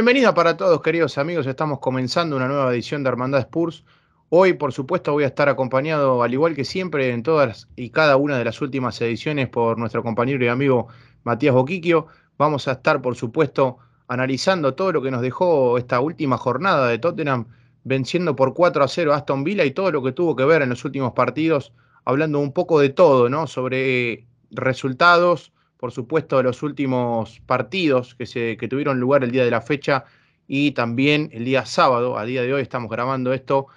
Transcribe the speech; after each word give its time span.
Bienvenida 0.00 0.32
para 0.32 0.56
todos, 0.56 0.80
queridos 0.80 1.18
amigos. 1.18 1.46
Estamos 1.46 1.78
comenzando 1.78 2.34
una 2.34 2.48
nueva 2.48 2.72
edición 2.72 3.02
de 3.02 3.10
Hermandad 3.10 3.40
Spurs. 3.40 3.84
Hoy, 4.30 4.54
por 4.54 4.72
supuesto, 4.72 5.12
voy 5.12 5.24
a 5.24 5.26
estar 5.26 5.50
acompañado, 5.50 6.22
al 6.22 6.32
igual 6.32 6.54
que 6.54 6.64
siempre, 6.64 7.10
en 7.10 7.22
todas 7.22 7.68
y 7.76 7.90
cada 7.90 8.16
una 8.16 8.38
de 8.38 8.46
las 8.46 8.62
últimas 8.62 8.98
ediciones, 9.02 9.50
por 9.50 9.76
nuestro 9.76 10.02
compañero 10.02 10.42
y 10.42 10.48
amigo 10.48 10.88
Matías 11.24 11.54
Boquiquio. 11.54 12.06
Vamos 12.38 12.66
a 12.66 12.72
estar, 12.72 13.02
por 13.02 13.14
supuesto, 13.14 13.76
analizando 14.08 14.72
todo 14.72 14.90
lo 14.90 15.02
que 15.02 15.10
nos 15.10 15.20
dejó 15.20 15.76
esta 15.76 16.00
última 16.00 16.38
jornada 16.38 16.88
de 16.88 16.98
Tottenham, 16.98 17.48
venciendo 17.84 18.34
por 18.34 18.54
4 18.54 18.82
a 18.82 18.88
0 18.88 19.12
a 19.12 19.16
Aston 19.16 19.44
Villa 19.44 19.66
y 19.66 19.72
todo 19.72 19.92
lo 19.92 20.02
que 20.02 20.12
tuvo 20.12 20.34
que 20.34 20.46
ver 20.46 20.62
en 20.62 20.70
los 20.70 20.82
últimos 20.86 21.12
partidos, 21.12 21.74
hablando 22.06 22.38
un 22.38 22.54
poco 22.54 22.80
de 22.80 22.88
todo, 22.88 23.28
¿no? 23.28 23.46
Sobre 23.46 24.26
resultados, 24.50 25.52
por 25.80 25.92
supuesto, 25.92 26.42
los 26.42 26.62
últimos 26.62 27.40
partidos 27.46 28.14
que, 28.14 28.26
se, 28.26 28.58
que 28.58 28.68
tuvieron 28.68 29.00
lugar 29.00 29.24
el 29.24 29.30
día 29.30 29.46
de 29.46 29.50
la 29.50 29.62
fecha 29.62 30.04
y 30.46 30.72
también 30.72 31.30
el 31.32 31.46
día 31.46 31.64
sábado. 31.64 32.18
A 32.18 32.26
día 32.26 32.42
de 32.42 32.52
hoy 32.52 32.60
estamos 32.60 32.90
grabando 32.90 33.32
esto 33.32 33.68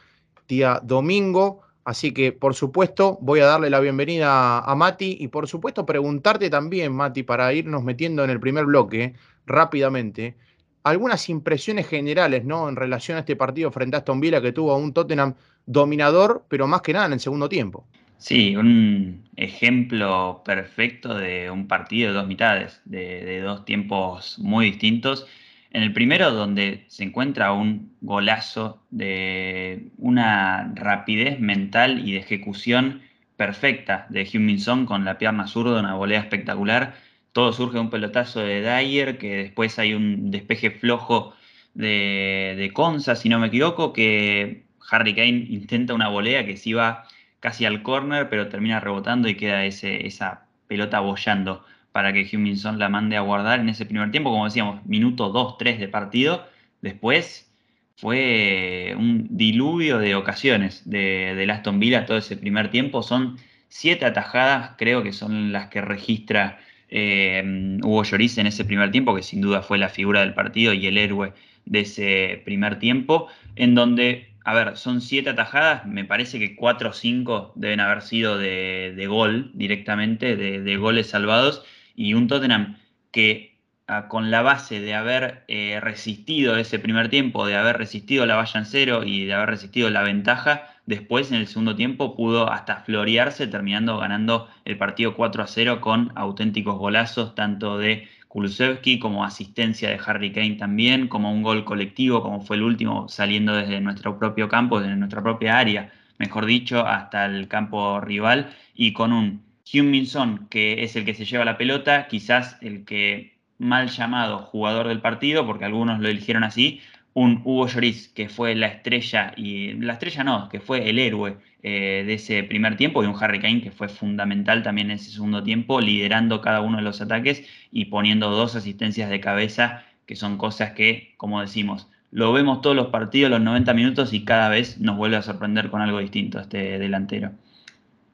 día 0.46 0.82
domingo. 0.84 1.62
Así 1.86 2.14
que, 2.14 2.34
por 2.34 2.56
supuesto, 2.56 3.18
voy 3.22 3.40
a 3.40 3.46
darle 3.46 3.70
la 3.70 3.80
bienvenida 3.80 4.60
a 4.60 4.76
Mati 4.76 5.16
y, 5.18 5.30
por 5.30 5.48
supuesto, 5.48 5.86
preguntarte 5.86 6.50
también, 6.50 6.92
Mati, 6.94 7.24
para 7.24 7.54
irnos 7.54 7.84
metiendo 7.84 8.26
en 8.26 8.32
el 8.32 8.40
primer 8.42 8.66
bloque 8.66 9.14
rápidamente, 9.46 10.36
algunas 10.84 11.30
impresiones 11.30 11.88
generales 11.88 12.44
¿no? 12.44 12.68
en 12.68 12.76
relación 12.76 13.16
a 13.16 13.22
este 13.22 13.38
partido 13.38 13.72
frente 13.72 13.96
a 13.96 14.00
Aston 14.00 14.20
Villa 14.20 14.42
que 14.42 14.52
tuvo 14.52 14.76
un 14.76 14.92
Tottenham 14.92 15.36
dominador, 15.66 16.44
pero 16.50 16.68
más 16.68 16.82
que 16.82 16.92
nada 16.92 17.06
en 17.06 17.14
el 17.14 17.22
segundo 17.22 17.48
tiempo. 17.48 17.86
Sí, 18.24 18.56
un 18.56 19.26
ejemplo 19.36 20.44
perfecto 20.46 21.14
de 21.14 21.52
un 21.52 21.68
partido 21.68 22.08
de 22.08 22.14
dos 22.20 22.26
mitades, 22.26 22.82
de, 22.86 23.42
dos 23.42 23.66
tiempos 23.66 24.40
muy 24.40 24.68
distintos. 24.68 25.28
En 25.72 25.84
el 25.84 25.92
primero, 25.92 26.32
donde 26.32 26.86
se 26.88 27.04
encuentra 27.04 27.52
un 27.52 27.98
golazo 28.00 28.82
de 28.92 29.90
una 29.98 30.72
rapidez 30.74 31.42
mental 31.42 32.08
y 32.08 32.14
de 32.14 32.20
ejecución 32.20 33.02
perfecta 33.36 34.08
de 34.10 34.26
Huminson 34.34 34.86
con 34.86 35.04
la 35.04 35.18
pierna 35.18 35.46
zurda, 35.46 35.82
una 35.82 35.96
volea 35.96 36.22
espectacular. 36.22 36.96
Todo 37.34 37.52
surge 37.52 37.74
de 37.74 37.82
un 37.82 37.90
pelotazo 37.90 38.40
de 38.40 38.62
Dyer, 38.62 39.18
que 39.18 39.36
después 39.36 39.78
hay 39.80 39.94
un 39.96 40.32
despeje 40.32 40.72
flojo 40.72 41.36
de, 41.74 42.56
de 42.58 42.72
Conza, 42.72 43.18
si 43.18 43.28
no 43.28 43.40
me 43.40 43.48
equivoco, 43.48 43.92
que 43.92 44.64
Harry 44.90 45.14
Kane 45.14 45.46
intenta 45.50 45.94
una 45.94 46.08
volea 46.08 46.46
que 46.46 46.56
se 46.56 46.70
iba 46.70 47.06
casi 47.44 47.66
al 47.66 47.84
córner, 47.84 48.30
pero 48.30 48.48
termina 48.48 48.80
rebotando 48.80 49.28
y 49.28 49.36
queda 49.36 49.66
ese, 49.66 50.08
esa 50.08 50.46
pelota 50.70 51.02
bollando 51.02 51.66
para 51.92 52.14
que 52.14 52.26
Huminson 52.32 52.80
la 52.80 52.88
mande 52.88 53.18
a 53.18 53.22
guardar 53.22 53.60
en 53.60 53.68
ese 53.68 53.86
primer 53.86 54.12
tiempo, 54.12 54.32
como 54.32 54.46
decíamos, 54.46 54.86
minuto 54.86 55.34
2-3 55.34 55.78
de 55.78 55.90
partido. 55.90 56.48
Después 56.82 57.52
fue 57.98 58.96
un 58.98 59.28
diluvio 59.30 59.98
de 59.98 60.16
ocasiones 60.16 60.90
de, 60.90 61.36
de 61.36 61.52
Aston 61.52 61.82
Villa 61.82 62.06
todo 62.06 62.16
ese 62.16 62.38
primer 62.38 62.72
tiempo. 62.72 63.04
Son 63.04 63.38
siete 63.68 64.06
atajadas, 64.06 64.76
creo 64.78 65.04
que 65.04 65.12
son 65.12 65.52
las 65.52 65.68
que 65.68 65.82
registra 65.82 66.60
eh, 66.88 67.44
Hugo 67.84 68.06
Lloris 68.06 68.38
en 68.38 68.48
ese 68.48 68.64
primer 68.64 68.90
tiempo, 68.92 69.14
que 69.14 69.22
sin 69.22 69.42
duda 69.42 69.62
fue 69.62 69.78
la 69.78 69.90
figura 69.90 70.22
del 70.22 70.34
partido 70.34 70.72
y 70.72 70.88
el 70.88 70.98
héroe 70.98 71.34
de 71.66 71.82
ese 71.82 72.42
primer 72.46 72.80
tiempo, 72.80 73.28
en 73.58 73.76
donde 73.76 74.33
a 74.44 74.54
ver, 74.54 74.78
son 74.78 75.02
siete 75.02 75.30
atajadas, 75.30 75.86
me 75.86 76.06
parece 76.06 76.40
que 76.40 76.56
cuatro 76.56 76.90
o 76.90 76.94
cinco 76.94 77.54
deben 77.56 77.80
haber 77.80 78.02
sido 78.02 78.38
de, 78.38 79.06
gol 79.08 79.52
directamente, 79.54 80.36
de, 80.36 80.78
goles 80.78 81.10
salvados, 81.10 81.64
y 81.96 82.14
un 82.14 82.28
Tottenham 82.28 82.78
que 83.12 83.58
ah, 83.88 84.08
con 84.10 84.32
la 84.32 84.42
base 84.42 84.80
de 84.82 84.96
haber 84.96 85.44
eh, 85.48 85.80
resistido 85.82 86.58
ese 86.58 86.80
primer 86.80 87.10
tiempo, 87.10 87.46
de 87.46 87.56
haber 87.56 87.78
resistido 87.78 88.26
la 88.26 88.36
valla 88.36 88.60
en 88.60 88.66
cero 88.66 89.04
y 89.06 89.26
de 89.26 89.34
haber 89.34 89.50
resistido 89.50 89.90
la 89.90 90.02
ventaja, 90.04 90.74
después 90.86 91.32
en 91.32 91.38
el 91.38 91.48
segundo 91.48 91.76
tiempo 91.76 92.16
pudo 92.16 92.52
hasta 92.52 92.78
florearse, 92.78 93.48
terminando 93.48 93.98
ganando 93.98 94.50
el 94.66 94.78
partido 94.78 95.16
4 95.16 95.44
a 95.44 95.48
0 95.48 95.82
con 95.82 96.12
auténticos 96.16 96.78
golazos, 96.78 97.36
tanto 97.36 97.78
de 97.78 98.10
Kulusevski, 98.34 98.98
como 98.98 99.24
asistencia 99.24 99.90
de 99.92 100.00
Harry 100.04 100.32
Kane 100.32 100.56
también, 100.56 101.08
como 101.08 101.32
un 101.32 101.44
gol 101.44 101.64
colectivo, 101.66 102.24
como 102.24 102.42
fue 102.42 102.56
el 102.56 102.64
último, 102.64 103.08
saliendo 103.08 103.56
desde 103.56 103.80
nuestro 103.80 104.18
propio 104.18 104.50
campo, 104.50 104.80
desde 104.80 104.96
nuestra 104.96 105.22
propia 105.22 105.60
área, 105.60 105.94
mejor 106.18 106.48
dicho, 106.48 106.84
hasta 106.84 107.26
el 107.28 107.48
campo 107.48 108.02
rival, 108.02 108.52
y 108.74 108.92
con 108.92 109.14
un 109.14 109.44
Huminson, 109.72 110.48
que 110.50 110.82
es 110.84 110.96
el 110.96 111.06
que 111.06 111.14
se 111.14 111.26
lleva 111.26 111.46
la 111.46 111.60
pelota, 111.60 112.08
quizás 112.08 112.58
el 112.62 112.86
que 112.86 113.38
mal 113.60 113.90
llamado 113.90 114.40
jugador 114.40 114.88
del 114.88 115.00
partido, 115.00 115.46
porque 115.46 115.66
algunos 115.66 116.00
lo 116.00 116.10
eligieron 116.10 116.44
así, 116.44 116.82
un 117.14 117.40
Hugo 117.46 117.68
Lloris, 117.68 118.08
que 118.10 118.30
fue 118.30 118.56
la 118.56 118.66
estrella, 118.66 119.34
y 119.38 119.74
la 119.74 119.94
estrella 119.94 120.24
no, 120.24 120.50
que 120.50 120.60
fue 120.60 120.90
el 120.90 120.98
héroe 120.98 121.38
eh, 121.64 122.04
de 122.06 122.16
ese 122.16 122.44
primer 122.44 122.76
tiempo, 122.76 123.04
y 123.04 123.08
un 123.08 123.16
Harry 123.20 123.40
Kane 123.40 123.62
que 123.62 123.72
fue 123.72 123.88
fundamental 123.88 124.64
también 124.64 124.92
en 124.92 124.98
ese 124.98 125.12
segundo 125.12 125.44
tiempo, 125.44 125.80
liderando 125.80 126.42
cada 126.42 126.62
uno 126.62 126.78
de 126.78 126.84
los 126.84 127.02
ataques 127.02 127.46
y 127.72 127.86
poniendo 127.86 128.30
dos 128.30 128.56
asistencias 128.56 129.10
de 129.10 129.22
cabeza, 129.22 129.86
que 130.06 130.18
son 130.18 130.38
cosas 130.38 130.74
que, 130.74 131.14
como 131.18 131.40
decimos, 131.40 131.88
lo 132.12 132.34
vemos 132.34 132.62
todos 132.62 132.76
los 132.76 132.88
partidos, 132.88 133.32
los 133.32 133.42
90 133.42 133.74
minutos, 133.74 134.14
y 134.14 134.26
cada 134.26 134.50
vez 134.50 134.78
nos 134.80 134.98
vuelve 134.98 135.16
a 135.16 135.22
sorprender 135.22 135.70
con 135.70 135.82
algo 135.82 136.00
distinto 136.00 136.40
este 136.40 136.78
delantero. 136.78 137.32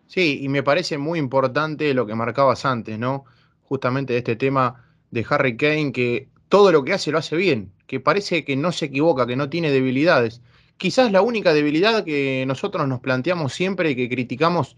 Sí, 0.05 0.39
y 0.41 0.47
me 0.47 0.63
parece 0.63 0.97
muy 0.97 1.19
importante 1.19 1.93
lo 1.93 2.05
que 2.05 2.15
marcabas 2.15 2.65
antes, 2.65 2.97
¿no? 2.97 3.25
Justamente 3.63 4.13
de 4.13 4.19
este 4.19 4.35
tema 4.35 4.85
de 5.11 5.25
Harry 5.29 5.57
Kane, 5.57 5.91
que 5.91 6.29
todo 6.49 6.71
lo 6.71 6.83
que 6.83 6.93
hace 6.93 7.11
lo 7.11 7.17
hace 7.17 7.35
bien, 7.35 7.71
que 7.87 7.99
parece 7.99 8.45
que 8.45 8.55
no 8.55 8.71
se 8.71 8.85
equivoca, 8.85 9.27
que 9.27 9.35
no 9.35 9.49
tiene 9.49 9.71
debilidades. 9.71 10.41
Quizás 10.79 11.11
la 11.11 11.21
única 11.21 11.53
debilidad 11.53 12.05
que 12.05 12.45
nosotros 12.47 12.87
nos 12.87 13.01
planteamos 13.01 13.53
siempre 13.53 13.91
y 13.91 13.95
que 13.97 14.07
criticamos 14.07 14.77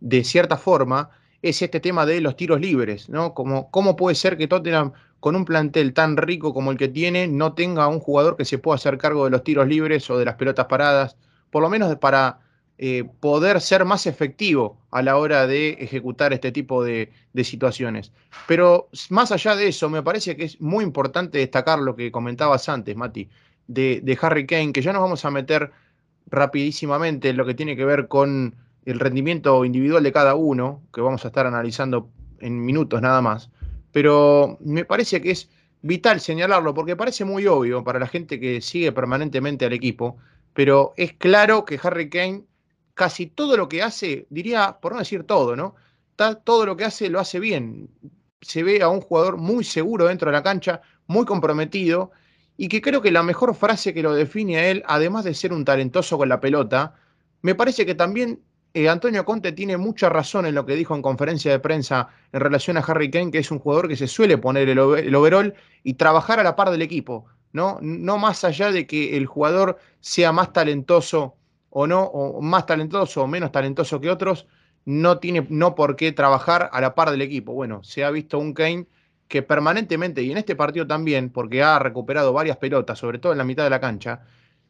de 0.00 0.24
cierta 0.24 0.56
forma 0.56 1.10
es 1.42 1.60
este 1.60 1.78
tema 1.78 2.06
de 2.06 2.22
los 2.22 2.36
tiros 2.36 2.58
libres, 2.58 3.10
¿no? 3.10 3.34
Como, 3.34 3.70
¿Cómo 3.70 3.94
puede 3.94 4.14
ser 4.14 4.38
que 4.38 4.48
Tottenham, 4.48 4.92
con 5.20 5.36
un 5.36 5.44
plantel 5.44 5.92
tan 5.92 6.16
rico 6.16 6.54
como 6.54 6.70
el 6.70 6.78
que 6.78 6.88
tiene, 6.88 7.28
no 7.28 7.52
tenga 7.52 7.86
un 7.86 8.00
jugador 8.00 8.38
que 8.38 8.46
se 8.46 8.56
pueda 8.56 8.76
hacer 8.76 8.96
cargo 8.96 9.24
de 9.24 9.30
los 9.30 9.44
tiros 9.44 9.68
libres 9.68 10.08
o 10.08 10.16
de 10.16 10.24
las 10.24 10.36
pelotas 10.36 10.66
paradas? 10.66 11.16
Por 11.50 11.62
lo 11.62 11.68
menos 11.68 11.94
para 11.96 12.40
eh, 12.78 13.04
poder 13.20 13.60
ser 13.60 13.84
más 13.84 14.06
efectivo 14.06 14.78
a 14.90 15.02
la 15.02 15.16
hora 15.18 15.46
de 15.46 15.72
ejecutar 15.80 16.32
este 16.32 16.50
tipo 16.50 16.82
de, 16.82 17.12
situaciones. 17.44 18.10
Pero 18.48 18.88
más 19.10 19.30
allá 19.30 19.54
de 19.54 19.68
eso, 19.68 19.90
me 19.90 20.02
parece 20.02 20.34
que 20.34 20.44
es 20.44 20.60
muy 20.60 20.82
importante 20.82 21.38
destacar 21.38 21.78
lo 21.78 21.94
que 21.94 22.10
comentabas 22.10 22.68
antes, 22.68 22.96
Mati, 22.96 23.28
de, 23.66 24.18
Harry 24.20 24.46
Kane, 24.46 24.72
que 24.72 24.82
ya 24.82 24.92
nos 24.92 25.02
vamos 25.02 25.24
a 25.24 25.30
meter 25.30 25.70
rapidísimamente 26.26 27.30
en 27.30 27.36
lo 27.36 27.46
que 27.46 27.54
tiene 27.54 27.76
que 27.76 27.84
ver 27.84 28.08
con 28.08 28.54
el 28.84 28.98
rendimiento 28.98 29.64
individual 29.64 30.02
de 30.02 30.12
cada 30.12 30.34
uno, 30.34 30.82
que 30.92 31.00
vamos 31.00 31.24
a 31.24 31.28
estar 31.28 31.46
analizando 31.46 32.10
en 32.40 32.64
minutos 32.64 33.00
nada 33.00 33.20
más. 33.22 33.50
Pero 33.92 34.58
me 34.60 34.84
parece 34.84 35.20
que 35.20 35.30
es 35.30 35.50
vital 35.82 36.20
señalarlo, 36.20 36.74
porque 36.74 36.96
parece 36.96 37.24
muy 37.24 37.46
obvio 37.46 37.84
para 37.84 37.98
la 37.98 38.06
gente 38.06 38.40
que 38.40 38.60
sigue 38.60 38.92
permanentemente 38.92 39.66
al 39.66 39.72
equipo, 39.72 40.16
pero 40.54 40.92
es 40.96 41.12
claro 41.14 41.64
que 41.64 41.78
Harry 41.82 42.08
Kane 42.08 42.44
casi 42.94 43.26
todo 43.26 43.56
lo 43.56 43.68
que 43.68 43.82
hace, 43.82 44.26
diría, 44.30 44.78
por 44.80 44.92
no 44.92 44.98
decir 44.98 45.24
todo, 45.24 45.56
¿no? 45.56 45.74
todo 46.44 46.66
lo 46.66 46.76
que 46.76 46.84
hace 46.84 47.08
lo 47.10 47.20
hace 47.20 47.40
bien. 47.40 47.88
Se 48.40 48.62
ve 48.62 48.82
a 48.82 48.88
un 48.88 49.00
jugador 49.00 49.38
muy 49.38 49.64
seguro 49.64 50.06
dentro 50.06 50.30
de 50.30 50.36
la 50.36 50.42
cancha, 50.42 50.82
muy 51.06 51.24
comprometido, 51.24 52.12
y 52.56 52.68
que 52.68 52.80
creo 52.80 53.02
que 53.02 53.10
la 53.10 53.22
mejor 53.22 53.54
frase 53.54 53.94
que 53.94 54.02
lo 54.02 54.14
define 54.14 54.58
a 54.58 54.68
él, 54.68 54.82
además 54.86 55.24
de 55.24 55.34
ser 55.34 55.52
un 55.52 55.64
talentoso 55.64 56.18
con 56.18 56.28
la 56.28 56.40
pelota, 56.40 56.94
me 57.40 57.54
parece 57.54 57.86
que 57.86 57.94
también 57.94 58.40
eh, 58.74 58.88
Antonio 58.88 59.24
Conte 59.24 59.52
tiene 59.52 59.76
mucha 59.76 60.08
razón 60.08 60.46
en 60.46 60.54
lo 60.54 60.64
que 60.64 60.76
dijo 60.76 60.94
en 60.94 61.02
conferencia 61.02 61.50
de 61.50 61.58
prensa 61.58 62.08
en 62.32 62.40
relación 62.40 62.76
a 62.76 62.80
Harry 62.80 63.10
Kane, 63.10 63.30
que 63.30 63.38
es 63.38 63.50
un 63.50 63.58
jugador 63.58 63.88
que 63.88 63.96
se 63.96 64.06
suele 64.06 64.38
poner 64.38 64.68
el, 64.68 64.78
el 64.78 65.14
overall 65.14 65.54
y 65.82 65.94
trabajar 65.94 66.40
a 66.40 66.42
la 66.42 66.56
par 66.56 66.70
del 66.70 66.82
equipo, 66.82 67.26
¿no? 67.52 67.78
No 67.82 68.16
más 68.16 68.44
allá 68.44 68.70
de 68.70 68.86
que 68.86 69.16
el 69.16 69.26
jugador 69.26 69.78
sea 70.00 70.32
más 70.32 70.52
talentoso 70.52 71.36
o 71.68 71.86
no, 71.86 72.04
o 72.04 72.40
más 72.40 72.66
talentoso 72.66 73.22
o 73.22 73.26
menos 73.26 73.52
talentoso 73.52 74.00
que 74.00 74.10
otros, 74.10 74.46
no 74.84 75.18
tiene 75.18 75.46
no 75.48 75.74
por 75.74 75.96
qué 75.96 76.12
trabajar 76.12 76.70
a 76.72 76.80
la 76.80 76.94
par 76.94 77.10
del 77.10 77.22
equipo. 77.22 77.52
Bueno, 77.52 77.82
se 77.84 78.04
ha 78.04 78.10
visto 78.10 78.38
un 78.38 78.52
Kane 78.52 78.86
que 79.32 79.42
permanentemente, 79.42 80.20
y 80.22 80.30
en 80.30 80.36
este 80.36 80.54
partido 80.54 80.86
también, 80.86 81.30
porque 81.30 81.62
ha 81.62 81.78
recuperado 81.78 82.34
varias 82.34 82.58
pelotas, 82.58 82.98
sobre 82.98 83.18
todo 83.18 83.32
en 83.32 83.38
la 83.38 83.44
mitad 83.44 83.64
de 83.64 83.70
la 83.70 83.80
cancha, 83.80 84.20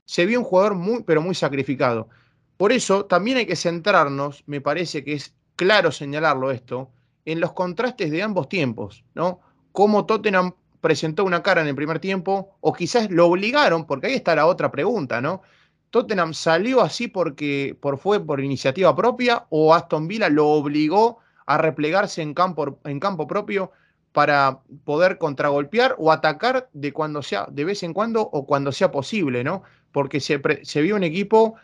se 0.05 0.25
vio 0.25 0.38
un 0.38 0.44
jugador 0.44 0.76
muy, 0.76 1.03
pero 1.03 1.20
muy 1.20 1.35
sacrificado. 1.35 2.09
Por 2.56 2.70
eso 2.70 3.06
también 3.06 3.38
hay 3.38 3.47
que 3.47 3.56
centrarnos, 3.56 4.44
me 4.47 4.61
parece 4.61 5.03
que 5.03 5.14
es 5.14 5.35
claro 5.56 5.91
señalarlo 5.91 6.53
esto, 6.53 6.93
en 7.25 7.41
los 7.41 7.55
contrastes 7.55 8.12
de 8.12 8.23
ambos 8.23 8.49
tiempos, 8.49 9.05
¿no? 9.17 9.41
Cómo 9.73 10.06
Tottenham 10.06 10.55
presentó 10.81 11.25
una 11.25 11.43
cara 11.43 11.62
en 11.62 11.67
el 11.67 11.75
primer 11.75 11.99
tiempo, 11.99 12.56
o 12.61 12.73
quizás 12.73 13.11
lo 13.11 13.26
obligaron, 13.26 13.85
porque 13.85 14.06
ahí 14.06 14.14
está 14.14 14.37
la 14.37 14.47
otra 14.47 14.70
pregunta, 14.70 15.20
¿no? 15.20 15.43
¿Tottenham 15.91 16.35
salió 16.35 16.82
así 16.82 17.09
porque 17.09 17.76
por, 17.81 17.99
fue 17.99 18.25
por 18.25 18.38
iniciativa 18.41 18.94
propia 18.94 19.44
o 19.50 19.75
Aston 19.75 20.06
Villa 20.06 20.29
lo 20.29 20.47
obligó 20.50 21.19
a 21.47 21.59
replegarse 21.59 22.23
en 22.23 22.32
campo, 22.32 22.79
en 22.85 23.00
campo 23.00 23.26
propio 23.26 23.73
para 24.12 24.61
poder 24.85 25.19
contragolpear 25.19 25.97
o 25.99 26.12
atacar 26.12 26.69
de, 26.73 26.93
cuando 26.93 27.23
sea, 27.23 27.47
de 27.50 27.64
vez 27.64 27.82
en 27.82 27.94
cuando 27.94 28.23
o 28.23 28.47
cuando 28.47 28.70
sea 28.70 28.91
posible, 28.91 29.43
¿no? 29.43 29.62
Porque 29.91 30.20
se, 30.20 30.38
vio 30.82 30.97
un 30.97 31.03
equipo, 31.03 31.55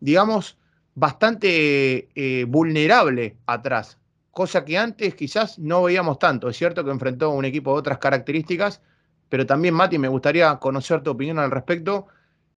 digamos, 0.00 0.58
bastante 0.94 2.08
eh, 2.14 2.44
vulnerable 2.46 3.36
atrás, 3.46 3.98
cosa 4.30 4.64
que 4.64 4.78
antes 4.78 5.14
quizás 5.14 5.58
no 5.58 5.82
veíamos 5.82 6.18
tanto. 6.18 6.48
Es 6.48 6.56
cierto 6.56 6.84
que 6.84 6.90
enfrentó 6.90 7.26
a 7.26 7.34
un 7.34 7.44
equipo 7.44 7.72
de 7.72 7.78
otras 7.80 7.98
características, 7.98 8.82
pero 9.28 9.46
también, 9.46 9.74
Mati, 9.74 9.98
me 9.98 10.08
gustaría 10.08 10.56
conocer 10.56 11.02
tu 11.02 11.10
opinión 11.10 11.38
al 11.38 11.50
respecto. 11.50 12.06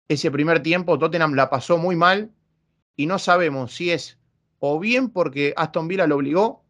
Ese 0.09 0.31
primer 0.31 0.62
tiempo 0.62 0.99
Tottenham 0.99 1.35
la 1.35 1.50
pasó 1.50 1.79
muy 1.79 1.97
mal 1.97 2.31
y 2.97 3.06
no 3.06 3.19
sabemos 3.19 3.75
si 3.75 3.91
es 3.91 4.19
o 4.59 4.79
bien 4.81 5.11
porque 5.11 5.53
Aston 5.56 5.88
Villa 5.88 6.06
lo 6.06 6.17
obligó 6.17 6.65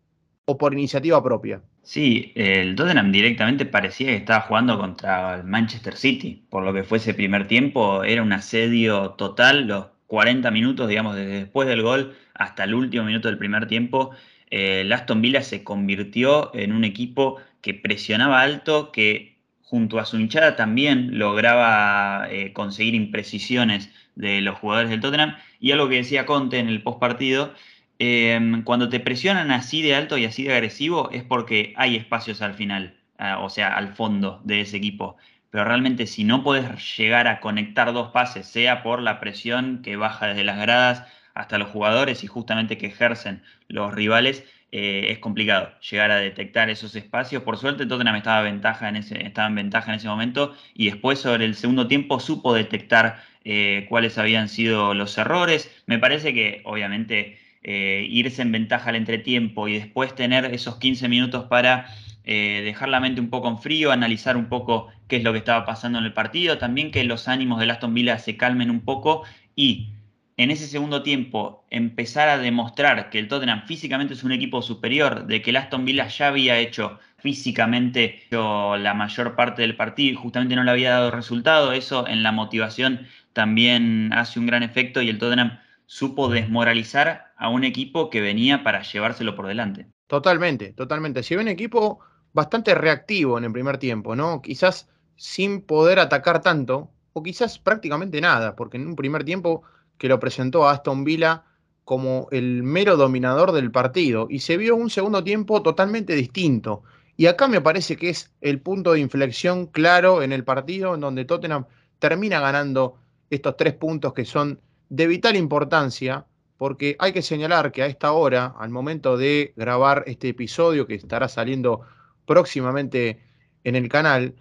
o 0.44 0.58
por 0.58 0.72
iniciativa 0.72 1.22
propia. 1.22 1.62
Sí, 1.86 2.32
el 2.34 2.74
Tottenham 2.74 3.12
directamente 3.12 3.64
parecía 3.64 4.08
que 4.08 4.16
estaba 4.16 4.40
jugando 4.40 4.76
contra 4.76 5.36
el 5.36 5.44
Manchester 5.44 5.96
City, 5.96 6.44
por 6.50 6.64
lo 6.64 6.74
que 6.74 6.82
fue 6.82 6.98
ese 6.98 7.14
primer 7.14 7.46
tiempo, 7.46 8.02
era 8.02 8.24
un 8.24 8.32
asedio 8.32 9.10
total, 9.12 9.68
los 9.68 9.86
40 10.08 10.50
minutos, 10.50 10.88
digamos, 10.88 11.14
desde 11.14 11.38
después 11.44 11.68
del 11.68 11.82
gol 11.82 12.16
hasta 12.34 12.64
el 12.64 12.74
último 12.74 13.04
minuto 13.04 13.28
del 13.28 13.38
primer 13.38 13.68
tiempo, 13.68 14.10
el 14.50 14.92
Aston 14.92 15.22
Villa 15.22 15.42
se 15.42 15.62
convirtió 15.62 16.52
en 16.56 16.72
un 16.72 16.82
equipo 16.82 17.36
que 17.60 17.74
presionaba 17.74 18.40
alto, 18.42 18.90
que 18.90 19.38
junto 19.62 20.00
a 20.00 20.06
su 20.06 20.18
hinchada 20.18 20.56
también 20.56 21.20
lograba 21.20 22.26
eh, 22.30 22.52
conseguir 22.52 22.96
imprecisiones 22.96 23.92
de 24.16 24.40
los 24.40 24.58
jugadores 24.58 24.90
del 24.90 25.00
Tottenham, 25.00 25.36
y 25.60 25.70
algo 25.70 25.88
que 25.88 25.96
decía 25.96 26.26
Conte 26.26 26.58
en 26.58 26.68
el 26.68 26.82
postpartido, 26.82 27.54
Em, 27.98 28.62
cuando 28.62 28.88
te 28.90 29.00
presionan 29.00 29.50
así 29.50 29.80
de 29.80 29.94
alto 29.94 30.18
y 30.18 30.26
así 30.26 30.44
de 30.44 30.52
agresivo 30.52 31.10
es 31.12 31.22
porque 31.24 31.72
hay 31.76 31.96
espacios 31.96 32.42
al 32.42 32.54
final, 32.54 32.94
ah, 33.18 33.38
o 33.38 33.48
sea, 33.48 33.74
al 33.74 33.94
fondo 33.94 34.40
de 34.44 34.60
ese 34.60 34.76
equipo. 34.76 35.16
Pero 35.50 35.64
realmente 35.64 36.06
si 36.06 36.24
no 36.24 36.42
puedes 36.42 36.96
llegar 36.98 37.26
a 37.26 37.40
conectar 37.40 37.92
dos 37.94 38.10
pases, 38.10 38.46
sea 38.46 38.82
por 38.82 39.00
la 39.00 39.20
presión 39.20 39.80
que 39.82 39.96
baja 39.96 40.26
desde 40.28 40.44
las 40.44 40.58
gradas 40.58 41.04
hasta 41.34 41.58
los 41.58 41.70
jugadores 41.70 42.24
y 42.24 42.26
justamente 42.26 42.76
que 42.78 42.86
ejercen 42.88 43.42
los 43.68 43.94
rivales, 43.94 44.44
eh, 44.72 45.12
es 45.12 45.18
complicado 45.18 45.70
llegar 45.80 46.10
a 46.10 46.16
detectar 46.16 46.68
esos 46.68 46.94
espacios. 46.96 47.42
Por 47.44 47.56
suerte 47.56 47.86
Tottenham 47.86 48.16
estaba, 48.16 48.42
ventaja 48.42 48.88
en 48.88 48.96
ese, 48.96 49.24
estaba 49.24 49.48
en 49.48 49.54
ventaja 49.54 49.90
en 49.90 49.96
ese 49.98 50.08
momento 50.08 50.54
y 50.74 50.90
después 50.90 51.20
sobre 51.20 51.44
el 51.46 51.54
segundo 51.54 51.86
tiempo 51.88 52.20
supo 52.20 52.52
detectar 52.52 53.22
eh, 53.44 53.86
cuáles 53.88 54.18
habían 54.18 54.48
sido 54.48 54.92
los 54.92 55.16
errores. 55.16 55.70
Me 55.86 55.98
parece 55.98 56.34
que 56.34 56.60
obviamente 56.64 57.38
eh, 57.68 58.06
irse 58.08 58.42
en 58.42 58.52
ventaja 58.52 58.90
al 58.90 58.94
entretiempo 58.94 59.66
y 59.66 59.74
después 59.74 60.14
tener 60.14 60.44
esos 60.54 60.76
15 60.76 61.08
minutos 61.08 61.46
para 61.46 61.86
eh, 62.22 62.62
dejar 62.64 62.88
la 62.88 63.00
mente 63.00 63.20
un 63.20 63.28
poco 63.28 63.48
en 63.48 63.58
frío, 63.58 63.90
analizar 63.90 64.36
un 64.36 64.48
poco 64.48 64.86
qué 65.08 65.16
es 65.16 65.24
lo 65.24 65.32
que 65.32 65.38
estaba 65.38 65.64
pasando 65.64 65.98
en 65.98 66.04
el 66.04 66.12
partido, 66.12 66.58
también 66.58 66.92
que 66.92 67.02
los 67.02 67.26
ánimos 67.26 67.58
de 67.58 67.68
Aston 67.68 67.92
Villa 67.92 68.20
se 68.20 68.36
calmen 68.36 68.70
un 68.70 68.82
poco 68.82 69.24
y 69.56 69.88
en 70.36 70.52
ese 70.52 70.68
segundo 70.68 71.02
tiempo 71.02 71.66
empezar 71.70 72.28
a 72.28 72.38
demostrar 72.38 73.10
que 73.10 73.18
el 73.18 73.26
Tottenham 73.26 73.66
físicamente 73.66 74.14
es 74.14 74.22
un 74.22 74.30
equipo 74.30 74.62
superior, 74.62 75.26
de 75.26 75.42
que 75.42 75.50
el 75.50 75.56
Aston 75.56 75.84
Villa 75.84 76.06
ya 76.06 76.28
había 76.28 76.58
hecho 76.60 77.00
físicamente 77.18 78.22
la 78.30 78.94
mayor 78.94 79.34
parte 79.34 79.62
del 79.62 79.74
partido 79.74 80.12
y 80.12 80.14
justamente 80.22 80.54
no 80.54 80.62
le 80.62 80.70
había 80.70 80.90
dado 80.90 81.10
resultado, 81.10 81.72
eso 81.72 82.06
en 82.06 82.22
la 82.22 82.30
motivación 82.30 83.08
también 83.32 84.12
hace 84.12 84.38
un 84.38 84.46
gran 84.46 84.62
efecto 84.62 85.02
y 85.02 85.08
el 85.08 85.18
Tottenham 85.18 85.58
supo 85.86 86.28
desmoralizar 86.28 87.32
a 87.36 87.48
un 87.48 87.64
equipo 87.64 88.10
que 88.10 88.20
venía 88.20 88.62
para 88.62 88.82
llevárselo 88.82 89.34
por 89.34 89.46
delante. 89.46 89.86
Totalmente, 90.06 90.72
totalmente. 90.72 91.22
Se 91.22 91.36
ve 91.36 91.42
un 91.42 91.48
equipo 91.48 92.00
bastante 92.32 92.74
reactivo 92.74 93.38
en 93.38 93.44
el 93.44 93.52
primer 93.52 93.78
tiempo, 93.78 94.14
¿no? 94.14 94.42
Quizás 94.42 94.88
sin 95.16 95.62
poder 95.62 95.98
atacar 95.98 96.42
tanto, 96.42 96.90
o 97.12 97.22
quizás 97.22 97.58
prácticamente 97.58 98.20
nada, 98.20 98.54
porque 98.54 98.76
en 98.76 98.86
un 98.86 98.96
primer 98.96 99.24
tiempo 99.24 99.62
que 99.96 100.08
lo 100.08 100.20
presentó 100.20 100.68
a 100.68 100.72
Aston 100.72 101.04
Villa 101.04 101.44
como 101.84 102.28
el 102.30 102.62
mero 102.62 102.96
dominador 102.96 103.52
del 103.52 103.70
partido, 103.70 104.26
y 104.28 104.40
se 104.40 104.56
vio 104.56 104.76
un 104.76 104.90
segundo 104.90 105.24
tiempo 105.24 105.62
totalmente 105.62 106.14
distinto. 106.14 106.82
Y 107.16 107.26
acá 107.26 107.48
me 107.48 107.62
parece 107.62 107.96
que 107.96 108.10
es 108.10 108.34
el 108.40 108.60
punto 108.60 108.92
de 108.92 109.00
inflexión 109.00 109.66
claro 109.66 110.22
en 110.22 110.32
el 110.32 110.44
partido, 110.44 110.94
en 110.94 111.00
donde 111.00 111.24
Tottenham 111.24 111.64
termina 111.98 112.40
ganando 112.40 112.98
estos 113.30 113.56
tres 113.56 113.72
puntos 113.74 114.12
que 114.12 114.24
son 114.24 114.60
de 114.88 115.06
vital 115.06 115.36
importancia, 115.36 116.26
porque 116.56 116.96
hay 116.98 117.12
que 117.12 117.22
señalar 117.22 117.72
que 117.72 117.82
a 117.82 117.86
esta 117.86 118.12
hora, 118.12 118.54
al 118.58 118.70
momento 118.70 119.16
de 119.16 119.52
grabar 119.56 120.04
este 120.06 120.28
episodio 120.28 120.86
que 120.86 120.94
estará 120.94 121.28
saliendo 121.28 121.82
próximamente 122.24 123.20
en 123.64 123.76
el 123.76 123.88
canal, 123.88 124.34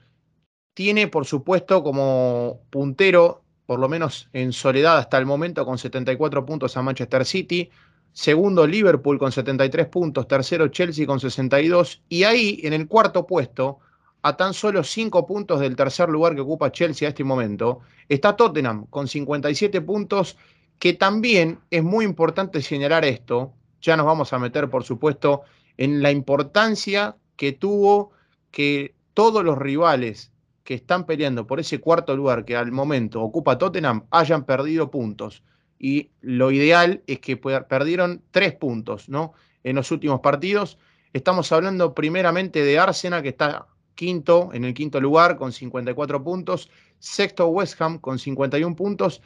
tiene 0.73 1.07
por 1.07 1.25
supuesto 1.25 1.83
como 1.83 2.61
puntero, 2.69 3.43
por 3.65 3.79
lo 3.79 3.89
menos 3.89 4.29
en 4.33 4.53
soledad 4.53 4.97
hasta 4.97 5.17
el 5.17 5.25
momento, 5.25 5.65
con 5.65 5.77
74 5.77 6.45
puntos 6.45 6.77
a 6.77 6.81
Manchester 6.81 7.25
City, 7.25 7.69
segundo 8.11 8.65
Liverpool 8.65 9.17
con 9.17 9.31
73 9.31 9.87
puntos, 9.87 10.27
tercero 10.27 10.67
Chelsea 10.69 11.05
con 11.05 11.19
62, 11.19 12.03
y 12.07 12.23
ahí 12.23 12.59
en 12.63 12.73
el 12.73 12.87
cuarto 12.87 13.25
puesto, 13.25 13.79
a 14.25 14.35
tan 14.35 14.55
solo 14.55 14.83
5 14.83 15.27
puntos 15.27 15.59
del 15.59 15.75
tercer 15.75 16.09
lugar 16.09 16.33
que 16.33 16.41
ocupa 16.41 16.71
Chelsea 16.71 17.07
a 17.07 17.09
este 17.09 17.23
momento, 17.23 17.81
está 18.09 18.35
Tottenham 18.35 18.87
con 18.87 19.07
57 19.07 19.81
puntos, 19.81 20.35
que 20.79 20.93
también 20.93 21.59
es 21.69 21.83
muy 21.83 22.05
importante 22.05 22.63
señalar 22.63 23.05
esto, 23.05 23.53
ya 23.79 23.95
nos 23.95 24.07
vamos 24.07 24.33
a 24.33 24.39
meter 24.39 24.67
por 24.67 24.83
supuesto 24.83 25.43
en 25.77 26.01
la 26.01 26.09
importancia 26.09 27.15
que 27.35 27.51
tuvo 27.51 28.13
que 28.49 28.95
todos 29.13 29.43
los 29.43 29.59
rivales 29.59 30.31
que 30.63 30.73
están 30.73 31.05
peleando 31.05 31.45
por 31.45 31.59
ese 31.59 31.79
cuarto 31.79 32.17
lugar 32.17 32.45
que 32.45 32.55
al 32.55 32.71
momento 32.71 33.21
ocupa 33.21 33.59
Tottenham 33.59 34.07
hayan 34.09 34.43
perdido 34.43 34.89
puntos. 34.89 35.43
Y 35.77 36.09
lo 36.21 36.49
ideal 36.49 37.03
es 37.05 37.19
que 37.19 37.37
perdieron 37.37 38.23
tres 38.31 38.55
puntos 38.55 39.07
¿no? 39.07 39.33
en 39.63 39.75
los 39.75 39.91
últimos 39.91 40.21
partidos. 40.21 40.79
Estamos 41.13 41.51
hablando 41.51 41.93
primeramente 41.93 42.63
de 42.63 42.79
Arsenal, 42.79 43.21
que 43.21 43.29
está 43.29 43.67
quinto, 43.95 44.49
en 44.53 44.65
el 44.65 44.73
quinto 44.73 45.01
lugar 45.01 45.37
con 45.37 45.51
54 45.51 46.23
puntos, 46.23 46.69
sexto 46.99 47.47
West 47.47 47.81
Ham 47.81 47.99
con 47.99 48.19
51 48.19 48.75
puntos 48.75 49.21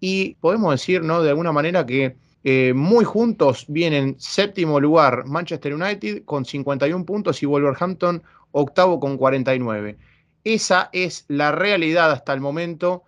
y 0.00 0.34
podemos 0.36 0.72
decir, 0.72 1.02
¿no? 1.02 1.22
De 1.22 1.30
alguna 1.30 1.52
manera 1.52 1.86
que 1.86 2.16
eh, 2.44 2.72
muy 2.74 3.04
juntos 3.04 3.64
vienen 3.68 4.16
séptimo 4.18 4.78
lugar 4.80 5.26
Manchester 5.26 5.74
United 5.74 6.24
con 6.24 6.44
51 6.44 7.04
puntos 7.04 7.42
y 7.42 7.46
Wolverhampton 7.46 8.22
octavo 8.52 9.00
con 9.00 9.16
49. 9.16 9.96
Esa 10.44 10.90
es 10.92 11.24
la 11.28 11.52
realidad 11.52 12.12
hasta 12.12 12.32
el 12.32 12.40
momento 12.40 13.02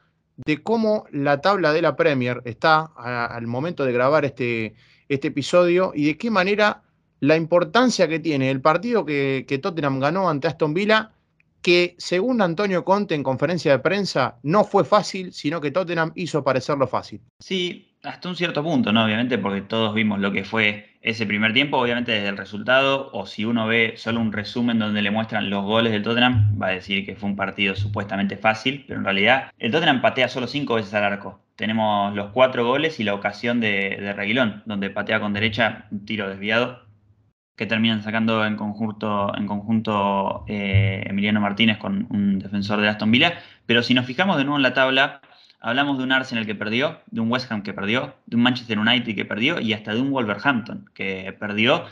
de 0.44 0.62
cómo 0.62 1.04
la 1.10 1.40
tabla 1.40 1.72
de 1.72 1.82
la 1.82 1.96
Premier 1.96 2.42
está 2.44 2.90
al 2.96 3.46
momento 3.46 3.84
de 3.84 3.92
grabar 3.92 4.24
este, 4.24 4.74
este 5.08 5.28
episodio 5.28 5.92
y 5.94 6.06
de 6.06 6.18
qué 6.18 6.30
manera 6.30 6.82
la 7.20 7.36
importancia 7.36 8.08
que 8.08 8.20
tiene 8.20 8.50
el 8.50 8.60
partido 8.60 9.04
que, 9.04 9.60
Tottenham 9.62 10.00
ganó 10.00 10.28
ante 10.28 10.48
Aston 10.48 10.74
Villa, 10.74 11.10
que 11.62 11.94
según 11.98 12.40
Antonio 12.40 12.84
Conte 12.84 13.14
en 13.14 13.22
conferencia 13.22 13.72
de 13.72 13.78
prensa 13.80 14.36
no 14.42 14.64
fue 14.64 14.84
fácil, 14.84 15.32
sino 15.32 15.60
que 15.60 15.70
Tottenham 15.70 16.12
hizo 16.14 16.44
parecerlo 16.44 16.86
fácil. 16.86 17.20
Sí, 17.40 17.96
hasta 18.04 18.28
un 18.28 18.36
cierto 18.36 18.62
punto, 18.62 18.92
¿no? 18.92 19.04
Obviamente, 19.04 19.38
porque 19.38 19.62
todos 19.62 19.92
vimos 19.94 20.20
lo 20.20 20.30
que 20.30 20.44
fue 20.44 20.96
ese 21.02 21.26
primer 21.26 21.52
tiempo, 21.52 21.78
obviamente 21.78 22.12
desde 22.12 22.28
el 22.28 22.36
resultado, 22.36 23.10
o 23.12 23.26
si 23.26 23.44
uno 23.44 23.66
ve 23.66 23.94
solo 23.96 24.20
un 24.20 24.32
resumen 24.32 24.78
donde 24.78 25.02
le 25.02 25.10
muestran 25.10 25.50
los 25.50 25.64
goles 25.64 25.92
del 25.92 26.02
Tottenham, 26.02 26.60
va 26.60 26.68
a 26.68 26.70
decir 26.70 27.04
que 27.04 27.16
fue 27.16 27.28
un 27.28 27.36
partido 27.36 27.74
supuestamente 27.74 28.36
fácil, 28.36 28.84
pero 28.86 29.00
en 29.00 29.04
realidad 29.04 29.50
el 29.58 29.72
Tottenham 29.72 30.00
patea 30.00 30.28
solo 30.28 30.46
cinco 30.46 30.74
veces 30.74 30.94
al 30.94 31.04
arco. 31.04 31.40
Tenemos 31.56 32.14
los 32.14 32.30
cuatro 32.30 32.64
goles 32.64 33.00
y 33.00 33.04
la 33.04 33.14
ocasión 33.14 33.60
de, 33.60 33.96
de 34.00 34.12
Reguilón, 34.12 34.62
donde 34.64 34.90
patea 34.90 35.18
con 35.18 35.32
derecha, 35.32 35.86
un 35.90 36.04
tiro 36.04 36.28
desviado, 36.28 36.87
que 37.58 37.66
terminan 37.66 38.04
sacando 38.04 38.46
en 38.46 38.56
conjunto, 38.56 39.36
en 39.36 39.48
conjunto 39.48 40.44
eh, 40.46 41.02
Emiliano 41.06 41.40
Martínez 41.40 41.76
con 41.78 42.06
un 42.08 42.38
defensor 42.38 42.80
de 42.80 42.88
Aston 42.88 43.10
Villa. 43.10 43.40
Pero 43.66 43.82
si 43.82 43.94
nos 43.94 44.06
fijamos 44.06 44.36
de 44.36 44.44
nuevo 44.44 44.58
en 44.58 44.62
la 44.62 44.74
tabla, 44.74 45.20
hablamos 45.58 45.98
de 45.98 46.04
un 46.04 46.12
Arsenal 46.12 46.46
que 46.46 46.54
perdió, 46.54 47.00
de 47.10 47.20
un 47.20 47.32
West 47.32 47.50
Ham 47.50 47.64
que 47.64 47.74
perdió, 47.74 48.14
de 48.26 48.36
un 48.36 48.42
Manchester 48.42 48.78
United 48.78 49.12
que 49.12 49.24
perdió 49.24 49.60
y 49.60 49.72
hasta 49.72 49.92
de 49.92 50.00
un 50.00 50.12
Wolverhampton 50.12 50.88
que 50.94 51.34
perdió. 51.36 51.86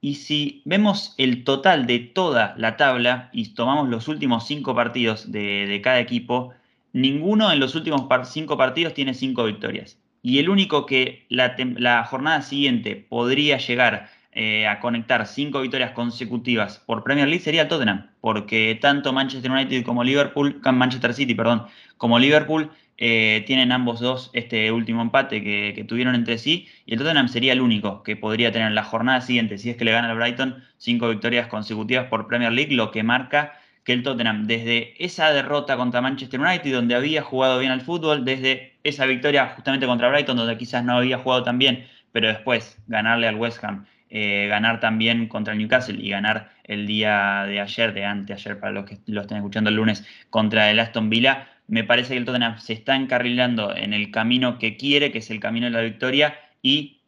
Y 0.00 0.16
si 0.16 0.62
vemos 0.64 1.14
el 1.16 1.44
total 1.44 1.86
de 1.86 2.00
toda 2.00 2.54
la 2.56 2.76
tabla 2.76 3.30
y 3.32 3.54
tomamos 3.54 3.88
los 3.88 4.08
últimos 4.08 4.48
cinco 4.48 4.74
partidos 4.74 5.30
de, 5.30 5.80
cada 5.82 6.00
equipo, 6.00 6.54
ninguno 6.92 7.52
en 7.52 7.60
los 7.60 7.76
últimos 7.76 8.08
cinco 8.28 8.56
partidos 8.56 8.94
tiene 8.94 9.14
cinco 9.14 9.44
victorias. 9.44 9.96
Y 10.22 10.40
el 10.40 10.48
único 10.48 10.86
que 10.86 11.24
la, 11.28 11.54
la 11.76 12.02
jornada 12.04 12.42
siguiente 12.42 12.96
podría 12.96 13.58
llegar 13.58 14.17
eh, 14.40 14.68
a 14.68 14.78
conectar 14.78 15.26
cinco 15.26 15.60
victorias 15.60 15.90
consecutivas 15.90 16.78
por 16.86 17.02
Premier 17.02 17.26
League 17.26 17.42
sería 17.42 17.62
el 17.62 17.68
Tottenham, 17.68 18.08
porque 18.20 18.78
tanto 18.80 19.12
Manchester 19.12 19.50
United 19.50 19.82
como 19.84 20.04
Liverpool, 20.04 20.60
Manchester 20.62 21.12
City, 21.12 21.34
perdón, 21.34 21.66
como 21.96 22.20
Liverpool 22.20 22.70
eh, 22.98 23.42
tienen 23.48 23.72
ambos 23.72 23.98
dos 23.98 24.30
este 24.34 24.70
último 24.70 25.02
empate 25.02 25.42
que, 25.42 25.84
tuvieron 25.88 26.14
entre 26.14 26.38
sí 26.38 26.68
y 26.86 26.92
el 26.92 27.00
Tottenham 27.00 27.26
sería 27.26 27.52
el 27.52 27.60
único 27.60 28.04
que 28.04 28.14
podría 28.14 28.52
tener 28.52 28.68
en 28.68 28.76
la 28.76 28.84
jornada 28.84 29.22
siguiente, 29.22 29.58
si 29.58 29.70
es 29.70 29.76
que 29.76 29.84
le 29.84 29.90
gana 29.90 30.08
al 30.08 30.16
Brighton, 30.16 30.62
cinco 30.76 31.08
victorias 31.08 31.48
consecutivas 31.48 32.06
por 32.06 32.28
Premier 32.28 32.52
League, 32.52 32.76
lo 32.76 32.92
que 32.92 33.02
marca 33.02 33.54
que 33.82 33.92
el 33.92 34.04
Tottenham 34.04 34.46
desde 34.46 34.94
esa 35.04 35.32
derrota 35.32 35.76
contra 35.76 36.00
Manchester 36.00 36.38
United, 36.38 36.72
donde 36.72 36.94
había 36.94 37.22
jugado 37.22 37.58
bien 37.58 37.72
al 37.72 37.80
fútbol, 37.80 38.24
desde 38.24 38.74
esa 38.84 39.04
victoria 39.04 39.48
justamente 39.56 39.86
contra 39.86 40.08
Brighton, 40.10 40.36
donde 40.36 40.56
quizás 40.56 40.84
no 40.84 40.96
había 40.96 41.18
jugado 41.18 41.42
tan 41.42 41.58
bien, 41.58 41.88
pero 42.12 42.28
después 42.28 42.78
ganarle 42.86 43.26
al 43.26 43.34
West 43.34 43.64
Ham, 43.64 43.84
eh, 44.10 44.46
ganar 44.48 44.80
también 44.80 45.28
contra 45.28 45.52
el 45.52 45.58
Newcastle 45.58 45.98
y 46.02 46.10
ganar 46.10 46.50
el 46.64 46.86
día 46.86 47.44
de 47.46 47.60
ayer, 47.60 47.92
de 47.92 48.04
anteayer, 48.04 48.58
para 48.58 48.72
los 48.72 48.84
que 48.84 48.98
lo 49.06 49.20
estén 49.20 49.38
escuchando 49.38 49.70
el 49.70 49.76
lunes, 49.76 50.06
contra 50.30 50.70
el 50.70 50.80
Aston 50.80 51.10
Villa, 51.10 51.48
me 51.66 51.84
parece 51.84 52.14
que 52.14 52.18
el 52.18 52.24
Tottenham 52.24 52.58
se 52.58 52.72
está 52.72 52.96
encarrilando 52.96 53.76
en 53.76 53.92
el 53.92 54.10
camino 54.10 54.58
que 54.58 54.76
quiere, 54.76 55.12
que 55.12 55.18
es 55.18 55.30
el 55.30 55.40
camino 55.40 55.66
de 55.66 55.72
la 55.72 55.82
victoria, 55.82 56.34
y, 56.62 57.02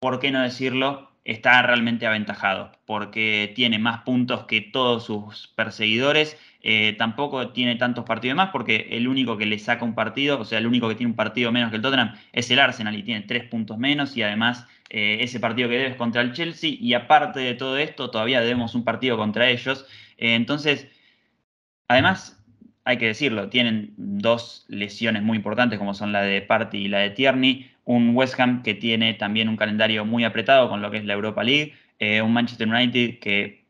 ¿por 0.00 0.18
qué 0.18 0.32
no 0.32 0.42
decirlo? 0.42 1.11
Está 1.24 1.62
realmente 1.62 2.06
aventajado 2.06 2.72
porque 2.84 3.52
tiene 3.54 3.78
más 3.78 4.02
puntos 4.02 4.44
que 4.46 4.60
todos 4.60 5.04
sus 5.04 5.48
perseguidores. 5.48 6.36
Eh, 6.64 6.94
tampoco 6.96 7.50
tiene 7.50 7.76
tantos 7.76 8.04
partidos 8.04 8.36
más 8.36 8.50
porque 8.50 8.88
el 8.90 9.08
único 9.08 9.36
que 9.36 9.46
le 9.46 9.58
saca 9.58 9.84
un 9.84 9.94
partido, 9.94 10.40
o 10.40 10.44
sea, 10.44 10.58
el 10.58 10.66
único 10.66 10.88
que 10.88 10.94
tiene 10.94 11.10
un 11.10 11.16
partido 11.16 11.50
menos 11.52 11.70
que 11.70 11.76
el 11.76 11.82
Tottenham 11.82 12.14
es 12.32 12.50
el 12.50 12.60
Arsenal 12.60 12.94
y 12.96 13.02
tiene 13.02 13.22
tres 13.22 13.44
puntos 13.44 13.78
menos 13.78 14.16
y 14.16 14.22
además 14.22 14.66
eh, 14.90 15.18
ese 15.20 15.40
partido 15.40 15.68
que 15.68 15.76
debe 15.76 15.90
es 15.90 15.96
contra 15.96 16.22
el 16.22 16.32
Chelsea 16.32 16.74
y 16.78 16.94
aparte 16.94 17.40
de 17.40 17.54
todo 17.54 17.78
esto 17.78 18.10
todavía 18.10 18.40
debemos 18.40 18.74
un 18.74 18.84
partido 18.84 19.16
contra 19.16 19.48
ellos. 19.48 19.86
Eh, 20.18 20.34
entonces, 20.34 20.88
además, 21.88 22.42
hay 22.84 22.98
que 22.98 23.06
decirlo, 23.06 23.48
tienen 23.48 23.94
dos 23.96 24.66
lesiones 24.68 25.22
muy 25.22 25.36
importantes 25.36 25.78
como 25.78 25.94
son 25.94 26.12
la 26.12 26.22
de 26.22 26.42
Party 26.42 26.78
y 26.78 26.88
la 26.88 26.98
de 26.98 27.10
Tierney 27.10 27.71
un 27.84 28.14
West 28.14 28.38
Ham 28.38 28.62
que 28.62 28.74
tiene 28.74 29.14
también 29.14 29.48
un 29.48 29.56
calendario 29.56 30.04
muy 30.04 30.24
apretado 30.24 30.68
con 30.68 30.82
lo 30.82 30.90
que 30.90 30.98
es 30.98 31.04
la 31.04 31.14
Europa 31.14 31.42
League, 31.42 31.74
eh, 31.98 32.22
un 32.22 32.32
Manchester 32.32 32.68
United 32.68 33.18
que 33.18 33.62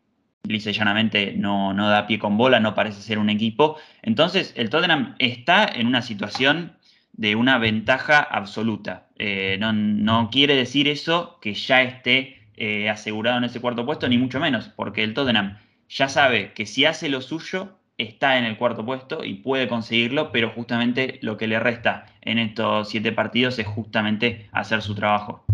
lisa 0.44 0.70
llanamente 0.70 1.34
no, 1.36 1.72
no 1.72 1.88
da 1.88 2.06
pie 2.06 2.18
con 2.18 2.36
bola, 2.36 2.60
no 2.60 2.74
parece 2.74 3.00
ser 3.00 3.18
un 3.18 3.30
equipo. 3.30 3.76
Entonces, 4.02 4.52
el 4.56 4.70
Tottenham 4.70 5.14
está 5.18 5.64
en 5.66 5.86
una 5.86 6.02
situación 6.02 6.72
de 7.12 7.36
una 7.36 7.58
ventaja 7.58 8.20
absoluta. 8.20 9.06
Eh, 9.18 9.58
no, 9.60 10.30
quiere 10.30 10.56
decir 10.56 10.88
eso 10.88 11.38
que 11.40 11.54
ya 11.54 11.82
esté 11.82 12.40
eh, 12.56 12.88
asegurado 12.88 13.38
en 13.38 13.44
ese 13.44 13.60
cuarto 13.60 13.86
puesto, 13.86 14.08
ni 14.08 14.18
mucho 14.18 14.40
menos, 14.40 14.68
porque 14.68 15.04
el 15.04 15.14
Tottenham 15.14 15.58
ya 15.88 16.08
sabe 16.08 16.52
que 16.54 16.66
si 16.66 16.84
hace 16.84 17.08
lo 17.08 17.20
suyo, 17.20 17.78
está 17.98 18.38
en 18.38 18.44
el 18.44 18.56
cuarto 18.56 18.84
puesto 18.84 19.24
y 19.24 19.34
puede 19.34 19.68
conseguirlo, 19.68 20.32
pero 20.32 20.50
justamente 20.50 21.18
lo 21.22 21.36
que 21.36 21.46
le 21.46 21.58
resta 21.60 22.06
en 22.20 22.38
estos 22.38 22.88
siete 22.88 23.12
partidos 23.12 23.58
es 23.58 23.66
justamente 23.66 24.48
hacer 24.52 24.82
su 24.82 24.94
trabajo. 24.94 25.44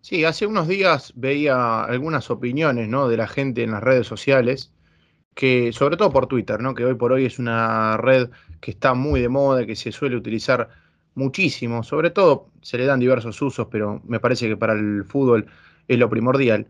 Sí, 0.00 0.24
hace 0.24 0.46
unos 0.46 0.66
días 0.66 1.12
veía 1.14 1.84
algunas 1.84 2.30
opiniones 2.30 2.88
¿no? 2.88 3.08
de 3.08 3.16
la 3.16 3.28
gente 3.28 3.62
en 3.62 3.70
las 3.70 3.82
redes 3.82 4.06
sociales, 4.06 4.72
que 5.34 5.72
sobre 5.72 5.96
todo 5.96 6.10
por 6.10 6.26
Twitter, 6.26 6.60
¿no? 6.60 6.74
que 6.74 6.84
hoy 6.84 6.94
por 6.94 7.12
hoy 7.12 7.24
es 7.24 7.38
una 7.38 7.96
red 7.96 8.30
que 8.60 8.72
está 8.72 8.94
muy 8.94 9.20
de 9.20 9.28
moda, 9.28 9.64
que 9.64 9.76
se 9.76 9.92
suele 9.92 10.16
utilizar 10.16 10.68
muchísimo, 11.14 11.82
sobre 11.82 12.10
todo 12.10 12.48
se 12.62 12.78
le 12.78 12.86
dan 12.86 13.00
diversos 13.00 13.40
usos, 13.42 13.68
pero 13.70 14.00
me 14.04 14.18
parece 14.18 14.48
que 14.48 14.56
para 14.56 14.72
el 14.72 15.04
fútbol 15.04 15.46
es 15.86 15.98
lo 15.98 16.08
primordial. 16.08 16.66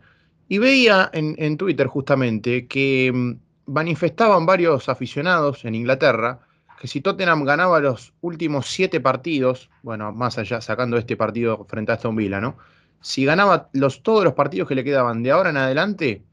Y 0.47 0.59
veía 0.59 1.09
en, 1.13 1.35
en 1.39 1.57
Twitter 1.57 1.87
justamente 1.87 2.67
que 2.67 3.11
mm, 3.13 3.33
manifestaban 3.65 4.45
varios 4.45 4.89
aficionados 4.89 5.65
en 5.65 5.75
Inglaterra 5.75 6.39
que 6.79 6.87
si 6.87 6.99
Tottenham 6.99 7.45
ganaba 7.45 7.79
los 7.79 8.13
últimos 8.19 8.67
siete 8.67 8.99
partidos, 8.99 9.69
bueno, 9.83 10.11
más 10.11 10.37
allá 10.37 10.59
sacando 10.59 10.97
este 10.97 11.15
partido 11.15 11.65
frente 11.69 11.93
a 11.93 11.95
Aston 11.95 12.13
Villa, 12.15 12.41
¿no? 12.41 12.57
Si 12.99 13.23
ganaba 13.23 13.69
los, 13.71 14.03
todos 14.03 14.25
los 14.25 14.33
partidos 14.33 14.67
que 14.67 14.75
le 14.75 14.83
quedaban 14.83 15.23
de 15.23 15.31
ahora 15.31 15.51
en 15.51 15.57
adelante, 15.57 16.25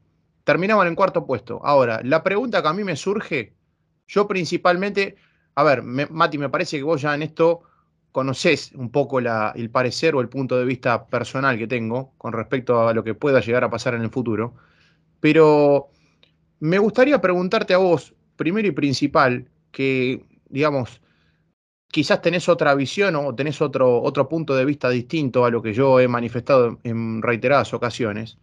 terminaban 0.43 0.89
en 0.89 0.97
cuarto 0.97 1.25
puesto. 1.25 1.61
Ahora, 1.65 2.01
la 2.03 2.25
pregunta 2.25 2.63
que 2.63 2.69
a 2.69 2.73
mí 2.73 2.83
me 2.83 2.97
surge, 2.97 3.55
yo 4.09 4.27
principalmente, 4.27 5.15
a 5.55 5.63
ver, 5.63 5.83
Mati, 5.85 6.37
me 6.37 6.49
parece 6.49 6.79
que 6.79 6.83
vos 6.83 7.01
ya 7.01 7.15
en 7.15 7.23
esto 7.23 7.63
conocés 8.11 8.73
un 8.73 8.91
poco 8.91 9.21
el 9.21 9.71
parecer 9.71 10.17
o 10.17 10.21
el 10.21 10.29
punto 10.29 10.59
de 10.59 10.65
vista 10.65 11.07
personal 11.07 11.59
que 11.59 11.69
tengo 11.69 12.13
con 12.19 12.33
respecto 12.33 12.89
a 12.89 12.93
lo 12.93 13.05
que 13.05 13.15
pueda 13.15 13.41
llegar 13.41 13.63
a 13.63 13.71
pasar 13.71 13.95
en 13.95 14.03
el 14.03 14.11
futuro, 14.11 14.55
pero 15.21 15.91
me 16.61 16.79
gustaría 16.79 17.21
preguntarte 17.21 17.75
a 17.75 17.79
vos, 17.79 18.15
primero 18.37 18.69
y 18.69 18.73
principal, 18.73 19.49
que, 19.73 20.25
digamos, 20.49 21.01
quizás 21.89 22.23
tenés 22.23 22.49
otra 22.49 22.75
visión 22.75 23.17
o 23.17 23.35
tenés 23.35 23.61
otro, 23.61 24.01
otro 24.03 24.29
punto 24.29 24.55
de 24.55 24.65
vista 24.65 24.89
distinto 24.91 25.45
a 25.45 25.51
lo 25.51 25.63
que 25.63 25.73
yo 25.73 25.99
he 26.01 26.07
manifestado 26.07 26.79
en 26.85 27.23
reiteradas 27.23 27.75
ocasiones, 27.75 28.39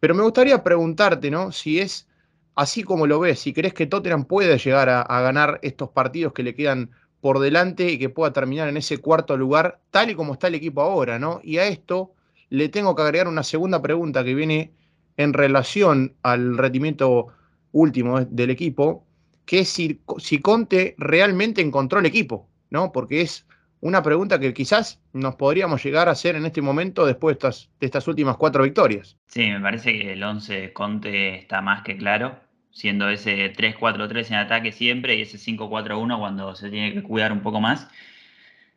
pero 0.00 0.14
me 0.14 0.22
gustaría 0.22 0.62
preguntarte, 0.62 1.30
¿no? 1.30 1.52
Si 1.52 1.78
es 1.78 2.08
así 2.54 2.82
como 2.82 3.06
lo 3.06 3.20
ves, 3.20 3.38
si 3.38 3.52
crees 3.52 3.72
que 3.72 3.86
Tottenham 3.86 4.24
puede 4.24 4.58
llegar 4.58 4.88
a, 4.88 5.00
a 5.02 5.20
ganar 5.22 5.60
estos 5.62 5.90
partidos 5.90 6.32
que 6.32 6.42
le 6.42 6.54
quedan 6.54 6.90
por 7.20 7.38
delante 7.38 7.88
y 7.88 7.98
que 7.98 8.10
pueda 8.10 8.32
terminar 8.32 8.68
en 8.68 8.76
ese 8.76 8.98
cuarto 8.98 9.36
lugar, 9.36 9.80
tal 9.90 10.10
y 10.10 10.16
como 10.16 10.32
está 10.32 10.48
el 10.48 10.56
equipo 10.56 10.82
ahora, 10.82 11.20
¿no? 11.20 11.40
Y 11.44 11.58
a 11.58 11.66
esto 11.68 12.12
le 12.50 12.68
tengo 12.68 12.96
que 12.96 13.02
agregar 13.02 13.28
una 13.28 13.44
segunda 13.44 13.80
pregunta 13.80 14.24
que 14.24 14.34
viene 14.34 14.74
en 15.16 15.32
relación 15.32 16.16
al 16.22 16.58
rendimiento 16.58 17.28
último 17.72 18.24
del 18.24 18.50
equipo, 18.50 19.06
que 19.44 19.60
es 19.60 19.68
si, 19.68 20.00
si 20.18 20.40
Conte 20.40 20.94
realmente 20.98 21.60
encontró 21.60 21.98
el 21.98 22.06
equipo, 22.06 22.48
¿no? 22.70 22.92
Porque 22.92 23.22
es 23.22 23.46
una 23.82 24.02
pregunta 24.02 24.38
que 24.38 24.54
quizás 24.54 25.02
nos 25.12 25.34
podríamos 25.34 25.82
llegar 25.82 26.08
a 26.08 26.12
hacer 26.12 26.36
en 26.36 26.46
este 26.46 26.62
momento 26.62 27.04
después 27.04 27.36
de 27.38 27.48
estas, 27.86 28.08
últimas 28.08 28.36
cuatro 28.36 28.62
victorias. 28.62 29.18
Sí, 29.26 29.48
me 29.50 29.60
parece 29.60 29.92
que 29.92 30.12
el 30.12 30.22
11 30.22 30.54
de 30.54 30.72
Conte 30.72 31.34
está 31.34 31.60
más 31.62 31.82
que 31.82 31.96
claro, 31.96 32.38
siendo 32.70 33.08
ese 33.08 33.52
3-4-3 33.52 34.28
en 34.28 34.36
ataque 34.36 34.70
siempre 34.70 35.16
y 35.16 35.22
ese 35.22 35.36
5-4-1 35.36 36.18
cuando 36.18 36.54
se 36.54 36.70
tiene 36.70 36.94
que 36.94 37.02
cuidar 37.02 37.32
un 37.32 37.40
poco 37.40 37.60
más. 37.60 37.88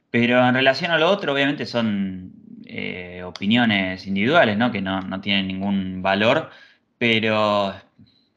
Pero 0.09 0.43
en 0.43 0.55
relación 0.55 0.89
a 0.89 0.97
lo 0.97 1.07
otro, 1.07 1.33
obviamente 1.33 1.67
son 1.67 2.31
eh, 2.65 3.21
opiniones 3.23 4.07
individuales, 4.07 4.57
¿no? 4.57 4.71
Que 4.71 4.81
no, 4.81 5.01
no 5.01 5.21
tienen 5.21 5.47
ningún 5.47 6.01
valor, 6.01 6.49
pero 6.97 7.75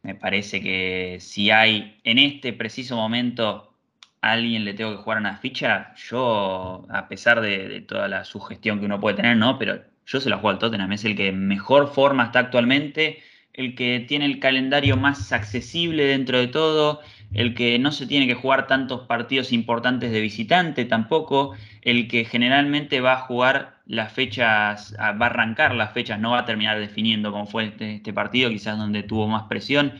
me 0.08 0.14
parece 0.14 0.62
que 0.62 1.18
si 1.20 1.50
hay 1.50 1.98
en 2.02 2.18
este 2.18 2.54
preciso 2.54 2.96
momento 2.96 3.74
a 4.22 4.32
alguien 4.32 4.64
le 4.64 4.72
tengo 4.72 4.92
que 4.92 5.02
jugar 5.02 5.18
una 5.18 5.36
ficha, 5.36 5.92
yo, 5.96 6.86
a 6.88 7.08
pesar 7.08 7.42
de, 7.42 7.82
toda 7.82 8.08
la 8.08 8.24
sugestión 8.24 8.80
que 8.80 8.86
uno 8.86 9.00
puede 9.00 9.16
tener, 9.16 9.36
¿no? 9.36 9.58
Pero 9.58 9.82
yo 10.06 10.18
se 10.18 10.30
la 10.30 10.36
juego 10.36 10.48
al 10.48 10.58
Tottenham, 10.58 10.92
es 10.92 11.04
el 11.04 11.14
que 11.14 11.30
mejor 11.30 11.92
forma 11.92 12.24
está 12.24 12.38
actualmente, 12.38 13.18
el 13.52 13.74
que 13.74 14.02
tiene 14.08 14.24
el 14.24 14.38
calendario 14.40 14.96
más 14.96 15.30
accesible 15.30 16.04
dentro 16.04 16.38
de 16.38 16.46
todo, 16.46 17.02
el 17.34 17.54
que 17.54 17.78
no 17.78 17.92
se 17.92 18.06
tiene 18.06 18.26
que 18.26 18.34
jugar 18.34 18.66
tantos 18.66 19.06
partidos 19.06 19.52
importantes 19.52 20.10
de 20.10 20.22
visitante 20.22 20.86
tampoco, 20.86 21.54
el 21.82 22.08
que 22.08 22.24
generalmente 22.24 23.00
va 23.00 23.14
a 23.14 23.20
jugar 23.20 23.78
las 23.86 24.12
fechas, 24.12 24.94
va 24.98 25.08
a 25.08 25.26
arrancar 25.26 25.74
las 25.74 25.92
fechas, 25.92 26.20
no 26.20 26.32
va 26.32 26.40
a 26.40 26.44
terminar 26.44 26.78
definiendo 26.78 27.32
cómo 27.32 27.46
fue 27.46 27.66
este, 27.66 27.96
este, 27.96 28.12
partido, 28.12 28.50
quizás 28.50 28.78
donde 28.78 29.02
tuvo 29.02 29.28
más 29.28 29.44
presión. 29.44 29.94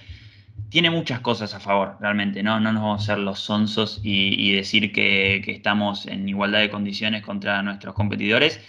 Tiene 0.71 0.91
muchas 0.91 1.21
cosas 1.21 1.55
a 1.55 1.61
favor, 1.61 1.97
realmente, 2.01 2.43
¿no? 2.43 2.61
No 2.61 2.73
nos 2.73 2.83
vamos 2.83 3.03
a 3.03 3.07
ser 3.07 3.19
los 3.19 3.41
sonsos 3.41 4.01
y, 4.03 4.53
decir 4.53 4.93
que, 4.93 5.41
que, 5.45 5.53
estamos 5.53 6.07
en 6.07 6.29
igualdad 6.29 6.61
de 6.61 6.71
condiciones 6.71 7.23
contra 7.23 7.63
nuestros 7.63 7.95
competidores. 7.95 8.61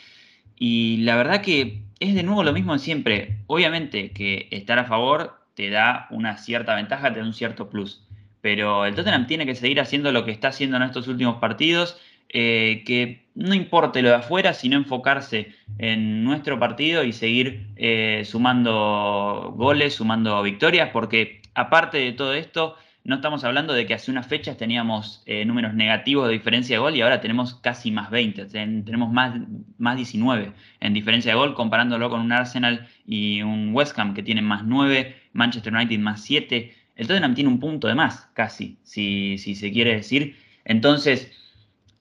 Y 0.58 0.98
la 0.98 1.16
verdad 1.16 1.42
que 1.42 1.84
es 2.00 2.16
de 2.16 2.24
nuevo 2.24 2.44
lo 2.44 2.54
mismo 2.54 2.74
de 2.74 2.80
siempre. 2.80 3.40
Obviamente 3.48 4.12
que 4.12 4.48
estar 4.52 4.80
a 4.80 4.86
favor 4.86 5.42
te 5.56 5.70
da 5.70 6.08
una 6.12 6.38
cierta 6.38 6.76
ventaja, 6.76 7.12
te 7.12 7.20
da 7.20 7.26
un 7.26 7.34
cierto 7.34 7.70
plus 7.70 8.04
pero 8.42 8.86
el 8.86 8.96
Tottenham 8.96 9.28
tiene 9.28 9.46
que 9.46 9.56
seguir 9.56 9.80
haciendo 9.80 10.12
lo 10.12 10.26
que 10.26 10.32
está 10.32 10.50
haciendo 10.50 10.78
en 10.78 10.84
estos 10.84 11.08
últimos 11.08 11.38
partidos, 11.38 12.00
eh, 12.30 12.84
que 12.86 13.26
no 13.36 13.54
importe 13.54 14.02
lo 14.02 14.10
de 14.10 14.16
afuera, 14.16 14.54
sino 14.54 14.78
enfocarse 14.78 15.54
en 15.78 16.24
nuestro 16.24 16.60
partido 16.60 17.04
y 17.04 17.14
seguir 17.14 17.68
eh, 17.76 18.24
sumando 18.26 19.54
goles, 19.56 19.96
sumando 19.96 20.42
victorias, 20.44 20.90
porque 20.92 21.42
aparte 21.54 21.98
de 21.98 22.12
todo 22.12 22.34
esto, 22.34 22.76
no 23.04 23.16
estamos 23.16 23.44
hablando 23.44 23.74
de 23.74 23.86
que 23.86 23.94
hace 23.94 24.12
unas 24.12 24.28
fechas 24.28 24.58
teníamos 24.58 25.24
eh, 25.26 25.46
números 25.46 25.74
negativos 25.74 26.28
de 26.28 26.34
diferencia 26.34 26.76
de 26.76 26.80
gol 26.80 26.96
y 26.96 27.02
ahora 27.02 27.22
tenemos 27.22 27.56
casi 27.56 27.92
más 27.92 28.12
20, 28.12 28.46
tenemos 28.46 29.12
más, 29.12 29.40
más 29.78 29.96
19 29.96 30.52
en 30.82 30.94
diferencia 30.94 31.32
de 31.32 31.38
gol, 31.38 31.56
comparándolo 31.56 32.10
con 32.10 32.22
un 32.22 32.32
Arsenal 32.32 32.88
y 33.06 33.42
un 33.42 33.74
West 33.74 33.98
Ham 33.98 34.14
que 34.14 34.22
tienen 34.22 34.46
más 34.46 34.64
9, 34.66 35.16
Manchester 35.34 35.74
United 35.74 36.00
más 36.00 36.22
7 36.22 36.76
el 37.00 37.08
Tottenham 37.08 37.34
tiene 37.34 37.50
un 37.50 37.62
punto 37.62 37.88
de 37.88 37.96
más, 37.96 38.28
casi, 38.34 38.78
si, 38.84 39.38
se 39.38 39.72
quiere 39.72 39.96
decir. 39.96 40.36
Entonces, 40.66 41.32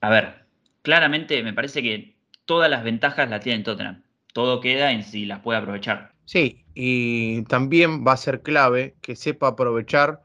a 0.01 0.09
ver, 0.09 0.45
claramente 0.81 1.43
me 1.43 1.53
parece 1.53 1.81
que 1.81 2.15
todas 2.45 2.69
las 2.69 2.83
ventajas 2.83 3.29
las 3.29 3.41
tiene 3.41 3.63
Tottenham. 3.63 4.03
Todo 4.33 4.59
queda 4.59 4.91
en 4.91 5.03
si 5.03 5.25
las 5.25 5.39
puede 5.39 5.59
aprovechar. 5.59 6.13
Sí, 6.25 6.63
y 6.73 7.41
también 7.43 8.05
va 8.05 8.13
a 8.13 8.17
ser 8.17 8.41
clave 8.41 8.95
que 9.01 9.15
sepa 9.15 9.47
aprovechar 9.47 10.21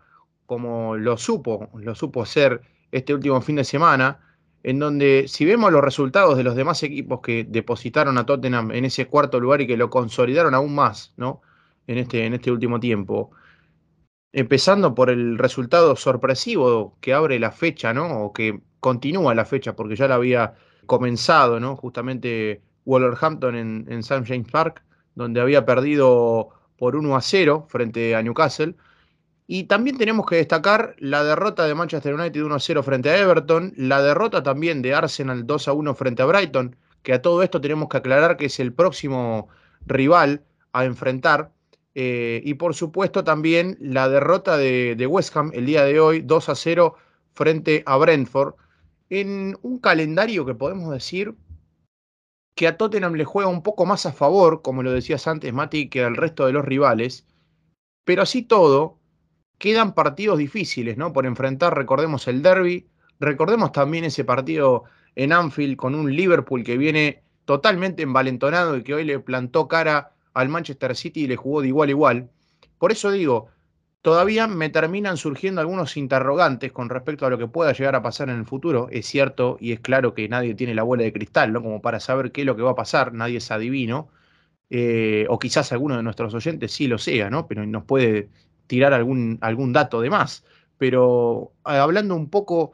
como 0.46 0.96
lo 0.96 1.16
supo, 1.16 1.70
lo 1.74 1.94
supo 1.94 2.22
hacer 2.22 2.60
este 2.92 3.14
último 3.14 3.40
fin 3.40 3.56
de 3.56 3.64
semana, 3.64 4.20
en 4.62 4.78
donde 4.78 5.24
si 5.28 5.44
vemos 5.44 5.72
los 5.72 5.82
resultados 5.82 6.36
de 6.36 6.44
los 6.44 6.54
demás 6.54 6.82
equipos 6.82 7.20
que 7.20 7.44
depositaron 7.44 8.18
a 8.18 8.26
Tottenham 8.26 8.70
en 8.72 8.84
ese 8.84 9.06
cuarto 9.06 9.40
lugar 9.40 9.62
y 9.62 9.66
que 9.66 9.76
lo 9.76 9.90
consolidaron 9.90 10.54
aún 10.54 10.74
más, 10.74 11.12
¿no? 11.16 11.42
En 11.86 11.98
este, 11.98 12.24
en 12.26 12.34
este 12.34 12.50
último 12.50 12.80
tiempo. 12.80 13.30
Empezando 14.36 14.96
por 14.96 15.10
el 15.10 15.38
resultado 15.38 15.94
sorpresivo 15.94 16.96
que 17.00 17.14
abre 17.14 17.38
la 17.38 17.52
fecha, 17.52 17.94
¿no? 17.94 18.24
O 18.24 18.32
que 18.32 18.60
continúa 18.80 19.32
la 19.32 19.44
fecha, 19.44 19.76
porque 19.76 19.94
ya 19.94 20.08
la 20.08 20.16
había 20.16 20.54
comenzado, 20.86 21.60
¿no? 21.60 21.76
Justamente 21.76 22.60
Wolverhampton 22.84 23.54
en, 23.54 23.86
en 23.88 24.00
St. 24.00 24.24
James 24.26 24.50
Park, 24.50 24.82
donde 25.14 25.40
había 25.40 25.64
perdido 25.64 26.48
por 26.76 26.96
1 26.96 27.16
a 27.16 27.20
0 27.20 27.66
frente 27.68 28.16
a 28.16 28.22
Newcastle. 28.22 28.74
Y 29.46 29.64
también 29.64 29.98
tenemos 29.98 30.26
que 30.26 30.36
destacar 30.36 30.96
la 30.98 31.22
derrota 31.22 31.66
de 31.66 31.74
Manchester 31.76 32.14
United 32.14 32.42
1-0 32.42 32.82
frente 32.82 33.10
a 33.10 33.18
Everton, 33.18 33.72
la 33.76 34.02
derrota 34.02 34.42
también 34.42 34.82
de 34.82 34.94
Arsenal 34.94 35.46
2-1 35.46 35.94
frente 35.94 36.22
a 36.22 36.26
Brighton, 36.26 36.74
que 37.02 37.12
a 37.12 37.22
todo 37.22 37.42
esto 37.44 37.60
tenemos 37.60 37.88
que 37.88 37.98
aclarar 37.98 38.36
que 38.36 38.46
es 38.46 38.58
el 38.58 38.72
próximo 38.72 39.48
rival 39.86 40.42
a 40.72 40.86
enfrentar. 40.86 41.52
Eh, 41.94 42.42
y 42.44 42.54
por 42.54 42.74
supuesto 42.74 43.22
también 43.22 43.76
la 43.80 44.08
derrota 44.08 44.56
de, 44.56 45.06
West 45.08 45.36
Ham 45.36 45.52
el 45.54 45.66
día 45.66 45.84
de 45.84 46.00
hoy 46.00 46.22
2-0 46.22 46.94
frente 47.32 47.82
a 47.86 47.96
Brentford, 47.96 48.54
en 49.10 49.56
un 49.62 49.78
calendario 49.78 50.44
que 50.44 50.54
podemos 50.54 50.90
decir 50.90 51.34
que 52.56 52.66
a 52.66 52.76
Tottenham 52.76 53.14
le 53.14 53.24
juega 53.24 53.48
un 53.48 53.62
poco 53.62 53.86
más 53.86 54.06
a 54.06 54.12
favor, 54.12 54.62
como 54.62 54.82
lo 54.82 54.92
decías 54.92 55.26
antes, 55.26 55.52
Mati, 55.52 55.88
que 55.88 56.04
al 56.04 56.16
resto 56.16 56.46
de 56.46 56.52
los 56.52 56.64
rivales. 56.64 57.26
Pero 58.04 58.22
así 58.22 58.42
todo, 58.42 58.98
quedan 59.58 59.94
partidos 59.94 60.38
difíciles, 60.38 60.96
¿no? 60.96 61.12
Por 61.12 61.26
enfrentar, 61.26 61.76
recordemos 61.76 62.28
el 62.28 62.42
derby, 62.42 62.88
recordemos 63.18 63.72
también 63.72 64.04
ese 64.04 64.24
partido 64.24 64.84
en 65.16 65.32
Anfield 65.32 65.76
con 65.76 65.94
un 65.94 66.14
Liverpool 66.14 66.64
que 66.64 66.76
viene 66.78 67.22
totalmente 67.44 68.02
envalentonado 68.02 68.76
y 68.76 68.82
que 68.82 68.94
hoy 68.94 69.04
le 69.04 69.18
plantó 69.20 69.68
cara 69.68 70.13
al 70.34 70.48
Manchester 70.48 70.94
City 70.96 71.22
y 71.22 71.26
le 71.26 71.36
jugó 71.36 71.62
de 71.62 71.68
igual 71.68 71.88
a 71.88 71.92
igual. 71.92 72.30
Por 72.78 72.92
eso 72.92 73.10
digo, 73.10 73.48
todavía 74.02 74.46
me 74.46 74.68
terminan 74.68 75.16
surgiendo 75.16 75.60
algunos 75.60 75.96
interrogantes 75.96 76.72
con 76.72 76.90
respecto 76.90 77.24
a 77.24 77.30
lo 77.30 77.38
que 77.38 77.46
pueda 77.46 77.72
llegar 77.72 77.94
a 77.94 78.02
pasar 78.02 78.28
en 78.28 78.36
el 78.36 78.44
futuro. 78.44 78.88
Es 78.90 79.06
cierto 79.06 79.56
y 79.60 79.72
es 79.72 79.80
claro 79.80 80.12
que 80.12 80.28
nadie 80.28 80.54
tiene 80.54 80.74
la 80.74 80.82
bola 80.82 81.04
de 81.04 81.12
cristal, 81.12 81.52
¿no? 81.52 81.62
Como 81.62 81.80
para 81.80 82.00
saber 82.00 82.32
qué 82.32 82.42
es 82.42 82.46
lo 82.46 82.56
que 82.56 82.62
va 82.62 82.72
a 82.72 82.74
pasar, 82.74 83.14
nadie 83.14 83.38
es 83.38 83.50
adivino. 83.50 84.08
Eh, 84.70 85.26
o 85.30 85.38
quizás 85.38 85.72
alguno 85.72 85.96
de 85.96 86.02
nuestros 86.02 86.34
oyentes 86.34 86.72
sí 86.72 86.88
lo 86.88 86.98
sea, 86.98 87.30
¿no? 87.30 87.46
Pero 87.46 87.64
nos 87.64 87.84
puede 87.84 88.28
tirar 88.66 88.92
algún, 88.92 89.38
algún 89.40 89.72
dato 89.72 90.00
de 90.00 90.10
más. 90.10 90.44
Pero 90.78 91.52
hablando 91.62 92.14
un 92.16 92.28
poco 92.28 92.72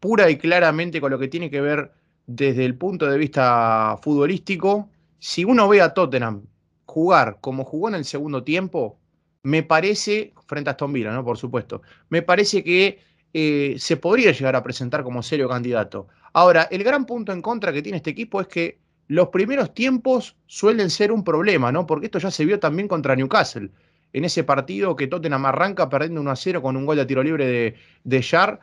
pura 0.00 0.30
y 0.30 0.38
claramente 0.38 1.00
con 1.00 1.10
lo 1.10 1.18
que 1.18 1.28
tiene 1.28 1.50
que 1.50 1.60
ver 1.60 1.92
desde 2.26 2.64
el 2.64 2.74
punto 2.74 3.06
de 3.06 3.18
vista 3.18 3.98
futbolístico, 4.02 4.88
si 5.18 5.44
uno 5.44 5.68
ve 5.68 5.80
a 5.82 5.94
Tottenham 5.94 6.42
jugar 6.90 7.38
como 7.40 7.64
jugó 7.64 7.88
en 7.88 7.94
el 7.94 8.04
segundo 8.04 8.42
tiempo, 8.42 8.98
me 9.42 9.62
parece, 9.62 10.34
frente 10.46 10.70
a 10.70 10.72
Aston 10.72 10.92
Villa, 10.92 11.12
¿no? 11.12 11.24
Por 11.24 11.38
supuesto, 11.38 11.82
me 12.08 12.22
parece 12.22 12.62
que 12.62 12.98
eh, 13.32 13.76
se 13.78 13.96
podría 13.96 14.32
llegar 14.32 14.56
a 14.56 14.62
presentar 14.62 15.02
como 15.02 15.22
serio 15.22 15.48
candidato. 15.48 16.08
Ahora, 16.32 16.68
el 16.70 16.84
gran 16.84 17.06
punto 17.06 17.32
en 17.32 17.42
contra 17.42 17.72
que 17.72 17.82
tiene 17.82 17.96
este 17.96 18.10
equipo 18.10 18.40
es 18.40 18.48
que 18.48 18.78
los 19.06 19.28
primeros 19.28 19.72
tiempos 19.72 20.36
suelen 20.46 20.90
ser 20.90 21.10
un 21.10 21.24
problema, 21.24 21.72
¿no? 21.72 21.86
Porque 21.86 22.06
esto 22.06 22.18
ya 22.18 22.30
se 22.30 22.44
vio 22.44 22.58
también 22.58 22.88
contra 22.88 23.16
Newcastle 23.16 23.70
en 24.12 24.24
ese 24.24 24.44
partido 24.44 24.96
que 24.96 25.06
Tottenham 25.06 25.46
arranca 25.46 25.88
perdiendo 25.88 26.20
1 26.20 26.30
a 26.30 26.36
0 26.36 26.62
con 26.62 26.76
un 26.76 26.86
gol 26.86 26.96
de 26.96 27.06
tiro 27.06 27.22
libre 27.22 27.46
de, 27.46 27.74
de 28.04 28.58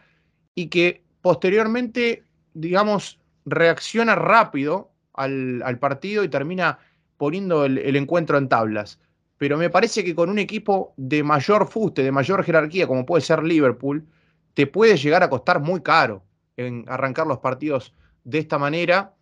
y 0.55 0.67
que 0.67 1.03
posteriormente, 1.21 2.23
digamos, 2.53 3.19
reacciona 3.45 4.15
rápido 4.15 4.91
al, 5.13 5.77
partido 5.79 6.23
y 6.23 6.29
termina 6.29 6.79
poniendo 7.17 7.65
el, 7.65 7.95
encuentro 7.95 8.37
en 8.37 8.49
tablas. 8.49 8.99
Pero 9.37 9.57
me 9.57 9.69
parece 9.69 10.03
que 10.03 10.15
con 10.15 10.29
un 10.29 10.39
equipo 10.39 10.93
de 10.97 11.23
mayor 11.23 11.67
fuste, 11.67 12.03
de 12.03 12.11
mayor 12.11 12.43
jerarquía, 12.43 12.87
como 12.87 13.05
puede 13.05 13.21
ser 13.21 13.43
Liverpool, 13.43 14.07
te 14.53 14.67
puede 14.67 14.97
llegar 14.97 15.23
a 15.23 15.29
costar 15.29 15.59
muy 15.61 15.81
caro 15.81 16.23
en 16.55 16.85
arrancar 16.87 17.27
los 17.27 17.39
partidos 17.39 17.93
de 18.23 18.39
esta 18.39 18.57
manera 18.57 19.13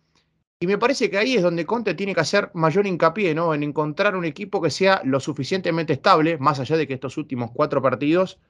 y 0.58 0.66
me 0.66 0.78
parece 0.78 1.10
que 1.10 1.18
ahí 1.18 1.36
es 1.36 1.42
donde 1.42 1.66
Conte 1.66 1.92
tiene 1.94 2.14
que 2.14 2.22
hacer 2.22 2.50
mayor 2.54 2.86
hincapié, 2.86 3.34
¿no? 3.34 3.52
En 3.52 3.62
encontrar 3.62 4.16
un 4.16 4.24
equipo 4.24 4.62
que 4.62 4.70
sea 4.70 5.02
lo 5.04 5.20
suficientemente 5.20 5.92
estable, 5.92 6.38
más 6.38 6.58
allá 6.60 6.78
de 6.78 6.86
que 6.86 6.94
estos 6.94 7.18
últimos 7.18 7.50
cuatro 7.52 7.82
partidos 7.82 8.40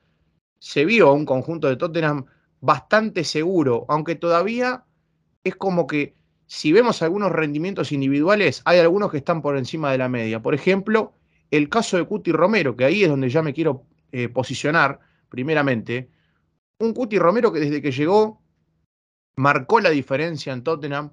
se 0.60 0.84
vio 0.84 1.12
un 1.12 1.26
conjunto 1.26 1.68
de 1.68 1.76
Tottenham 1.76 2.26
bastante 2.60 3.24
seguro, 3.24 3.86
aunque 3.88 4.14
todavía 4.14 4.84
es 5.42 5.56
como 5.56 5.88
que 5.88 6.14
si 6.46 6.72
vemos 6.72 7.02
algunos 7.02 7.32
rendimientos 7.32 7.92
individuales, 7.92 8.62
hay 8.64 8.78
algunos 8.78 9.10
que 9.10 9.18
están 9.18 9.42
por 9.42 9.56
encima 9.56 9.90
de 9.92 9.98
la 9.98 10.08
media. 10.08 10.40
Por 10.40 10.54
ejemplo, 10.54 11.14
el 11.50 11.68
caso 11.68 11.96
de 11.96 12.04
Cuti 12.04 12.32
Romero, 12.32 12.76
que 12.76 12.84
ahí 12.84 13.02
es 13.02 13.08
donde 13.08 13.28
ya 13.28 13.42
me 13.42 13.52
quiero 13.52 13.84
eh, 14.12 14.28
posicionar 14.28 15.00
primeramente. 15.28 16.08
Un 16.78 16.92
Cuti 16.92 17.18
Romero 17.18 17.52
que 17.52 17.60
desde 17.60 17.82
que 17.82 17.90
llegó 17.90 18.42
marcó 19.36 19.80
la 19.80 19.90
diferencia 19.90 20.52
en 20.52 20.62
Tottenham 20.62 21.12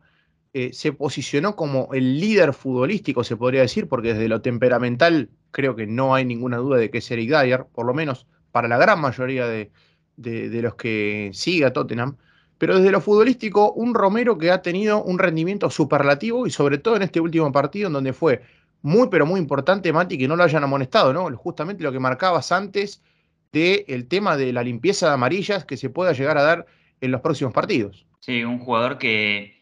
eh, 0.54 0.72
se 0.72 0.94
posicionó 0.94 1.56
como 1.56 1.90
el 1.94 2.20
líder 2.20 2.54
futbolístico, 2.54 3.24
se 3.24 3.36
podría 3.36 3.62
decir, 3.62 3.88
porque 3.90 4.14
desde 4.14 4.28
lo 4.28 4.42
temperamental 4.42 5.32
creo 5.50 5.76
que 5.76 5.88
no 5.88 6.14
hay 6.14 6.26
ninguna 6.26 6.58
duda 6.58 6.78
de 6.78 6.92
que 6.92 7.00
es 7.00 7.10
Eric 7.10 7.30
Dyer, 7.30 7.66
por 7.74 7.88
lo 7.88 7.94
menos 7.96 8.28
para 8.52 8.68
la 8.68 8.78
gran 8.78 9.02
mayoría 9.02 9.48
de, 9.48 9.72
los 10.16 10.76
que 10.76 11.32
sigue 11.34 11.66
a 11.66 11.74
Tottenham. 11.74 12.18
Pero 12.64 12.78
desde 12.78 12.92
lo 12.94 13.02
futbolístico, 13.02 13.74
un 13.74 13.94
Romero 13.94 14.38
que 14.38 14.50
ha 14.50 14.62
tenido 14.62 15.04
un 15.04 15.20
rendimiento 15.20 15.70
superlativo 15.70 16.48
y 16.48 16.50
sobre 16.50 16.78
todo 16.78 16.96
en 16.96 17.02
este 17.02 17.20
último 17.20 17.52
partido 17.52 17.88
en 17.88 17.94
donde 17.94 18.14
fue 18.14 18.42
muy 18.82 19.10
pero 19.10 19.26
muy 19.26 19.42
importante, 19.42 19.92
Mati, 19.92 20.18
que 20.18 20.30
no 20.30 20.38
lo 20.38 20.46
hayan 20.46 20.64
amonestado, 20.64 21.12
¿no? 21.12 21.30
Justamente 21.36 21.84
lo 21.84 21.92
que 21.92 22.00
marcabas 22.00 22.54
antes 22.54 23.04
del 23.52 24.08
tema 24.08 24.38
de 24.38 24.54
la 24.54 24.64
limpieza 24.64 25.08
de 25.08 25.14
amarillas 25.16 25.66
que 25.66 25.76
se 25.76 25.90
pueda 25.90 26.14
llegar 26.14 26.38
a 26.38 26.44
dar 26.44 26.66
en 27.02 27.12
los 27.12 27.20
próximos 27.20 27.52
partidos. 27.52 28.06
Sí, 28.22 28.46
un 28.46 28.60
jugador 28.60 28.98
que 28.98 29.60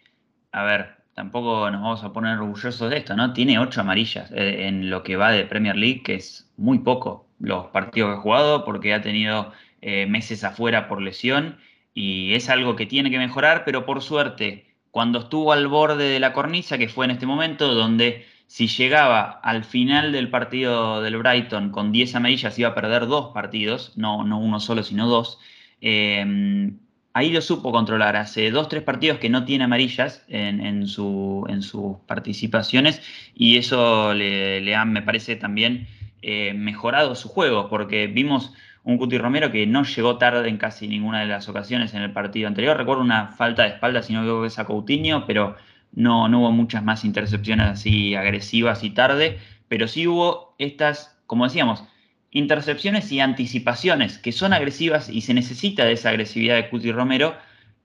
a 0.51 0.63
ver, 0.63 0.89
tampoco 1.15 1.71
nos 1.71 1.81
vamos 1.81 2.03
a 2.03 2.13
poner 2.13 2.37
orgullosos 2.37 2.87
de 2.87 2.97
esto, 2.97 3.15
¿no? 3.15 3.33
Tiene 3.33 3.57
ocho 3.57 3.81
amarillas 3.81 4.31
eh, 4.31 4.67
en 4.67 4.91
lo 4.91 5.01
que 5.01 5.15
va 5.15 5.31
de 5.31 5.45
Premier 5.45 5.75
League, 5.75 6.03
que 6.03 6.13
es 6.13 6.51
muy 6.55 6.77
poco 6.77 7.25
los 7.39 7.65
partidos 7.69 8.11
que 8.11 8.17
ha 8.19 8.21
jugado, 8.21 8.63
porque 8.63 8.93
ha 8.93 9.01
tenido 9.01 9.51
eh, 9.81 10.05
meses 10.05 10.43
afuera 10.43 10.87
por 10.87 11.01
lesión 11.01 11.57
y 11.93 12.34
es 12.34 12.49
algo 12.49 12.75
que 12.75 12.86
tiene 12.86 13.12
que 13.12 13.17
mejorar, 13.17 13.63
pero 13.65 13.86
por 13.86 14.01
suerte, 14.01 14.65
cuando 14.91 15.19
estuvo 15.19 15.51
al 15.51 15.67
borde 15.67 16.10
de 16.10 16.19
la 16.19 16.34
cornisa, 16.34 16.77
que 16.77 16.89
fue 16.89 17.06
en 17.06 17.12
este 17.12 17.25
momento, 17.25 17.73
donde 17.73 18.25
si 18.47 18.67
llegaba 18.67 19.39
al 19.43 19.63
final 19.63 20.12
del 20.12 20.30
partido 20.30 21.01
del 21.01 21.17
Brighton 21.17 21.71
con 21.71 21.91
10 21.91 22.15
amarillas 22.15 22.60
iba 22.60 22.69
a 22.69 22.75
perder 22.75 23.08
dos 23.08 23.32
partidos, 23.34 23.93
no, 23.95 24.23
no 24.23 24.39
uno 24.39 24.60
solo, 24.60 24.84
sino 24.84 25.08
dos. 25.08 25.39
Eh, 25.80 26.71
ahí 27.13 27.32
lo 27.32 27.41
supo 27.41 27.71
controlar. 27.71 28.15
Hace 28.15 28.51
dos, 28.51 28.69
tres 28.69 28.84
partidos 28.84 29.19
que 29.19 29.30
no 29.30 29.45
tiene 29.45 29.65
amarillas 29.65 30.23
en, 30.27 30.88
sus 30.88 31.97
participaciones 32.08 33.01
y 33.36 33.58
eso 33.58 34.13
le, 34.13 34.75
ha, 34.75 34.86
me 34.86 35.01
parece, 35.01 35.36
también 35.36 35.88
eh, 36.21 36.54
mejorado 36.54 37.15
su 37.15 37.30
juego, 37.30 37.69
porque 37.69 38.08
vimos 38.08 38.54
un 38.83 38.97
Cuti 38.97 39.17
Romero 39.17 39.51
que 39.51 39.67
no 39.67 39.83
llegó 39.83 40.17
tarde 40.17 40.49
en 40.49 40.57
casi 40.57 40.87
ninguna 40.87 41.21
de 41.21 41.27
las 41.27 41.47
ocasiones 41.47 41.93
en 41.93 42.01
el 42.01 42.11
partido 42.11 42.47
anterior. 42.47 42.77
Recuerdo 42.77 43.03
una 43.03 43.27
falta 43.27 43.63
de 43.63 43.69
espalda, 43.69 44.01
si 44.01 44.13
no 44.13 44.21
creo 44.21 44.41
que 44.41 44.47
es 44.47 44.59
a 44.59 44.65
Coutinho, 44.65 45.25
pero 45.25 45.55
no, 45.93 46.27
no 46.27 46.39
hubo 46.39 46.51
muchas 46.51 46.83
más 46.83 47.05
intercepciones 47.05 47.67
así 47.67 48.15
agresivas 48.15 48.83
y 48.83 48.91
tarde, 48.91 49.39
pero 49.67 49.87
sí 49.87 50.07
hubo 50.07 50.55
estas, 50.57 51.19
como 51.27 51.45
decíamos, 51.45 51.83
intercepciones 52.31 53.11
y 53.11 53.19
anticipaciones 53.19 54.17
que 54.17 54.31
son 54.31 54.53
agresivas 54.53 55.09
y 55.09 55.21
se 55.21 55.33
necesita 55.33 55.85
de 55.85 55.93
esa 55.93 56.09
agresividad 56.09 56.55
de 56.55 56.69
Cuti 56.69 56.91
Romero, 56.91 57.35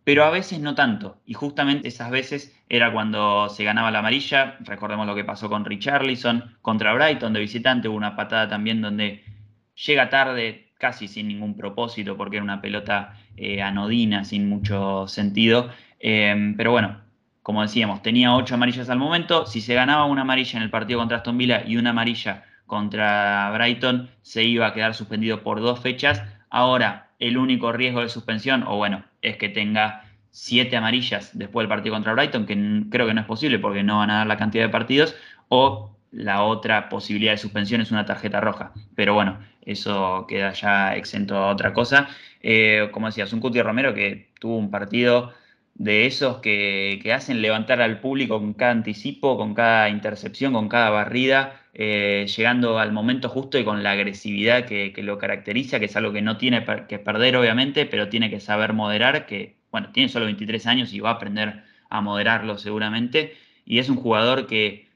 pero 0.05 0.25
a 0.25 0.31
veces 0.31 0.61
no 0.61 0.77
tanto. 0.77 1.21
Y 1.27 1.35
justamente 1.35 1.89
esas 1.89 2.11
veces 2.11 2.57
era 2.69 2.93
cuando 2.93 3.49
se 3.49 3.65
ganaba 3.65 3.91
la 3.91 3.99
amarilla. 3.99 4.57
Recordemos 4.61 5.07
lo 5.07 5.17
que 5.17 5.25
pasó 5.25 5.51
con 5.51 5.65
Richarlison 5.65 6.57
contra 6.63 6.95
Brighton 6.95 7.33
de 7.33 7.41
visitante. 7.41 7.89
Hubo 7.89 7.97
una 7.97 8.15
patada 8.15 8.49
también 8.49 8.81
donde 8.81 9.25
llega 9.75 10.09
tarde, 10.09 10.66
casi 10.79 11.09
sin 11.09 11.29
ningún 11.29 11.57
propósito, 11.57 12.17
porque 12.17 12.37
era 12.37 12.45
una 12.45 12.61
pelota 12.61 13.19
eh, 13.37 13.63
anodina, 13.63 14.25
sin 14.25 14.49
mucho 14.49 15.07
sentido. 15.09 15.71
Em, 15.99 16.57
pero 16.57 16.71
bueno, 16.73 17.01
como 17.43 17.63
decíamos, 17.63 18.03
tenía 18.03 18.35
ocho 18.35 18.55
amarillas 18.55 18.91
al 18.91 18.99
momento. 18.99 19.47
Si 19.47 19.61
se 19.61 19.75
ganaba 19.75 20.05
una 20.05 20.23
amarilla 20.23 20.57
en 20.59 20.63
el 20.63 20.71
partido 20.71 20.99
contra 20.99 21.19
Aston 21.19 21.39
Villa 21.39 21.63
y 21.67 21.77
una 21.77 21.91
amarilla 21.91 22.45
contra 22.67 23.51
Brighton 23.55 24.11
se 24.23 24.45
iba 24.45 24.67
a 24.67 24.75
quedar 24.75 24.95
suspendido 24.95 25.43
por 25.43 25.61
dos 25.61 25.81
fechas. 25.81 26.23
Ahora, 26.51 27.11
el 27.19 27.39
único 27.39 27.73
riesgo 27.73 28.01
de 28.01 28.09
suspensión, 28.09 28.65
o 28.67 28.77
bueno, 28.77 29.05
es 29.23 29.37
que 29.37 29.49
tenga 29.49 30.05
siete 30.31 30.77
amarillas 30.77 31.31
después 31.39 31.65
del 31.65 31.69
partido 31.69 31.95
contra 31.95 32.13
Brighton, 32.13 32.47
que 32.47 32.83
creo 32.91 33.07
que 33.07 33.15
no 33.15 33.21
es 33.21 33.27
posible 33.27 33.59
porque 33.59 33.83
no 33.83 33.99
van 33.99 34.11
a 34.11 34.19
dar 34.19 34.27
la 34.27 34.37
cantidad 34.37 34.65
de 34.65 34.71
partidos, 34.71 35.17
o 35.49 35.97
la 36.11 36.43
otra 36.43 36.89
posibilidad 36.89 37.33
de 37.33 37.39
suspensión 37.39 37.81
es 37.81 37.91
una 37.91 38.05
tarjeta 38.05 38.41
roja. 38.41 38.73
Pero 38.95 39.15
bueno, 39.15 39.39
eso 39.67 40.27
queda 40.29 40.53
ya 40.53 40.97
exento 40.97 41.37
a 41.37 41.51
otra 41.51 41.75
cosa. 41.75 42.09
Eh, 42.41 42.89
como 42.93 43.09
decías, 43.09 43.33
un 43.33 43.41
Cuti 43.41 43.61
Romero 43.61 43.93
que 43.93 44.31
tuvo 44.41 44.57
un 44.57 44.71
partido 44.71 45.33
de 45.75 46.07
esos 46.07 46.39
que, 46.39 47.03
hacen 47.15 47.43
levantar 47.43 47.83
al 47.83 48.01
público 48.01 48.39
con 48.39 48.55
cada 48.55 48.73
anticipo, 48.73 49.37
con 49.37 49.55
cada 49.55 49.89
intercepción, 49.91 50.53
con 50.53 50.69
cada 50.69 50.91
barrida, 50.91 51.61
eh, 51.75 52.27
llegando 52.35 52.79
al 52.79 52.93
momento 52.93 53.29
justo 53.29 53.59
y 53.59 53.65
con 53.65 53.83
la 53.83 53.93
agresividad 53.93 54.65
que, 54.65 54.93
lo 55.03 55.19
caracteriza, 55.19 55.79
que 55.79 55.87
es 55.87 55.97
algo 55.97 56.13
que 56.13 56.23
no 56.23 56.39
tiene 56.39 56.65
que 56.89 56.99
perder 56.99 57.37
obviamente, 57.37 57.87
pero 57.87 58.09
tiene 58.09 58.31
que 58.31 58.41
saber 58.41 58.73
moderar, 58.73 59.27
que 59.27 59.57
bueno, 59.71 59.91
tiene 59.93 60.09
solo 60.09 60.25
23 60.27 60.67
años 60.67 60.93
y 60.95 61.01
va 61.01 61.11
a 61.11 61.15
aprender 61.15 61.65
a 61.91 62.01
moderarlo 62.01 62.57
seguramente, 62.59 63.37
y 63.65 63.79
es 63.79 63.89
un 63.91 63.97
jugador 63.97 64.47
que 64.47 64.89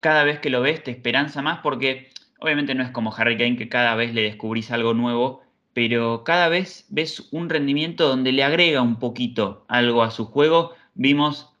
cada 0.00 0.24
vez 0.24 0.40
que 0.40 0.50
lo 0.50 0.62
ves 0.62 0.82
te 0.82 0.90
esperanza 0.90 1.42
más 1.42 1.60
porque 1.60 2.10
obviamente 2.40 2.74
no 2.74 2.82
es 2.82 2.90
como 2.90 3.14
Harry 3.14 3.36
Kane 3.36 3.56
que 3.56 3.68
cada 3.68 3.94
vez 3.94 4.14
le 4.14 4.22
descubrís 4.22 4.70
algo 4.70 4.94
nuevo, 4.94 5.42
pero 5.72 6.24
cada 6.24 6.48
vez 6.48 6.86
ves 6.90 7.28
un 7.30 7.48
rendimiento 7.48 8.08
donde 8.08 8.32
le 8.32 8.42
agrega 8.42 8.82
un 8.82 8.98
poquito 8.98 9.64
algo 9.68 10.02
a 10.02 10.10
su 10.10 10.26
juego. 10.26 10.72
Vimos 10.94 11.52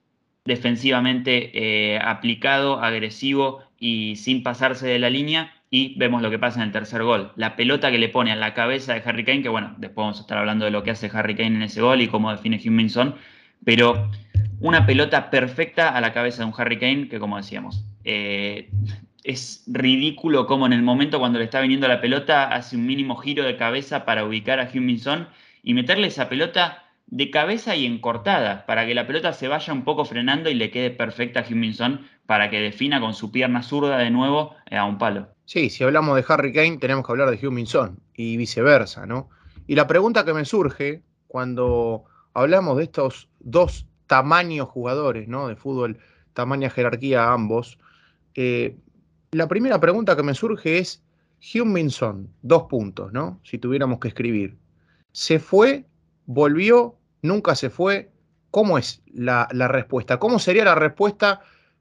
defensivamente 0.44 1.50
eh, 1.94 1.98
aplicado, 1.98 2.82
agresivo 2.82 3.60
y 3.78 4.16
sin 4.16 4.42
pasarse 4.42 4.86
de 4.86 4.98
la 4.98 5.10
línea. 5.10 5.52
Y 5.72 5.96
vemos 5.96 6.20
lo 6.20 6.30
que 6.30 6.38
pasa 6.40 6.60
en 6.60 6.66
el 6.66 6.72
tercer 6.72 7.04
gol. 7.04 7.30
La 7.36 7.54
pelota 7.54 7.92
que 7.92 7.98
le 7.98 8.08
pone 8.08 8.32
a 8.32 8.36
la 8.36 8.54
cabeza 8.54 8.92
de 8.92 9.02
Harry 9.04 9.24
Kane, 9.24 9.42
que 9.42 9.48
bueno, 9.48 9.76
después 9.78 10.02
vamos 10.02 10.18
a 10.18 10.22
estar 10.22 10.36
hablando 10.36 10.64
de 10.64 10.72
lo 10.72 10.82
que 10.82 10.90
hace 10.90 11.08
Harry 11.12 11.36
Kane 11.36 11.54
en 11.54 11.62
ese 11.62 11.80
gol 11.80 12.00
y 12.00 12.08
cómo 12.08 12.32
define 12.32 12.60
Huminson, 12.64 13.14
pero 13.64 14.10
una 14.58 14.84
pelota 14.84 15.30
perfecta 15.30 15.90
a 15.90 16.00
la 16.00 16.12
cabeza 16.12 16.42
de 16.42 16.48
un 16.48 16.54
Harry 16.58 16.78
Kane 16.78 17.08
que, 17.08 17.20
como 17.20 17.36
decíamos, 17.36 17.84
eh, 18.02 18.68
es 19.30 19.64
ridículo 19.66 20.46
como 20.46 20.66
en 20.66 20.72
el 20.72 20.82
momento 20.82 21.18
cuando 21.18 21.38
le 21.38 21.46
está 21.46 21.60
viniendo 21.60 21.88
la 21.88 22.00
pelota 22.00 22.48
hace 22.48 22.76
un 22.76 22.86
mínimo 22.86 23.16
giro 23.16 23.44
de 23.44 23.56
cabeza 23.56 24.04
para 24.04 24.24
ubicar 24.24 24.60
a 24.60 24.68
Huminson 24.72 25.28
y 25.62 25.74
meterle 25.74 26.08
esa 26.08 26.28
pelota 26.28 26.84
de 27.06 27.30
cabeza 27.30 27.74
y 27.74 27.86
encortada 27.86 28.66
para 28.66 28.86
que 28.86 28.94
la 28.94 29.06
pelota 29.06 29.32
se 29.32 29.48
vaya 29.48 29.72
un 29.72 29.84
poco 29.84 30.04
frenando 30.04 30.48
y 30.48 30.54
le 30.54 30.70
quede 30.70 30.90
perfecta 30.90 31.40
a 31.40 31.44
Huminson 31.48 32.06
para 32.26 32.50
que 32.50 32.60
defina 32.60 33.00
con 33.00 33.14
su 33.14 33.32
pierna 33.32 33.62
zurda 33.62 33.98
de 33.98 34.10
nuevo 34.10 34.54
eh, 34.70 34.76
a 34.76 34.84
un 34.84 34.98
palo. 34.98 35.28
Sí, 35.44 35.70
si 35.70 35.82
hablamos 35.82 36.16
de 36.16 36.24
Harry 36.28 36.52
Kane 36.52 36.78
tenemos 36.78 37.04
que 37.04 37.12
hablar 37.12 37.30
de 37.30 37.46
Huminson 37.46 37.98
y 38.14 38.36
viceversa, 38.36 39.06
¿no? 39.06 39.28
Y 39.66 39.74
la 39.74 39.86
pregunta 39.86 40.24
que 40.24 40.34
me 40.34 40.44
surge 40.44 41.02
cuando 41.26 42.04
hablamos 42.34 42.76
de 42.76 42.84
estos 42.84 43.28
dos 43.40 43.86
tamaños 44.06 44.68
jugadores, 44.68 45.28
¿no? 45.28 45.48
De 45.48 45.56
fútbol, 45.56 45.98
tamaña 46.32 46.70
jerarquía 46.70 47.32
ambos, 47.32 47.78
eh, 48.34 48.76
la 49.32 49.48
primera 49.48 49.80
pregunta 49.80 50.16
que 50.16 50.22
me 50.22 50.34
surge 50.34 50.78
es, 50.78 51.02
Huminson, 51.54 52.34
dos 52.42 52.64
puntos, 52.64 53.12
¿no? 53.12 53.40
Si 53.44 53.58
tuviéramos 53.58 54.00
que 54.00 54.08
escribir. 54.08 54.58
¿Se 55.12 55.38
fue? 55.38 55.84
¿Volvió? 56.26 56.96
¿Nunca 57.22 57.54
se 57.54 57.70
fue? 57.70 58.10
¿Cómo 58.50 58.76
es 58.76 59.02
la, 59.12 59.46
respuesta? 59.52 60.18
¿Cómo 60.18 60.38
sería 60.38 60.64
la 60.64 60.74
respuesta 60.74 61.40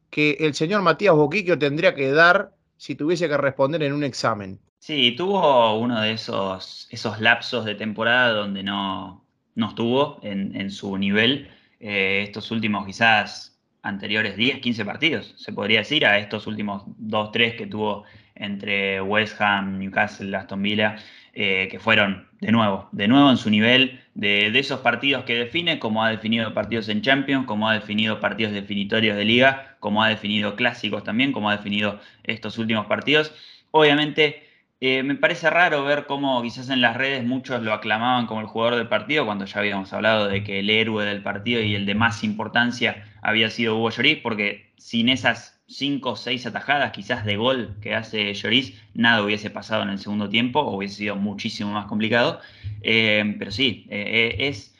que 0.10 0.38
el 0.40 0.54
señor 0.54 0.82
Matías 0.82 1.16
Boquiquio 1.16 1.58
tendría 1.58 1.96
que 1.96 2.12
dar 2.12 2.54
si 2.78 2.96
tuviese 2.96 3.28
que 3.28 3.38
responder 3.38 3.84
en 3.84 3.94
un 3.94 4.04
examen? 4.04 4.60
Sí, 4.78 5.14
tuvo 5.18 5.78
uno 5.80 6.00
de 6.02 6.14
esos, 6.14 6.88
esos 6.92 7.20
lapsos 7.20 7.66
de 7.66 7.76
temporada 7.76 8.34
donde 8.34 8.64
no, 8.64 9.26
no 9.56 9.70
estuvo 9.70 10.20
en, 10.22 10.72
su 10.72 10.98
nivel. 10.98 11.50
Eh, 11.80 12.24
estos 12.28 12.52
últimos 12.52 12.86
quizás 12.86 13.49
anteriores 13.82 14.36
10, 14.36 14.60
15 14.60 14.86
partidos, 14.86 15.34
se 15.38 15.54
podría 15.54 15.80
decir, 15.80 16.06
a 16.06 16.18
estos 16.18 16.48
últimos 16.48 16.84
2, 16.98 17.32
3 17.32 17.56
que 17.56 17.68
tuvo 17.68 18.04
entre 18.36 19.02
West 19.02 19.40
Ham, 19.42 19.80
Newcastle, 19.80 20.36
Aston 20.36 20.62
Villa, 20.62 20.96
eh, 21.34 21.68
que 21.70 21.80
fueron 21.80 22.28
de 22.42 22.52
nuevo, 22.52 22.90
de 22.92 23.08
nuevo 23.08 23.30
en 23.30 23.38
su 23.38 23.50
nivel, 23.50 24.00
de, 24.16 24.48
esos 24.60 24.80
partidos 24.80 25.24
que 25.24 25.36
define, 25.36 25.80
como 25.80 26.04
ha 26.04 26.10
definido 26.10 26.54
partidos 26.54 26.90
en 26.90 27.02
Champions, 27.02 27.46
como 27.46 27.70
ha 27.70 27.74
definido 27.74 28.20
partidos 28.20 28.54
definitorios 28.54 29.16
de 29.16 29.26
liga, 29.26 29.78
como 29.80 30.04
ha 30.04 30.10
definido 30.10 30.56
clásicos 30.56 31.04
también, 31.04 31.32
como 31.32 31.50
ha 31.50 31.58
definido 31.58 32.00
estos 32.24 32.58
últimos 32.58 32.86
partidos. 32.88 33.34
Obviamente, 33.72 34.49
eh, 34.82 35.04
me 35.04 35.16
parece 35.16 35.50
raro 35.50 35.84
ver 35.84 36.06
cómo 36.06 36.42
quizás 36.42 36.70
en 36.70 36.82
las 36.82 36.96
redes 36.96 37.26
muchos 37.26 37.62
lo 37.62 37.74
aclamaban 37.74 38.28
como 38.28 38.40
el 38.40 38.48
jugador 38.48 38.76
del 38.78 38.88
partido, 38.88 39.26
cuando 39.26 39.46
ya 39.46 39.60
habíamos 39.60 39.92
hablado 39.92 40.28
de 40.28 40.44
que 40.44 40.60
el 40.60 40.70
héroe 40.70 41.06
del 41.06 41.22
partido 41.22 41.62
y 41.62 41.76
el 41.76 41.86
de 41.86 41.96
más 41.96 42.24
importancia 42.24 43.06
había 43.22 43.50
sido 43.50 43.76
Hugo 43.78 43.90
Lloris, 43.90 44.20
porque 44.20 44.72
sin 44.78 45.10
esas 45.10 45.62
cinco 45.68 46.12
o 46.12 46.16
seis 46.16 46.46
atajadas 46.46 46.92
quizás 46.92 47.26
de 47.26 47.36
gol 47.36 47.76
que 47.82 47.94
hace 47.94 48.34
Lloris, 48.34 48.82
nada 48.94 49.22
hubiese 49.22 49.50
pasado 49.50 49.84
en 49.84 49.90
el 49.90 50.00
segundo 50.00 50.30
tiempo, 50.30 50.62
o 50.62 50.78
hubiese 50.78 50.96
sido 50.96 51.16
muchísimo 51.16 51.72
más 51.72 51.86
complicado. 51.86 52.40
Eh, 52.82 53.36
pero 53.38 53.52
sí, 53.52 53.86
eh, 53.90 54.36
es... 54.40 54.76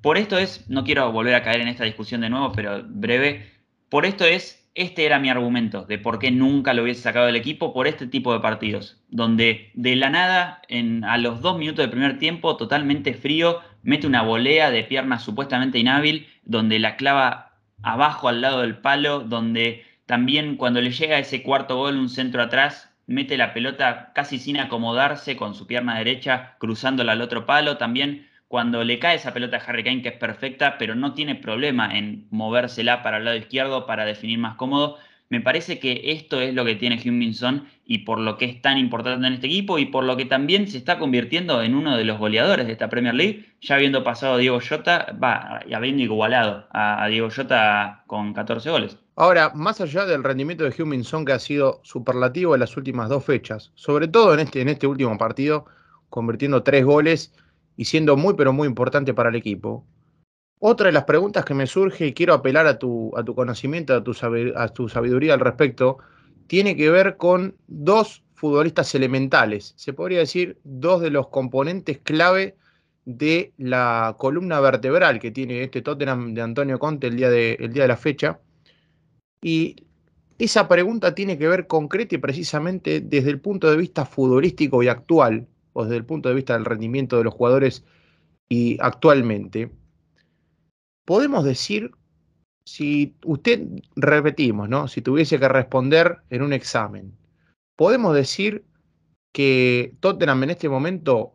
Por 0.00 0.16
esto 0.16 0.38
es, 0.38 0.70
no 0.70 0.82
quiero 0.84 1.12
volver 1.12 1.34
a 1.34 1.42
caer 1.42 1.60
en 1.60 1.68
esta 1.68 1.84
discusión 1.84 2.22
de 2.22 2.30
nuevo, 2.30 2.52
pero 2.52 2.82
breve, 2.86 3.50
por 3.90 4.06
esto 4.06 4.24
es 4.24 4.59
este 4.74 5.04
era 5.04 5.18
mi 5.18 5.28
argumento 5.28 5.84
de 5.84 5.98
por 5.98 6.18
qué 6.18 6.30
nunca 6.30 6.74
lo 6.74 6.82
hubiese 6.82 7.02
sacado 7.02 7.26
del 7.26 7.36
equipo 7.36 7.72
por 7.72 7.86
este 7.86 8.06
tipo 8.06 8.32
de 8.32 8.40
partidos, 8.40 9.02
donde 9.08 9.70
de 9.74 9.96
la 9.96 10.10
nada, 10.10 10.62
en, 10.68 11.04
a 11.04 11.18
los 11.18 11.40
dos 11.40 11.58
minutos 11.58 11.82
del 11.82 11.90
primer 11.90 12.18
tiempo, 12.18 12.56
totalmente 12.56 13.14
frío, 13.14 13.60
mete 13.82 14.06
una 14.06 14.22
volea 14.22 14.70
de 14.70 14.84
pierna 14.84 15.18
supuestamente 15.18 15.78
inhábil, 15.78 16.28
donde 16.44 16.78
la 16.78 16.96
clava 16.96 17.52
abajo 17.82 18.28
al 18.28 18.40
lado 18.40 18.60
del 18.60 18.78
palo, 18.78 19.20
donde 19.20 19.84
también 20.06 20.56
cuando 20.56 20.80
le 20.80 20.92
llega 20.92 21.18
ese 21.18 21.42
cuarto 21.42 21.76
gol, 21.76 21.96
un 21.96 22.08
centro 22.08 22.42
atrás, 22.42 22.92
mete 23.06 23.36
la 23.36 23.52
pelota 23.52 24.12
casi 24.14 24.38
sin 24.38 24.58
acomodarse 24.58 25.36
con 25.36 25.54
su 25.54 25.66
pierna 25.66 25.98
derecha, 25.98 26.56
cruzándola 26.58 27.12
al 27.12 27.22
otro 27.22 27.44
palo, 27.46 27.76
también 27.76 28.29
cuando 28.50 28.82
le 28.82 28.98
cae 28.98 29.14
esa 29.14 29.32
pelota 29.32 29.58
a 29.58 29.60
Harry 29.60 29.84
Kane, 29.84 30.02
que 30.02 30.08
es 30.08 30.16
perfecta, 30.16 30.76
pero 30.76 30.96
no 30.96 31.14
tiene 31.14 31.36
problema 31.36 31.96
en 31.96 32.26
movérsela 32.32 33.00
para 33.00 33.18
el 33.18 33.24
lado 33.24 33.36
izquierdo 33.36 33.86
para 33.86 34.04
definir 34.04 34.40
más 34.40 34.56
cómodo. 34.56 34.96
Me 35.28 35.40
parece 35.40 35.78
que 35.78 36.10
esto 36.10 36.40
es 36.40 36.52
lo 36.52 36.64
que 36.64 36.74
tiene 36.74 37.00
Huminson 37.00 37.68
y 37.86 37.98
por 37.98 38.18
lo 38.18 38.38
que 38.38 38.46
es 38.46 38.60
tan 38.60 38.76
importante 38.76 39.24
en 39.24 39.34
este 39.34 39.46
equipo 39.46 39.78
y 39.78 39.86
por 39.86 40.02
lo 40.02 40.16
que 40.16 40.24
también 40.24 40.66
se 40.66 40.78
está 40.78 40.98
convirtiendo 40.98 41.62
en 41.62 41.76
uno 41.76 41.96
de 41.96 42.02
los 42.02 42.18
goleadores 42.18 42.66
de 42.66 42.72
esta 42.72 42.90
Premier 42.90 43.14
League, 43.14 43.54
ya 43.60 43.76
habiendo 43.76 44.02
pasado 44.02 44.34
a 44.34 44.38
Diego 44.38 44.58
Jota, 44.60 45.16
va, 45.22 45.60
habiendo 45.72 46.02
igualado 46.02 46.66
a, 46.72 47.06
Diego 47.06 47.28
Jota 47.30 48.02
con 48.08 48.34
14 48.34 48.68
goles. 48.68 48.98
Ahora, 49.14 49.52
más 49.54 49.80
allá 49.80 50.06
del 50.06 50.24
rendimiento 50.24 50.64
de 50.64 50.82
Huminson 50.82 51.24
que 51.24 51.34
ha 51.34 51.38
sido 51.38 51.78
superlativo 51.84 52.54
en 52.54 52.60
las 52.62 52.76
últimas 52.76 53.10
dos 53.10 53.24
fechas, 53.24 53.70
sobre 53.76 54.08
todo 54.08 54.34
en 54.34 54.40
este, 54.40 54.60
en 54.60 54.70
este 54.70 54.88
último 54.88 55.16
partido, 55.16 55.66
convirtiendo 56.08 56.64
tres 56.64 56.84
goles, 56.84 57.32
y 57.80 57.86
siendo 57.86 58.14
muy, 58.18 58.34
pero 58.34 58.52
muy 58.52 58.68
importante 58.68 59.14
para 59.14 59.30
el 59.30 59.36
equipo. 59.36 59.86
Otra 60.58 60.88
de 60.88 60.92
las 60.92 61.04
preguntas 61.04 61.46
que 61.46 61.54
me 61.54 61.66
surge 61.66 62.08
y 62.08 62.12
quiero 62.12 62.34
apelar 62.34 62.66
a 62.66 62.78
tu, 62.78 63.10
a 63.16 63.24
tu 63.24 63.34
conocimiento, 63.34 63.94
a 63.94 64.04
tu, 64.04 64.12
sabiduría 64.90 65.32
al 65.32 65.40
respecto, 65.40 65.96
tiene 66.46 66.76
que 66.76 66.90
ver 66.90 67.16
con 67.16 67.56
dos 67.68 68.22
futbolistas 68.34 68.94
elementales, 68.94 69.72
se 69.78 69.94
podría 69.94 70.18
decir 70.18 70.58
dos 70.62 71.00
de 71.00 71.08
los 71.08 71.28
componentes 71.28 71.96
clave 71.96 72.54
de 73.06 73.54
la 73.56 74.14
columna 74.18 74.60
vertebral 74.60 75.18
que 75.18 75.30
tiene 75.30 75.62
este 75.62 75.80
Tottenham 75.80 76.34
de 76.34 76.42
Antonio 76.42 76.78
Conte 76.78 77.06
el 77.06 77.16
día 77.16 77.30
de, 77.30 77.54
el 77.60 77.72
día 77.72 77.84
de 77.84 77.88
la 77.88 77.96
fecha. 77.96 78.40
Y 79.40 79.86
esa 80.38 80.68
pregunta 80.68 81.14
tiene 81.14 81.38
que 81.38 81.48
ver 81.48 81.66
concreta 81.66 82.14
y 82.14 82.18
precisamente 82.18 83.00
desde 83.00 83.30
el 83.30 83.40
punto 83.40 83.70
de 83.70 83.78
vista 83.78 84.04
futbolístico 84.04 84.82
y 84.82 84.88
actual 84.88 85.46
o 85.72 85.84
desde 85.84 85.96
el 85.96 86.04
punto 86.04 86.28
de 86.28 86.34
vista 86.34 86.54
del 86.54 86.64
rendimiento 86.64 87.16
de 87.18 87.24
los 87.24 87.34
jugadores 87.34 87.84
y 88.48 88.78
actualmente, 88.80 89.70
podemos 91.04 91.44
decir, 91.44 91.92
si 92.64 93.16
usted, 93.24 93.66
repetimos, 93.96 94.68
¿no? 94.68 94.88
Si 94.88 95.02
tuviese 95.02 95.38
que 95.38 95.48
responder 95.48 96.18
en 96.30 96.42
un 96.42 96.52
examen, 96.52 97.16
podemos 97.76 98.14
decir 98.14 98.64
que 99.32 99.94
Tottenham 100.00 100.44
en 100.44 100.50
este 100.50 100.68
momento 100.68 101.34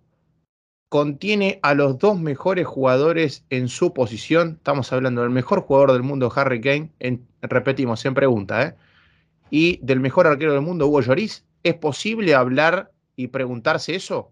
contiene 0.90 1.60
a 1.64 1.74
los 1.74 1.98
dos 1.98 2.20
mejores 2.20 2.68
jugadores 2.68 3.46
en 3.50 3.68
su 3.68 3.94
posición. 3.94 4.56
Estamos 4.58 4.92
hablando 4.94 5.22
del 5.22 5.30
mejor 5.30 5.62
jugador 5.62 5.94
del 5.94 6.04
mundo, 6.04 6.32
Harry 6.36 6.62
Kane, 6.62 6.92
repetimos, 7.42 8.06
en 8.06 8.14
pregunta, 8.14 8.64
¿eh? 8.64 8.76
y 9.50 9.80
del 9.84 10.00
mejor 10.00 10.28
arquero 10.28 10.54
del 10.54 10.62
mundo, 10.62 10.88
Hugo 10.88 11.02
Lloris. 11.02 11.46
¿Es 11.64 11.76
posible 11.76 12.36
hablar 12.36 12.92
y 13.16 13.28
preguntarse 13.28 13.96
eso? 13.96 14.32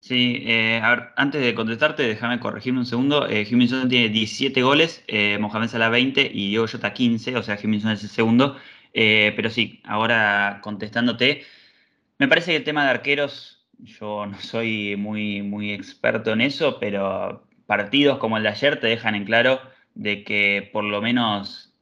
Sí, 0.00 0.42
eh, 0.46 0.80
a 0.82 0.90
ver, 0.90 1.08
antes 1.16 1.40
de 1.42 1.54
contestarte, 1.54 2.02
déjame 2.02 2.40
corregirme 2.40 2.80
un 2.80 2.86
segundo. 2.86 3.28
Eh, 3.28 3.44
tiene 3.44 4.08
17 4.08 4.60
goles, 4.62 5.04
eh, 5.06 5.38
Mohamed 5.38 5.68
Salah 5.68 5.90
20 5.90 6.28
y 6.34 6.48
Diego 6.48 6.66
Jota 6.66 6.92
15, 6.92 7.36
o 7.36 7.42
sea, 7.42 7.56
Jiminson 7.56 7.92
es 7.92 8.02
el 8.02 8.08
segundo. 8.08 8.56
Eh, 8.94 9.32
pero 9.36 9.48
sí, 9.50 9.80
ahora 9.84 10.60
contestándote, 10.62 11.44
me 12.18 12.28
parece 12.28 12.52
que 12.52 12.56
el 12.58 12.64
tema 12.64 12.84
de 12.84 12.90
arqueros, 12.90 13.64
yo 13.78 14.26
no 14.26 14.38
soy 14.40 14.96
muy, 14.96 15.42
muy 15.42 15.72
experto 15.72 16.32
en 16.32 16.40
eso, 16.40 16.78
pero 16.80 17.46
partidos 17.66 18.18
como 18.18 18.36
el 18.36 18.42
de 18.42 18.50
ayer 18.50 18.80
te 18.80 18.88
dejan 18.88 19.14
en 19.14 19.24
claro 19.24 19.60
de 19.94 20.24
que 20.24 20.68
por 20.72 20.84
lo 20.84 21.00
menos 21.00 21.74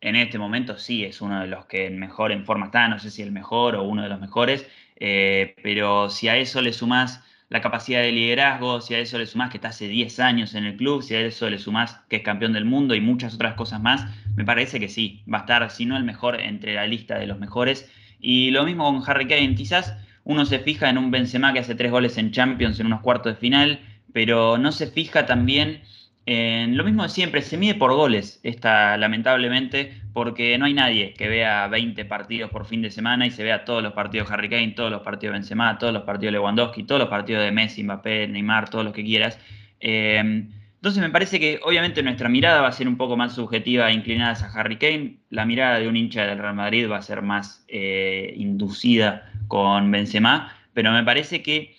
en 0.00 0.16
este 0.16 0.38
momento 0.38 0.78
sí 0.78 1.04
es 1.04 1.20
uno 1.20 1.40
de 1.40 1.46
los 1.46 1.66
que 1.66 1.90
mejor 1.90 2.32
en 2.32 2.44
forma 2.44 2.66
está, 2.66 2.88
no 2.88 2.98
sé 2.98 3.10
si 3.10 3.22
el 3.22 3.32
mejor 3.32 3.74
o 3.76 3.84
uno 3.84 4.02
de 4.02 4.08
los 4.08 4.20
mejores, 4.20 4.66
eh, 5.00 5.54
pero 5.62 6.10
si 6.10 6.28
a 6.28 6.36
eso 6.36 6.60
le 6.60 6.72
sumás 6.72 7.22
la 7.48 7.60
capacidad 7.60 8.02
de 8.02 8.12
liderazgo, 8.12 8.80
si 8.80 8.94
a 8.94 8.98
eso 8.98 9.18
le 9.18 9.26
sumás 9.26 9.50
que 9.50 9.56
está 9.56 9.68
hace 9.68 9.88
10 9.88 10.20
años 10.20 10.54
en 10.54 10.64
el 10.64 10.76
club, 10.76 11.02
si 11.02 11.14
a 11.14 11.20
eso 11.20 11.48
le 11.48 11.58
sumás 11.58 12.00
que 12.08 12.16
es 12.16 12.22
campeón 12.22 12.52
del 12.52 12.64
mundo 12.64 12.94
y 12.94 13.00
muchas 13.00 13.34
otras 13.34 13.54
cosas 13.54 13.80
más, 13.80 14.04
me 14.36 14.44
parece 14.44 14.78
que 14.80 14.88
sí, 14.88 15.22
va 15.32 15.38
a 15.38 15.40
estar, 15.42 15.70
si 15.70 15.86
no 15.86 15.96
el 15.96 16.04
mejor, 16.04 16.40
entre 16.40 16.74
la 16.74 16.86
lista 16.86 17.18
de 17.18 17.26
los 17.26 17.38
mejores. 17.38 17.90
Y 18.20 18.50
lo 18.50 18.64
mismo 18.64 18.84
con 18.84 19.02
Harry 19.08 19.26
Kane, 19.26 19.54
quizás 19.54 19.96
uno 20.24 20.44
se 20.44 20.58
fija 20.58 20.90
en 20.90 20.98
un 20.98 21.10
Benzema 21.10 21.52
que 21.52 21.60
hace 21.60 21.74
tres 21.74 21.90
goles 21.90 22.18
en 22.18 22.32
Champions 22.32 22.78
en 22.80 22.86
unos 22.86 23.00
cuartos 23.00 23.34
de 23.34 23.40
final, 23.40 23.80
pero 24.12 24.58
no 24.58 24.72
se 24.72 24.86
fija 24.86 25.24
también 25.24 25.80
lo 26.28 26.84
mismo 26.84 27.04
de 27.04 27.08
siempre, 27.08 27.42
se 27.42 27.56
mide 27.56 27.74
por 27.74 27.92
goles, 27.94 28.40
esta, 28.42 28.96
lamentablemente, 28.96 30.00
porque 30.12 30.58
no 30.58 30.66
hay 30.66 30.74
nadie 30.74 31.14
que 31.14 31.28
vea 31.28 31.68
20 31.68 32.04
partidos 32.04 32.50
por 32.50 32.66
fin 32.66 32.82
de 32.82 32.90
semana 32.90 33.26
y 33.26 33.30
se 33.30 33.44
vea 33.44 33.64
todos 33.64 33.82
los 33.82 33.94
partidos 33.94 34.28
de 34.28 34.34
Harry 34.34 34.48
Kane, 34.48 34.72
todos 34.72 34.90
los 34.90 35.02
partidos 35.02 35.32
de 35.32 35.38
Benzema, 35.38 35.78
todos 35.78 35.92
los 35.92 36.02
partidos 36.02 36.32
de 36.32 36.38
Lewandowski, 36.38 36.84
todos 36.84 37.00
los 37.00 37.08
partidos 37.08 37.44
de 37.44 37.52
Messi, 37.52 37.82
Mbappé, 37.82 38.28
Neymar, 38.28 38.68
todos 38.68 38.84
los 38.84 38.92
que 38.92 39.04
quieras. 39.04 39.38
Eh, 39.80 40.46
entonces 40.78 41.02
me 41.02 41.10
parece 41.10 41.40
que 41.40 41.58
obviamente 41.64 42.04
nuestra 42.04 42.28
mirada 42.28 42.60
va 42.60 42.68
a 42.68 42.72
ser 42.72 42.86
un 42.86 42.96
poco 42.96 43.16
más 43.16 43.34
subjetiva 43.34 43.90
e 43.90 43.94
inclinada 43.94 44.32
a 44.32 44.60
Harry 44.60 44.76
Kane. 44.76 45.16
La 45.28 45.44
mirada 45.44 45.80
de 45.80 45.88
un 45.88 45.96
hincha 45.96 46.24
del 46.24 46.38
Real 46.38 46.54
Madrid 46.54 46.88
va 46.88 46.98
a 46.98 47.02
ser 47.02 47.22
más 47.22 47.64
eh, 47.66 48.32
inducida 48.36 49.32
con 49.48 49.90
Benzema, 49.90 50.56
pero 50.74 50.92
me 50.92 51.02
parece 51.02 51.42
que 51.42 51.74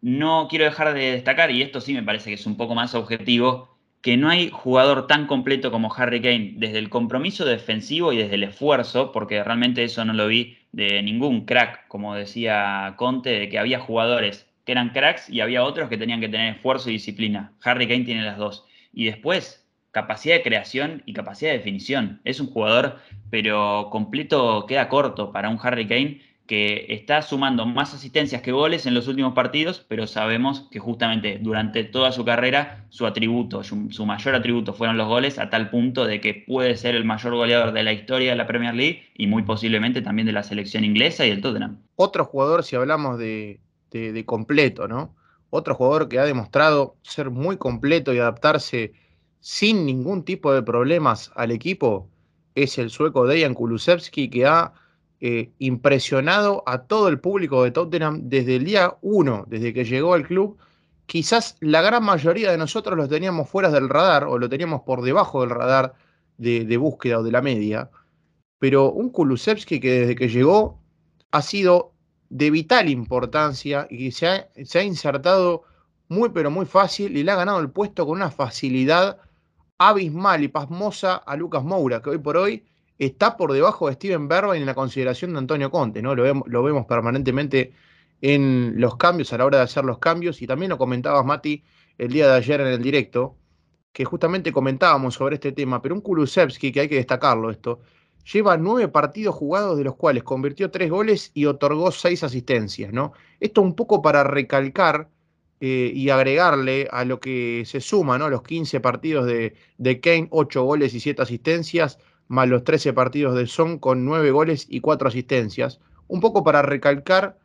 no 0.00 0.48
quiero 0.50 0.64
dejar 0.64 0.92
de 0.92 1.12
destacar, 1.12 1.52
y 1.52 1.62
esto 1.62 1.80
sí 1.80 1.94
me 1.94 2.02
parece 2.02 2.30
que 2.30 2.34
es 2.34 2.46
un 2.46 2.56
poco 2.56 2.74
más 2.74 2.96
objetivo, 2.96 3.71
que 4.02 4.16
no 4.16 4.28
hay 4.28 4.50
jugador 4.50 5.06
tan 5.06 5.26
completo 5.26 5.70
como 5.70 5.94
Harry 5.94 6.20
Kane 6.20 6.54
desde 6.56 6.78
el 6.78 6.90
compromiso 6.90 7.44
defensivo 7.44 8.12
y 8.12 8.16
desde 8.18 8.34
el 8.34 8.42
esfuerzo, 8.42 9.12
porque 9.12 9.42
realmente 9.42 9.84
eso 9.84 10.04
no 10.04 10.12
lo 10.12 10.26
vi 10.26 10.58
de 10.72 11.00
ningún 11.02 11.46
crack, 11.46 11.86
como 11.86 12.14
decía 12.14 12.94
Conte, 12.96 13.30
de 13.30 13.48
que 13.48 13.60
había 13.60 13.78
jugadores 13.78 14.48
que 14.66 14.72
eran 14.72 14.90
cracks 14.90 15.30
y 15.30 15.40
había 15.40 15.62
otros 15.62 15.88
que 15.88 15.98
tenían 15.98 16.20
que 16.20 16.28
tener 16.28 16.54
esfuerzo 16.54 16.90
y 16.90 16.94
disciplina. 16.94 17.52
Harry 17.62 17.86
Kane 17.86 18.04
tiene 18.04 18.22
las 18.22 18.38
dos. 18.38 18.66
Y 18.92 19.04
después, 19.06 19.64
capacidad 19.92 20.36
de 20.36 20.42
creación 20.42 21.02
y 21.06 21.12
capacidad 21.12 21.52
de 21.52 21.58
definición. 21.58 22.20
Es 22.24 22.40
un 22.40 22.48
jugador, 22.48 22.98
pero 23.30 23.88
completo 23.90 24.66
queda 24.66 24.88
corto 24.88 25.30
para 25.30 25.48
un 25.48 25.58
Harry 25.62 25.86
Kane 25.86 26.20
que 26.52 26.84
está 26.90 27.22
sumando 27.22 27.64
más 27.64 27.94
asistencias 27.94 28.42
que 28.42 28.52
goles 28.52 28.84
en 28.84 28.92
los 28.92 29.08
últimos 29.08 29.32
partidos, 29.32 29.82
pero 29.88 30.06
sabemos 30.06 30.68
que 30.70 30.80
justamente 30.80 31.38
durante 31.40 31.82
toda 31.82 32.12
su 32.12 32.26
carrera 32.26 32.84
su 32.90 33.06
atributo, 33.06 33.62
su, 33.64 34.04
mayor 34.04 34.34
atributo 34.34 34.74
fueron 34.74 34.98
los 34.98 35.08
goles, 35.08 35.38
a 35.38 35.48
tal 35.48 35.70
punto 35.70 36.04
de 36.04 36.20
que 36.20 36.44
puede 36.46 36.76
ser 36.76 36.94
el 36.94 37.06
mayor 37.06 37.36
goleador 37.36 37.72
de 37.72 37.82
la 37.82 37.94
historia 37.94 38.32
de 38.32 38.36
la 38.36 38.46
Premier 38.46 38.74
League 38.74 39.02
y 39.16 39.28
muy 39.28 39.44
posiblemente 39.44 40.02
también 40.02 40.26
de 40.26 40.32
la 40.34 40.42
selección 40.42 40.84
inglesa 40.84 41.24
y 41.24 41.30
del 41.30 41.40
Tottenham. 41.40 41.78
Otro 41.96 42.26
jugador, 42.26 42.64
si 42.64 42.76
hablamos 42.76 43.18
de, 43.18 43.58
de 43.90 44.24
completo, 44.26 44.86
¿no? 44.86 45.16
Otro 45.48 45.74
jugador 45.74 46.10
que 46.10 46.18
ha 46.18 46.26
demostrado 46.26 46.96
ser 47.00 47.30
muy 47.30 47.56
completo 47.56 48.12
y 48.12 48.18
adaptarse 48.18 48.92
sin 49.40 49.86
ningún 49.86 50.22
tipo 50.22 50.52
de 50.52 50.62
problemas 50.62 51.32
al 51.34 51.50
equipo 51.50 52.10
es 52.54 52.76
el 52.76 52.90
sueco 52.90 53.26
Dejan 53.26 53.54
Kulusevski, 53.54 54.28
que 54.28 54.44
ha 54.44 54.74
eh, 55.24 55.52
impresionado 55.60 56.64
a 56.66 56.82
todo 56.88 57.06
el 57.06 57.20
público 57.20 57.62
de 57.62 57.70
Tottenham 57.70 58.22
desde 58.24 58.56
el 58.56 58.64
día 58.64 58.96
uno, 59.02 59.44
desde 59.46 59.72
que 59.72 59.84
llegó 59.84 60.14
al 60.14 60.26
club. 60.26 60.58
Quizás 61.06 61.56
la 61.60 61.80
gran 61.80 62.02
mayoría 62.02 62.50
de 62.50 62.58
nosotros 62.58 62.96
lo 62.96 63.06
teníamos 63.06 63.48
fuera 63.48 63.70
del 63.70 63.88
radar 63.88 64.24
o 64.24 64.36
lo 64.36 64.48
teníamos 64.48 64.82
por 64.82 65.00
debajo 65.00 65.42
del 65.42 65.50
radar 65.50 65.94
de, 66.38 66.76
búsqueda 66.76 67.20
o 67.20 67.22
de 67.22 67.30
la 67.30 67.40
media, 67.40 67.88
pero 68.58 68.90
un 68.90 69.10
Kulusevski 69.10 69.78
que 69.78 70.00
desde 70.00 70.16
que 70.16 70.28
llegó 70.28 70.80
ha 71.30 71.40
sido 71.40 71.92
de 72.28 72.50
vital 72.50 72.88
importancia 72.88 73.86
y 73.88 74.10
se 74.10 74.26
ha, 74.26 74.48
se 74.64 74.80
ha 74.80 74.82
insertado 74.82 75.62
muy 76.08 76.30
pero 76.30 76.50
muy 76.50 76.66
fácil 76.66 77.16
y 77.16 77.22
le 77.22 77.30
ha 77.30 77.36
ganado 77.36 77.60
el 77.60 77.70
puesto 77.70 78.06
con 78.06 78.16
una 78.16 78.32
facilidad 78.32 79.18
abismal 79.78 80.42
y 80.42 80.48
pasmosa 80.48 81.14
a 81.14 81.36
Lucas 81.36 81.62
Moura, 81.62 82.02
que 82.02 82.10
hoy 82.10 82.18
por 82.18 82.36
hoy 82.36 82.64
está 83.06 83.36
por 83.36 83.52
debajo 83.52 83.88
de 83.88 83.94
Steven 83.94 84.28
Bergwijn 84.28 84.62
en 84.62 84.66
la 84.66 84.74
consideración 84.74 85.32
de 85.32 85.38
Antonio 85.38 85.70
Conte, 85.70 86.02
¿no? 86.02 86.14
Lo 86.14 86.22
vemos, 86.22 86.44
lo 86.46 86.62
vemos 86.62 86.86
permanentemente 86.86 87.72
en 88.20 88.74
los 88.80 88.96
cambios, 88.96 89.32
a 89.32 89.38
la 89.38 89.46
hora 89.46 89.58
de 89.58 89.64
hacer 89.64 89.84
los 89.84 89.98
cambios, 89.98 90.40
y 90.42 90.46
también 90.46 90.70
lo 90.70 90.78
comentabas, 90.78 91.24
Mati, 91.24 91.64
el 91.98 92.12
día 92.12 92.28
de 92.28 92.36
ayer 92.36 92.60
en 92.60 92.68
el 92.68 92.82
directo, 92.82 93.36
que 93.92 94.04
justamente 94.04 94.52
comentábamos 94.52 95.14
sobre 95.14 95.34
este 95.34 95.52
tema, 95.52 95.82
pero 95.82 95.94
un 95.94 96.00
Kulusevski, 96.00 96.72
que 96.72 96.80
hay 96.80 96.88
que 96.88 96.94
destacarlo 96.94 97.50
esto, 97.50 97.80
lleva 98.32 98.56
nueve 98.56 98.88
partidos 98.88 99.34
jugados 99.34 99.76
de 99.76 99.84
los 99.84 99.96
cuales 99.96 100.22
convirtió 100.22 100.70
tres 100.70 100.90
goles 100.90 101.32
y 101.34 101.46
otorgó 101.46 101.90
seis 101.90 102.22
asistencias, 102.22 102.92
¿no? 102.92 103.12
Esto 103.40 103.62
un 103.62 103.74
poco 103.74 104.00
para 104.00 104.22
recalcar 104.22 105.08
eh, 105.60 105.90
y 105.94 106.10
agregarle 106.10 106.88
a 106.90 107.04
lo 107.04 107.20
que 107.20 107.64
se 107.66 107.80
suma, 107.80 108.18
¿no? 108.18 108.28
Los 108.30 108.42
15 108.42 108.80
partidos 108.80 109.26
de, 109.26 109.54
de 109.78 110.00
Kane, 110.00 110.28
ocho 110.30 110.62
goles 110.62 110.94
y 110.94 111.00
siete 111.00 111.22
asistencias, 111.22 111.98
más 112.28 112.48
los 112.48 112.64
13 112.64 112.92
partidos 112.92 113.36
de 113.36 113.46
Son 113.46 113.78
con 113.78 114.04
9 114.04 114.30
goles 114.30 114.66
y 114.68 114.80
4 114.80 115.08
asistencias. 115.08 115.80
Un 116.08 116.20
poco 116.20 116.44
para 116.44 116.62
recalcar 116.62 117.38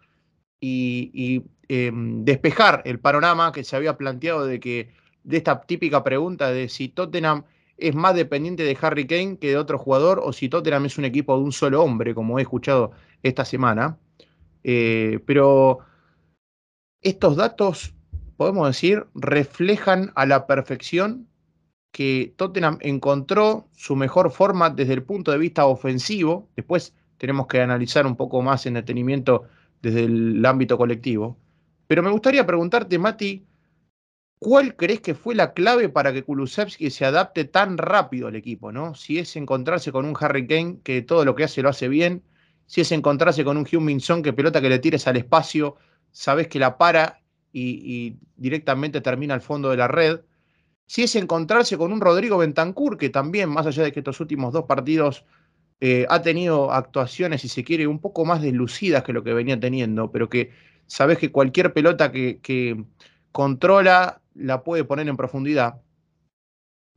y, 0.60 1.44
em, 1.68 2.24
despejar 2.24 2.82
el 2.86 3.00
panorama 3.00 3.52
que 3.52 3.64
se 3.64 3.76
había 3.76 3.98
planteado 3.98 4.46
de 4.46 4.60
que 4.60 4.90
de 5.24 5.38
esta 5.38 5.62
típica 5.62 6.04
pregunta 6.04 6.52
de 6.52 6.70
si 6.70 6.90
Tottenham 6.90 7.44
es 7.78 7.94
más 7.94 8.16
dependiente 8.16 8.64
de 8.64 8.78
Harry 8.82 9.06
Kane 9.06 9.38
que 9.38 9.50
de 9.50 9.58
otro 9.58 9.78
jugador 9.78 10.20
o 10.24 10.34
si 10.34 10.50
Tottenham 10.50 10.86
es 10.86 10.98
un 10.98 11.06
equipo 11.06 11.38
de 11.38 11.44
un 11.44 11.52
solo 11.52 11.84
hombre, 11.84 12.16
como 12.16 12.40
he 12.40 12.42
escuchado 12.42 12.92
esta 13.24 13.46
semana. 13.46 13.98
Eh, 14.64 15.20
pero 15.26 15.80
estos 17.02 17.36
datos, 17.36 17.94
podemos 18.38 18.68
decir, 18.68 19.06
reflejan 19.14 20.12
a 20.16 20.26
la 20.26 20.48
perfección 20.48 21.28
que 21.92 22.34
Tottenham 22.38 22.78
encontró 22.82 23.68
su 23.76 23.96
mejor 23.96 24.32
forma 24.32 24.70
desde 24.70 24.94
el 24.94 25.04
punto 25.04 25.32
de 25.32 25.38
vista 25.38 25.66
ofensivo. 25.66 26.50
Después 26.56 26.94
tenemos 27.18 27.48
que 27.48 27.62
analizar 27.62 28.06
un 28.06 28.16
poco 28.16 28.42
más 28.42 28.66
en 28.66 28.76
detenimiento 28.76 29.46
desde 29.82 30.04
el 30.06 30.46
ámbito 30.46 30.78
colectivo. 30.78 31.38
Pero 31.88 32.04
me 32.04 32.12
gustaría 32.12 32.46
preguntarte, 32.46 33.00
Mati, 33.00 33.46
¿cuál 34.40 34.76
crees 34.76 35.02
que 35.02 35.16
fue 35.16 35.36
la 35.36 35.54
clave 35.54 35.90
para 35.90 36.14
que 36.14 36.24
Kulusevski 36.24 36.90
se 36.90 37.06
adapte 37.06 37.46
tan 37.46 37.78
rápido 37.78 38.28
al 38.28 38.36
equipo? 38.36 38.72
¿no? 38.72 38.94
Si 38.94 39.18
es 39.18 39.36
encontrarse 39.36 39.92
con 39.92 40.06
un 40.06 40.16
Harry 40.20 40.46
Kane 40.46 40.80
que 40.84 41.02
todo 41.02 41.26
lo 41.26 41.36
que 41.36 41.46
hace 41.46 41.62
lo 41.62 41.70
hace 41.70 41.88
bien, 41.88 42.24
si 42.66 42.82
es 42.82 42.92
encontrarse 42.92 43.46
con 43.46 43.58
un 43.58 43.86
Minson 43.86 44.22
que 44.22 44.34
pelota 44.34 44.62
que 44.62 44.70
le 44.70 44.80
tires 44.80 45.08
al 45.08 45.18
espacio, 45.18 45.78
sabes 46.12 46.48
que 46.48 46.60
la 46.60 46.78
para 46.78 47.22
y 47.54 48.18
directamente 48.36 49.02
termina 49.02 49.34
al 49.34 49.42
fondo 49.42 49.72
de 49.72 49.78
la 49.78 49.88
red 49.88 50.20
si 50.88 51.04
es 51.04 51.16
encontrarse 51.16 51.78
con 51.78 51.92
un 51.92 52.02
Rodrigo 52.02 52.38
Bentancur, 52.38 52.98
que 52.98 53.10
también, 53.10 53.50
más 53.50 53.68
allá 53.68 53.84
de 53.84 53.92
que 53.92 54.00
estos 54.00 54.20
últimos 54.22 54.54
dos 54.54 54.64
partidos 54.66 55.26
eh, 55.82 56.08
ha 56.10 56.22
tenido 56.22 56.72
actuaciones, 56.72 57.42
si 57.42 57.50
se 57.50 57.64
quiere, 57.64 57.86
un 57.86 58.00
poco 58.00 58.26
más 58.26 58.42
deslucidas 58.42 59.04
que 59.04 59.14
lo 59.14 59.24
que 59.24 59.34
venía 59.34 59.60
teniendo, 59.60 60.12
pero 60.12 60.30
que 60.30 60.52
sabes 60.88 61.18
que 61.18 61.32
cualquier 61.32 61.74
pelota 61.74 62.12
que, 62.12 62.86
controla 63.34 64.22
la 64.34 64.64
puede 64.64 64.84
poner 64.84 65.08
en 65.08 65.18
profundidad. 65.18 65.82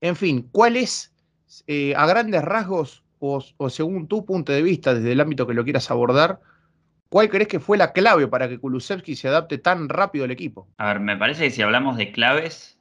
En 0.00 0.16
fin, 0.16 0.48
¿cuál 0.50 0.76
es, 0.76 1.12
eh, 1.66 1.92
a 1.96 2.06
grandes 2.06 2.42
rasgos, 2.42 3.04
o, 3.18 3.42
según 3.68 4.06
tu 4.06 4.24
punto 4.24 4.52
de 4.52 4.62
vista, 4.62 4.94
desde 4.94 5.12
el 5.12 5.20
ámbito 5.20 5.46
que 5.46 5.52
lo 5.52 5.64
quieras 5.64 5.90
abordar, 5.90 6.40
¿Cuál 7.10 7.28
crees 7.28 7.48
que 7.48 7.58
fue 7.58 7.76
la 7.76 7.92
clave 7.92 8.28
para 8.28 8.48
que 8.48 8.60
Kulusevski 8.60 9.16
se 9.16 9.26
adapte 9.26 9.58
tan 9.58 9.88
rápido 9.88 10.24
al 10.24 10.30
equipo? 10.30 10.68
A 10.78 10.86
ver, 10.86 11.00
me 11.00 11.16
parece 11.16 11.42
que 11.42 11.50
si 11.50 11.60
hablamos 11.60 11.96
de 11.96 12.12
claves, 12.12 12.79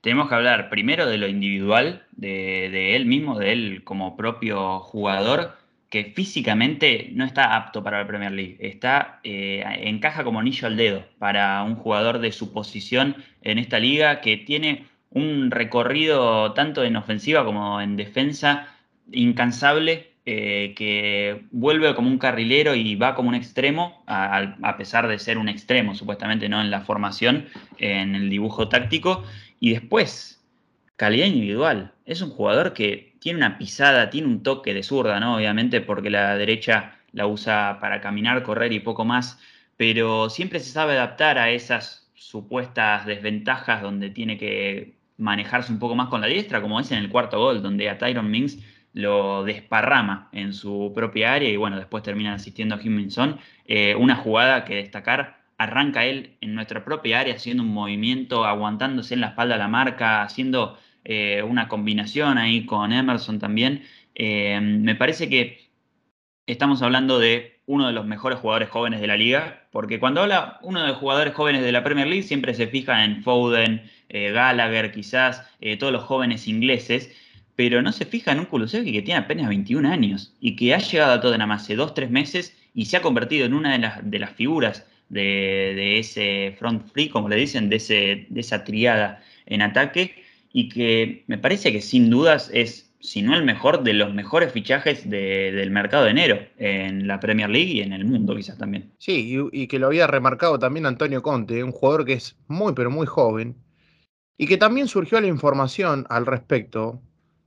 tenemos 0.00 0.28
que 0.28 0.34
hablar 0.34 0.68
primero 0.68 1.06
de 1.06 1.18
lo 1.18 1.28
individual, 1.28 2.06
de, 2.12 2.96
él 2.96 3.06
mismo, 3.06 3.38
de 3.38 3.52
él 3.52 3.84
como 3.84 4.16
propio 4.16 4.80
jugador, 4.80 5.56
que 5.90 6.12
físicamente 6.14 7.10
no 7.12 7.24
está 7.24 7.56
apto 7.56 7.82
para 7.82 7.98
la 8.00 8.06
Premier 8.06 8.32
League. 8.32 8.56
Está, 8.60 9.20
eh, 9.24 9.64
encaja 9.82 10.24
como 10.24 10.40
anillo 10.40 10.66
al 10.66 10.76
dedo 10.76 11.04
para 11.18 11.62
un 11.62 11.76
jugador 11.76 12.18
de 12.18 12.32
su 12.32 12.52
posición 12.52 13.16
en 13.42 13.58
esta 13.58 13.78
liga 13.78 14.20
que 14.20 14.36
tiene 14.36 14.86
un 15.10 15.50
recorrido 15.50 16.52
tanto 16.52 16.84
en 16.84 16.96
ofensiva 16.96 17.44
como 17.44 17.80
en 17.80 17.96
defensa 17.96 18.68
incansable, 19.12 20.12
eh, 20.28 20.74
que 20.76 21.44
vuelve 21.52 21.94
como 21.94 22.10
un 22.10 22.18
carrilero 22.18 22.74
y 22.74 22.96
va 22.96 23.14
como 23.14 23.28
un 23.28 23.36
extremo, 23.36 24.02
a, 24.08 24.74
pesar 24.76 25.06
de 25.06 25.20
ser 25.20 25.38
un 25.38 25.48
extremo, 25.48 25.94
supuestamente 25.94 26.48
no 26.48 26.60
en 26.60 26.70
la 26.70 26.80
formación, 26.80 27.46
en 27.78 28.16
el 28.16 28.28
dibujo 28.28 28.68
táctico. 28.68 29.22
Y 29.60 29.72
después, 29.72 30.44
calidad 30.96 31.26
individual. 31.26 31.92
Es 32.04 32.22
un 32.22 32.30
jugador 32.30 32.72
que 32.72 33.14
tiene 33.20 33.38
una 33.38 33.58
pisada, 33.58 34.10
tiene 34.10 34.28
un 34.28 34.42
toque 34.42 34.74
de 34.74 34.82
zurda, 34.82 35.20
¿no? 35.20 35.36
Obviamente 35.36 35.80
porque 35.80 36.10
la 36.10 36.36
derecha 36.36 36.98
la 37.12 37.26
usa 37.26 37.78
para 37.80 38.00
caminar, 38.00 38.42
correr 38.42 38.72
y 38.72 38.80
poco 38.80 39.04
más, 39.04 39.38
pero 39.76 40.30
siempre 40.30 40.60
se 40.60 40.70
sabe 40.70 40.92
adaptar 40.92 41.38
a 41.38 41.50
esas 41.50 42.10
supuestas 42.14 43.06
desventajas 43.06 43.82
donde 43.82 44.10
tiene 44.10 44.36
que 44.38 44.96
manejarse 45.18 45.72
un 45.72 45.78
poco 45.78 45.94
más 45.94 46.08
con 46.08 46.20
la 46.20 46.26
diestra, 46.26 46.60
como 46.60 46.78
es 46.80 46.90
en 46.92 46.98
el 46.98 47.08
cuarto 47.08 47.38
gol, 47.38 47.62
donde 47.62 47.88
a 47.88 47.98
Tyron 47.98 48.30
Mings 48.30 48.58
lo 48.92 49.44
desparrama 49.44 50.28
en 50.32 50.54
su 50.54 50.92
propia 50.94 51.34
área 51.34 51.50
y 51.50 51.56
bueno, 51.56 51.76
después 51.76 52.02
termina 52.02 52.34
asistiendo 52.34 52.74
a 52.74 52.78
Jiminson. 52.78 53.38
Eh, 53.66 53.94
una 53.94 54.16
jugada 54.16 54.64
que 54.64 54.76
destacar, 54.76 55.38
arranca 55.58 56.04
él 56.04 56.36
en 56.40 56.54
nuestra 56.54 56.84
propia 56.84 57.20
área 57.20 57.34
haciendo 57.34 57.62
un 57.62 57.70
movimiento, 57.70 58.44
aguantándose 58.44 59.14
en 59.14 59.20
la 59.20 59.28
espalda 59.28 59.56
la 59.56 59.68
marca, 59.68 60.22
haciendo 60.22 60.78
eh, 61.04 61.42
una 61.42 61.68
combinación 61.68 62.38
ahí 62.38 62.66
con 62.66 62.92
Emerson 62.92 63.38
también. 63.38 63.84
Eh, 64.14 64.60
me 64.60 64.94
parece 64.94 65.28
que 65.28 65.70
estamos 66.46 66.82
hablando 66.82 67.18
de 67.18 67.60
uno 67.66 67.86
de 67.86 67.92
los 67.92 68.06
mejores 68.06 68.38
jugadores 68.38 68.68
jóvenes 68.68 69.00
de 69.00 69.06
la 69.06 69.16
liga, 69.16 69.66
porque 69.72 69.98
cuando 69.98 70.22
habla 70.22 70.58
uno 70.62 70.80
de 70.80 70.88
los 70.88 70.98
jugadores 70.98 71.34
jóvenes 71.34 71.62
de 71.62 71.72
la 71.72 71.82
Premier 71.82 72.06
League 72.06 72.22
siempre 72.22 72.54
se 72.54 72.68
fija 72.68 73.04
en 73.04 73.22
Foden, 73.22 73.90
Gallagher, 74.08 74.92
quizás 74.92 75.42
todos 75.80 75.92
los 75.92 76.04
jóvenes 76.04 76.46
ingleses, 76.46 77.12
pero 77.56 77.82
no 77.82 77.90
se 77.90 78.04
fija 78.04 78.30
en 78.30 78.38
un 78.38 78.44
Kulusevski 78.44 78.92
que 78.92 79.02
tiene 79.02 79.18
apenas 79.18 79.48
21 79.48 79.88
años 79.90 80.36
y 80.40 80.54
que 80.54 80.74
ha 80.74 80.78
llegado 80.78 81.14
a 81.14 81.20
Tottenham 81.20 81.50
hace 81.50 81.76
2-3 81.76 82.08
meses 82.08 82.56
y 82.72 82.84
se 82.84 82.98
ha 82.98 83.02
convertido 83.02 83.46
en 83.46 83.54
una 83.54 83.76
de 84.02 84.18
las 84.18 84.30
figuras 84.30 84.86
de, 85.08 85.98
ese 85.98 86.56
front 86.58 86.86
free, 86.92 87.08
como 87.08 87.28
le 87.28 87.36
dicen, 87.36 87.68
de, 87.68 87.76
ese, 87.76 88.26
de 88.28 88.40
esa 88.40 88.64
triada 88.64 89.22
en 89.46 89.62
ataque 89.62 90.22
y 90.52 90.68
que 90.68 91.24
me 91.26 91.38
parece 91.38 91.72
que 91.72 91.80
sin 91.80 92.10
dudas 92.10 92.50
es, 92.52 92.94
si 93.00 93.22
no 93.22 93.36
el 93.36 93.44
mejor, 93.44 93.82
de 93.82 93.92
los 93.92 94.14
mejores 94.14 94.52
fichajes 94.52 95.08
del 95.08 95.70
mercado 95.70 96.04
de 96.04 96.10
enero 96.10 96.38
en 96.58 97.06
la 97.06 97.20
Premier 97.20 97.50
League 97.50 97.72
y 97.72 97.80
en 97.80 97.92
el 97.92 98.04
mundo 98.04 98.34
quizás 98.34 98.58
también. 98.58 98.92
Sí, 98.98 99.36
y, 99.52 99.62
y 99.62 99.66
que 99.66 99.78
lo 99.78 99.86
había 99.86 100.06
remarcado 100.06 100.58
también 100.58 100.86
Antonio 100.86 101.22
Conte, 101.22 101.62
un 101.62 101.72
jugador 101.72 102.04
que 102.04 102.14
es 102.14 102.36
muy 102.48 102.72
pero 102.74 102.90
muy 102.90 103.06
joven 103.06 103.56
y 104.38 104.46
que 104.46 104.56
también 104.56 104.88
surgió 104.88 105.20
la 105.20 105.26
información 105.26 106.06
al 106.08 106.26
respecto 106.26 107.00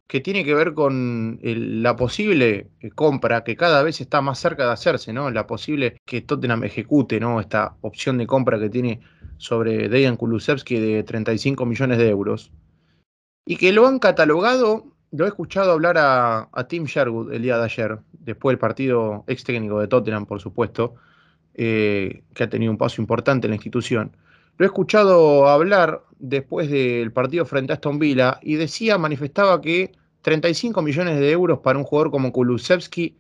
que 0.10 0.22
tiene 0.22 0.44
que 0.44 0.56
ver 0.56 0.74
con 0.74 1.40
la 1.44 1.96
posible 1.96 2.72
eh, 2.80 2.90
compra 2.90 3.44
que 3.44 3.56
cada 3.56 3.84
vez 3.84 4.02
está 4.02 4.22
más 4.22 4.40
cerca 4.40 4.66
de 4.66 4.72
hacerse, 4.72 5.14
¿no? 5.14 5.30
La 5.30 5.46
posible 5.46 5.98
que 6.04 6.22
Tottenham 6.22 6.64
ejecute, 6.64 7.20
¿no? 7.20 7.40
Esta 7.40 7.76
opción 7.82 8.18
de 8.18 8.26
compra 8.26 8.60
que 8.60 8.72
tiene 8.72 9.02
sobre 9.38 9.88
Dejan 9.88 10.18
Kulusevski 10.18 10.80
de 10.80 11.04
35 11.04 11.64
millones 11.68 12.00
de 12.00 12.10
euros. 12.10 12.52
Y 13.46 13.58
que 13.58 13.72
lo 13.72 13.86
han 13.86 14.00
catalogado, 14.00 14.88
lo 15.12 15.26
he 15.26 15.28
escuchado 15.28 15.74
hablar 15.74 15.98
a, 16.00 16.50
Tim 16.68 16.86
Sherwood 16.86 17.32
el 17.32 17.44
día 17.44 17.60
de 17.60 17.66
ayer, 17.66 18.00
después 18.14 18.54
del 18.54 18.60
partido 18.60 19.26
ex 19.28 19.44
técnico 19.44 19.80
de 19.80 19.88
Tottenham, 19.88 20.26
por 20.26 20.42
supuesto, 20.42 20.96
eh, 21.54 22.24
que 22.34 22.46
ha 22.46 22.50
tenido 22.50 22.72
un 22.72 22.80
paso 22.80 23.00
importante 23.00 23.46
en 23.46 23.52
la 23.52 23.58
institución. 23.58 24.18
Lo 24.58 24.66
he 24.66 24.70
escuchado 24.70 25.48
hablar 25.48 26.02
después 26.18 26.68
del 26.72 27.12
partido 27.12 27.46
frente 27.46 27.74
a 27.74 27.76
Aston 27.76 28.00
Villa 28.00 28.40
y 28.42 28.56
decía, 28.56 28.98
manifestaba 28.98 29.62
que 29.62 29.99
35 30.22 30.82
millones 30.82 31.20
de 31.20 31.32
euros 31.32 31.60
para 31.60 31.78
un 31.78 31.86
jugador 31.86 32.12
como 32.12 32.32
Kulusevski 32.32 33.16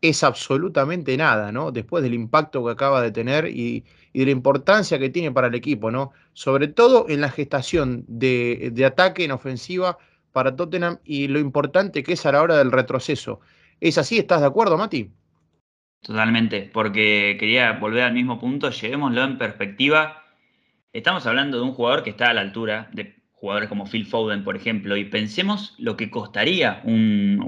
es 0.00 0.24
absolutamente 0.24 1.16
nada, 1.16 1.52
¿no? 1.52 1.70
Después 1.70 2.02
del 2.02 2.14
impacto 2.14 2.64
que 2.64 2.72
acaba 2.72 3.00
de 3.00 3.12
tener 3.12 3.46
y, 3.46 3.84
de 4.12 4.24
la 4.24 4.30
importancia 4.30 4.98
que 4.98 5.10
tiene 5.10 5.30
para 5.30 5.46
el 5.46 5.54
equipo, 5.54 5.90
¿no? 5.90 6.12
Sobre 6.32 6.68
todo 6.68 7.06
en 7.08 7.20
la 7.20 7.30
gestación 7.30 8.04
de, 8.08 8.70
de, 8.72 8.84
ataque 8.84 9.24
en 9.24 9.30
ofensiva 9.30 9.98
para 10.32 10.56
Tottenham 10.56 10.98
y 11.04 11.28
lo 11.28 11.38
importante 11.38 12.02
que 12.02 12.14
es 12.14 12.26
a 12.26 12.32
la 12.32 12.42
hora 12.42 12.58
del 12.58 12.72
retroceso. 12.72 13.40
¿Es 13.80 13.96
así? 13.98 14.18
¿Estás 14.18 14.40
de 14.40 14.46
acuerdo, 14.46 14.76
Mati? 14.76 15.10
Totalmente, 16.00 16.68
porque 16.72 17.36
quería 17.38 17.72
volver 17.74 18.02
al 18.02 18.12
mismo 18.12 18.40
punto, 18.40 18.70
llevémoslo 18.70 19.22
en 19.22 19.38
perspectiva 19.38 20.22
Estamos 20.92 21.24
hablando 21.24 21.56
de 21.56 21.62
un 21.62 21.72
jugador 21.72 22.02
que 22.02 22.10
está 22.10 22.28
a 22.28 22.34
la 22.34 22.42
altura 22.42 22.90
de 22.92 23.21
jugadores 23.42 23.68
como 23.68 23.86
Phil 23.86 24.06
Foden, 24.06 24.44
por 24.44 24.54
ejemplo, 24.54 24.96
y 24.96 25.04
pensemos 25.04 25.74
lo 25.76 25.96
que 25.96 26.10
costaría 26.10 26.80
un, 26.84 27.40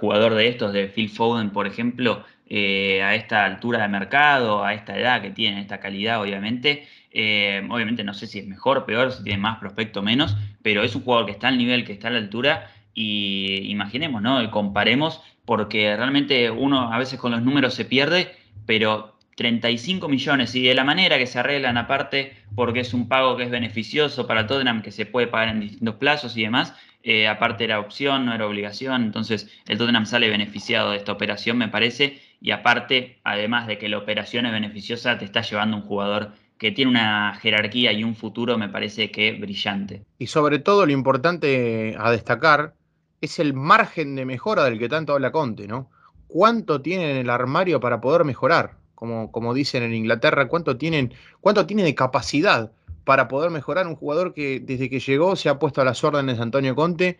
jugador 0.00 0.34
de 0.34 0.48
estos, 0.48 0.72
de 0.72 0.86
Phil 0.86 1.10
Foden, 1.10 1.50
por 1.50 1.66
ejemplo, 1.66 2.24
eh, 2.48 3.02
a 3.02 3.14
esta 3.14 3.44
altura 3.44 3.82
de 3.82 3.88
mercado, 3.88 4.64
a 4.64 4.72
esta 4.72 4.98
edad 4.98 5.20
que 5.20 5.28
tiene, 5.28 5.60
esta 5.60 5.78
calidad, 5.78 6.22
obviamente. 6.22 6.88
Eh, 7.10 7.68
obviamente 7.70 8.02
no 8.02 8.14
sé 8.14 8.26
si 8.26 8.38
es 8.38 8.46
mejor, 8.46 8.86
peor, 8.86 9.12
si 9.12 9.24
tiene 9.24 9.38
más 9.40 9.58
prospecto 9.58 10.00
o 10.00 10.02
menos, 10.02 10.38
pero 10.62 10.84
es 10.84 10.94
un 10.94 11.02
jugador 11.02 11.26
que 11.26 11.32
está 11.32 11.48
al 11.48 11.58
nivel, 11.58 11.84
que 11.84 11.92
está 11.92 12.08
a 12.08 12.12
la 12.12 12.18
altura, 12.18 12.70
y 12.94 13.70
imaginemos, 13.70 14.22
¿no? 14.22 14.42
Y 14.42 14.48
comparemos, 14.48 15.20
porque 15.44 15.94
realmente 15.94 16.50
uno 16.50 16.90
a 16.90 16.96
veces 16.96 17.20
con 17.20 17.30
los 17.30 17.42
números 17.42 17.74
se 17.74 17.84
pierde, 17.84 18.34
pero 18.64 19.11
35 19.36 20.08
millones 20.08 20.54
y 20.54 20.62
de 20.62 20.74
la 20.74 20.84
manera 20.84 21.18
que 21.18 21.26
se 21.26 21.38
arreglan 21.38 21.76
aparte, 21.76 22.36
porque 22.54 22.80
es 22.80 22.92
un 22.94 23.08
pago 23.08 23.36
que 23.36 23.44
es 23.44 23.50
beneficioso 23.50 24.26
para 24.26 24.46
Tottenham, 24.46 24.82
que 24.82 24.90
se 24.90 25.06
puede 25.06 25.26
pagar 25.26 25.48
en 25.48 25.60
distintos 25.60 25.96
plazos 25.96 26.36
y 26.36 26.42
demás, 26.42 26.74
eh, 27.02 27.26
aparte 27.26 27.64
era 27.64 27.80
opción, 27.80 28.26
no 28.26 28.34
era 28.34 28.46
obligación, 28.46 29.02
entonces 29.02 29.48
el 29.66 29.78
Tottenham 29.78 30.06
sale 30.06 30.28
beneficiado 30.28 30.90
de 30.90 30.98
esta 30.98 31.12
operación, 31.12 31.58
me 31.58 31.68
parece, 31.68 32.20
y 32.40 32.50
aparte, 32.50 33.18
además 33.24 33.66
de 33.66 33.78
que 33.78 33.88
la 33.88 33.98
operación 33.98 34.46
es 34.46 34.52
beneficiosa, 34.52 35.18
te 35.18 35.24
está 35.24 35.42
llevando 35.42 35.76
un 35.76 35.82
jugador 35.82 36.32
que 36.58 36.70
tiene 36.70 36.92
una 36.92 37.34
jerarquía 37.40 37.92
y 37.92 38.04
un 38.04 38.14
futuro, 38.14 38.56
me 38.56 38.68
parece 38.68 39.10
que 39.10 39.32
brillante. 39.32 40.04
Y 40.18 40.28
sobre 40.28 40.60
todo 40.60 40.86
lo 40.86 40.92
importante 40.92 41.96
a 41.98 42.10
destacar 42.12 42.74
es 43.20 43.40
el 43.40 43.52
margen 43.54 44.14
de 44.14 44.24
mejora 44.24 44.64
del 44.64 44.78
que 44.78 44.88
tanto 44.88 45.12
habla 45.12 45.32
Conte, 45.32 45.66
¿no? 45.66 45.90
¿Cuánto 46.28 46.80
tiene 46.80 47.10
en 47.10 47.16
el 47.16 47.30
armario 47.30 47.80
para 47.80 48.00
poder 48.00 48.24
mejorar? 48.24 48.81
Como, 49.30 49.54
dicen 49.54 49.82
en 49.82 49.94
Inglaterra, 49.94 50.46
cuánto 50.48 50.76
tienen, 50.76 51.12
cuánto 51.40 51.66
tiene 51.66 51.82
de 51.82 51.94
capacidad 51.94 52.72
para 53.04 53.26
poder 53.26 53.50
mejorar 53.50 53.88
un 53.88 53.96
jugador 53.96 54.32
que 54.32 54.60
desde 54.60 54.88
que 54.88 55.00
llegó 55.00 55.34
se 55.34 55.48
ha 55.48 55.58
puesto 55.58 55.80
a 55.80 55.84
las 55.84 56.04
órdenes 56.04 56.36
de 56.36 56.42
Antonio 56.44 56.76
Conte 56.76 57.18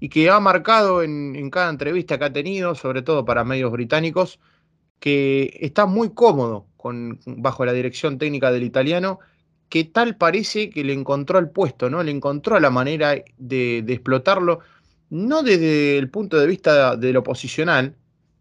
y 0.00 0.08
que 0.08 0.30
ha 0.30 0.40
marcado 0.40 1.02
en, 1.02 1.48
cada 1.50 1.70
entrevista 1.70 2.18
que 2.18 2.24
ha 2.24 2.32
tenido, 2.32 2.74
sobre 2.74 3.02
todo 3.02 3.24
para 3.24 3.44
medios 3.44 3.70
británicos, 3.70 4.40
que 4.98 5.56
está 5.60 5.86
muy 5.86 6.10
cómodo 6.10 6.66
con, 6.76 7.20
bajo 7.24 7.64
la 7.64 7.72
dirección 7.72 8.18
técnica 8.18 8.50
del 8.50 8.64
italiano, 8.64 9.20
que 9.68 9.84
tal 9.84 10.16
parece 10.16 10.70
que 10.70 10.82
le 10.82 10.92
encontró 10.92 11.38
el 11.38 11.50
puesto, 11.50 11.88
¿no? 11.88 12.02
Le 12.02 12.10
encontró 12.10 12.58
la 12.58 12.70
manera 12.70 13.14
de, 13.38 13.82
de 13.82 13.92
explotarlo, 13.92 14.58
no 15.08 15.44
desde 15.44 15.98
el 15.98 16.10
punto 16.10 16.38
de 16.38 16.48
vista 16.48 16.96
de 16.96 17.12
lo 17.12 17.22
posicional, 17.22 17.94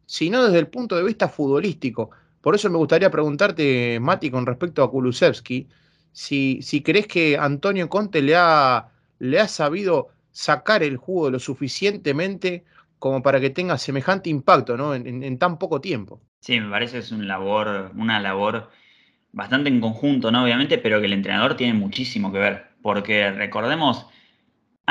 sino 0.08 0.44
desde 0.44 0.60
el 0.60 0.68
punto 0.68 0.98
de 0.98 1.04
vista 1.04 1.30
futbolístico. 1.30 2.10
Por 2.42 2.56
eso 2.56 2.70
me 2.70 2.78
gustaría 2.78 3.12
preguntarte, 3.12 4.00
Mati, 4.00 4.32
con 4.32 4.46
respecto 4.46 4.84
a 4.84 4.90
Kulusevski, 4.90 5.68
si, 6.12 6.62
si 6.62 6.82
crees 6.82 7.08
que 7.08 7.38
Antonio 7.38 7.88
Conte 7.88 8.22
le 8.22 8.36
ha, 8.36 8.90
le 9.20 9.40
ha 9.40 9.48
sabido 9.48 10.10
sacar 10.32 10.84
el 10.84 10.98
jugo 10.98 11.30
lo 11.30 11.40
suficientemente 11.40 12.66
como 13.00 13.22
para 13.22 13.40
que 13.40 13.50
tenga 13.50 13.78
semejante 13.78 14.30
impacto 14.30 14.78
¿no? 14.78 14.94
en, 14.94 15.38
tan 15.40 15.58
poco 15.58 15.82
tiempo. 15.82 16.22
Sí, 16.40 16.60
me 16.60 16.70
parece 16.70 16.94
que 16.94 17.00
es 17.00 17.12
una 17.12 17.26
labor, 17.26 17.92
una 17.96 18.20
labor 18.20 18.70
bastante 19.32 19.70
en 19.70 19.82
conjunto, 19.82 20.32
¿no? 20.32 20.44
Obviamente, 20.44 20.78
pero 20.78 21.00
que 21.00 21.06
el 21.06 21.14
entrenador 21.14 21.56
tiene 21.56 21.74
muchísimo 21.74 22.32
que 22.32 22.40
ver. 22.40 22.66
Porque 22.82 23.32
recordemos 23.32 24.08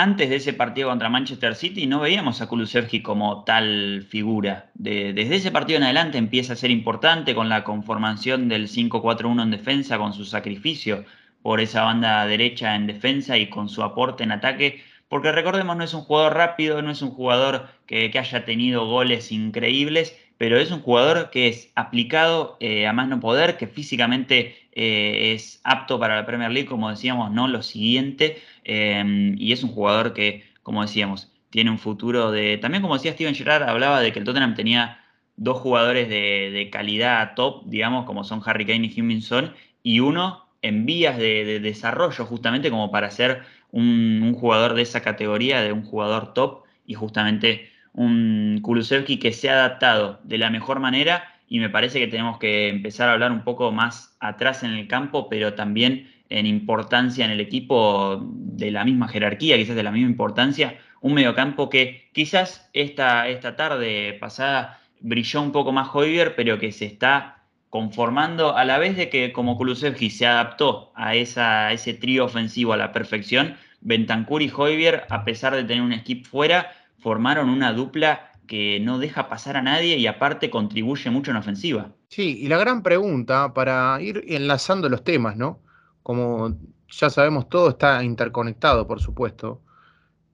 antes 0.03 0.31
de 0.31 0.37
ese 0.37 0.55
partido 0.55 0.89
contra 0.89 1.11
Manchester 1.11 1.55
City 1.55 1.87
no 1.87 2.01
veíamos 2.01 2.41
a 2.41 2.49
Kulusevski 2.49 3.03
como 3.03 3.45
tal 3.45 4.07
figura. 4.09 4.71
desde 4.75 5.35
ese 5.37 5.51
partido 5.51 5.77
en 5.77 5.85
adelante 5.85 6.17
empieza 6.17 6.55
a 6.55 6.57
ser 6.57 6.71
importante 6.71 7.35
con 7.35 7.51
la 7.51 7.65
conformación 7.65 8.49
del 8.49 8.69
5-4-1 8.69 9.43
en 9.43 9.51
defensa, 9.51 9.99
con 9.99 10.15
su 10.15 10.25
sacrificio 10.25 11.05
por 11.43 11.61
esa 11.61 11.83
banda 11.83 12.27
derecha 12.27 12.75
en 12.77 12.87
defensa 12.87 13.37
y 13.37 13.51
con 13.51 13.69
su 13.69 13.83
aporte 13.83 14.25
en 14.25 14.33
ataque. 14.33 14.83
Porque 15.09 15.33
recordemos, 15.33 15.77
no 15.77 15.85
es 15.85 15.93
un 15.93 16.03
jugador 16.03 16.35
rápido, 16.35 16.81
no 16.81 16.91
es 16.91 17.03
un 17.03 17.11
jugador 17.11 17.69
que, 17.87 18.11
haya 18.17 18.45
tenido 18.47 18.87
goles 18.87 19.33
increíbles, 19.33 20.17
pero 20.39 20.59
es 20.59 20.71
un 20.71 20.81
jugador 20.81 21.31
que 21.31 21.49
es 21.49 21.73
aplicado 21.75 22.57
eh, 22.61 22.87
a 22.87 22.95
más 22.95 23.09
no 23.09 23.21
poder, 23.21 23.59
que 23.59 23.67
físicamente 23.67 24.57
eh, 24.73 25.33
es 25.35 25.61
apto 25.65 25.99
para 25.99 26.17
la 26.17 26.27
Premier 26.27 26.51
League, 26.51 26.69
como 26.69 26.91
decíamos, 26.91 27.33
no 27.33 27.49
lo 27.49 27.63
siguiente, 27.63 28.41
em, 28.71 29.35
y 29.39 29.53
es 29.53 29.63
un 29.65 29.71
jugador 29.71 30.13
que, 30.15 30.45
como 30.63 30.83
decíamos, 30.83 31.33
tiene 31.51 31.71
un 31.71 31.79
futuro 31.79 32.31
de... 32.31 32.59
También 32.59 32.83
como 32.83 32.95
decía 32.95 33.13
Steven 33.13 33.35
Gerrard, 33.35 33.69
hablaba 33.69 34.01
de 34.01 34.13
que 34.13 34.21
el 34.21 34.25
Tottenham 34.25 34.55
tenía 34.55 35.01
dos 35.37 35.59
jugadores 35.59 36.09
de, 36.09 36.69
calidad 36.73 37.35
top, 37.35 37.65
digamos, 37.67 38.05
como 38.05 38.25
son 38.25 38.43
Harry 38.45 38.67
Kane 38.67 38.87
y 38.95 39.01
Huminson, 39.01 39.55
y 39.83 40.01
uno 40.01 40.47
en 40.63 40.87
vías 40.87 41.19
de, 41.19 41.59
desarrollo 41.61 42.25
justamente 42.27 42.71
como 42.71 42.91
para 42.91 43.11
ser 43.11 43.43
un, 43.73 44.21
un, 44.23 44.35
jugador 44.35 44.75
de 44.75 44.83
esa 44.83 45.01
categoría, 45.01 45.63
de 45.63 45.73
un 45.73 45.83
jugador 45.83 46.35
top, 46.35 46.65
y 46.87 46.95
justamente 46.95 47.71
un 47.93 48.61
Kulusevski 48.63 49.19
que 49.19 49.33
se 49.33 49.51
ha 49.51 49.55
adaptado 49.55 50.21
de 50.25 50.39
la 50.39 50.51
mejor 50.51 50.81
manera 50.81 51.25
y 51.51 51.59
me 51.59 51.69
parece 51.69 51.99
que 51.99 52.07
tenemos 52.07 52.39
que 52.39 52.69
empezar 52.69 53.09
a 53.09 53.13
hablar 53.13 53.33
un 53.33 53.43
poco 53.43 53.73
más 53.73 54.17
atrás 54.21 54.63
en 54.63 54.71
el 54.71 54.87
campo, 54.87 55.29
pero 55.29 55.55
también 55.55 56.09
en 56.31 56.47
importancia 56.47 57.25
en 57.25 57.33
el 57.33 57.41
equipo 57.41 58.21
de 58.23 58.71
la 58.71 58.85
misma 58.85 59.09
jerarquía, 59.09 59.57
quizás 59.57 59.77
de 59.77 59.83
la 59.83 59.91
misma 59.91 60.09
importancia, 60.09 60.79
un 61.01 61.15
mediocampo 61.15 61.69
que 61.69 62.09
quizás 62.13 62.71
esta, 62.73 63.29
esta 63.29 63.57
tarde 63.57 64.17
pasada 64.21 64.81
brilló 65.01 65.43
un 65.43 65.53
poco 65.53 65.73
más 65.73 65.89
Hoyer, 65.93 66.35
pero 66.37 66.59
que 66.59 66.73
se 66.73 66.87
está 66.87 67.43
conformando 67.69 68.57
a 68.57 68.65
la 68.65 68.79
vez 68.79 68.97
de 68.97 69.09
que 69.09 69.33
como 69.33 69.57
Kulusevski 69.57 70.11
se 70.11 70.27
adaptó 70.27 70.93
a, 70.95 71.15
esa, 71.15 71.73
ese 71.73 71.95
trío 71.95 72.25
ofensivo 72.25 72.73
a 72.73 72.77
la 72.77 72.93
perfección, 72.93 73.57
Bentancur 73.81 74.43
y 74.43 74.53
Hoyer, 74.55 75.05
a 75.09 75.25
pesar 75.25 75.55
de 75.55 75.65
tener 75.65 75.83
un 75.83 75.97
skip 75.99 76.27
fuera, 76.27 76.73
formaron 76.99 77.49
una 77.49 77.73
dupla 77.73 78.33
que 78.47 78.81
no 78.81 78.99
deja 78.99 79.29
pasar 79.29 79.57
a 79.57 79.63
nadie 79.63 79.97
y 79.97 80.07
aparte 80.07 80.51
contribuye 80.51 81.09
mucho 81.11 81.31
en 81.31 81.37
ofensiva. 81.37 81.93
Sí, 82.09 82.39
y 82.41 82.49
la 82.49 82.59
gran 82.59 82.83
pregunta 82.83 83.55
para 83.55 83.97
ir 84.03 84.25
enlazando 84.27 84.89
los 84.89 85.05
temas, 85.05 85.37
¿no? 85.37 85.61
Como 86.03 86.57
ya 86.89 87.11
sabemos, 87.11 87.49
todo 87.49 87.71
está 87.71 88.03
interconectado, 88.03 88.87
por 88.87 89.01
supuesto. 89.01 89.61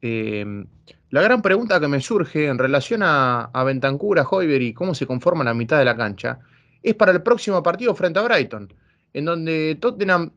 Eh, 0.01 0.65
la 1.11 1.23
gran 1.23 1.43
pregunta 1.43 1.81
que 1.81 1.89
me 1.89 2.01
surge 2.01 2.47
en 2.47 2.59
relación 2.59 3.03
a, 3.03 3.51
a 3.53 3.65
Bentancur, 3.65 4.19
a 4.19 4.29
Hoiber 4.29 4.63
y 4.63 4.75
cómo 4.75 4.95
se 4.95 5.07
conforma 5.07 5.45
la 5.45 5.55
mitad 5.55 5.79
de 5.79 5.85
la 5.85 5.97
cancha, 5.97 6.41
es 6.83 6.95
para 6.95 7.13
el 7.13 7.23
próximo 7.23 7.63
partido 7.63 7.95
frente 7.95 8.19
a 8.19 8.23
Brighton, 8.23 8.73
en 9.13 9.25
donde 9.25 9.77
Tottenham 9.81 10.33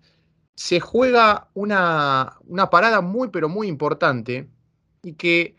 se 0.56 0.80
juega 0.80 1.48
una, 1.54 2.34
una 2.48 2.70
parada 2.70 3.02
muy, 3.02 3.30
pero 3.30 3.48
muy 3.48 3.68
importante 3.68 4.50
y 5.04 5.14
que 5.14 5.56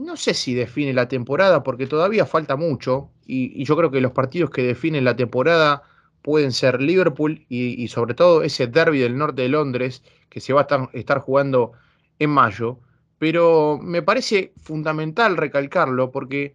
no 0.00 0.16
sé 0.16 0.34
si 0.34 0.54
define 0.54 0.92
la 0.92 1.08
temporada 1.08 1.62
porque 1.62 1.86
todavía 1.86 2.26
falta 2.26 2.56
mucho 2.56 3.10
y, 3.26 3.64
yo 3.64 3.76
creo 3.76 3.90
que 3.90 4.00
los 4.00 4.12
partidos 4.12 4.50
que 4.50 4.62
definen 4.62 5.04
la 5.04 5.14
temporada 5.14 5.82
pueden 6.22 6.52
ser 6.52 6.80
Liverpool 6.80 7.44
y, 7.48 7.86
sobre 7.88 8.14
todo 8.14 8.42
ese 8.42 8.66
derby 8.66 9.00
del 9.00 9.18
norte 9.18 9.42
de 9.42 9.48
Londres 9.48 10.02
que 10.28 10.40
se 10.40 10.52
va 10.52 10.66
a 10.68 10.88
estar, 10.92 11.18
jugando 11.20 11.72
en 12.18 12.30
mayo. 12.30 12.78
Pero 13.18 13.78
me 13.82 14.02
parece 14.02 14.52
fundamental 14.56 15.36
recalcarlo 15.36 16.10
porque 16.10 16.54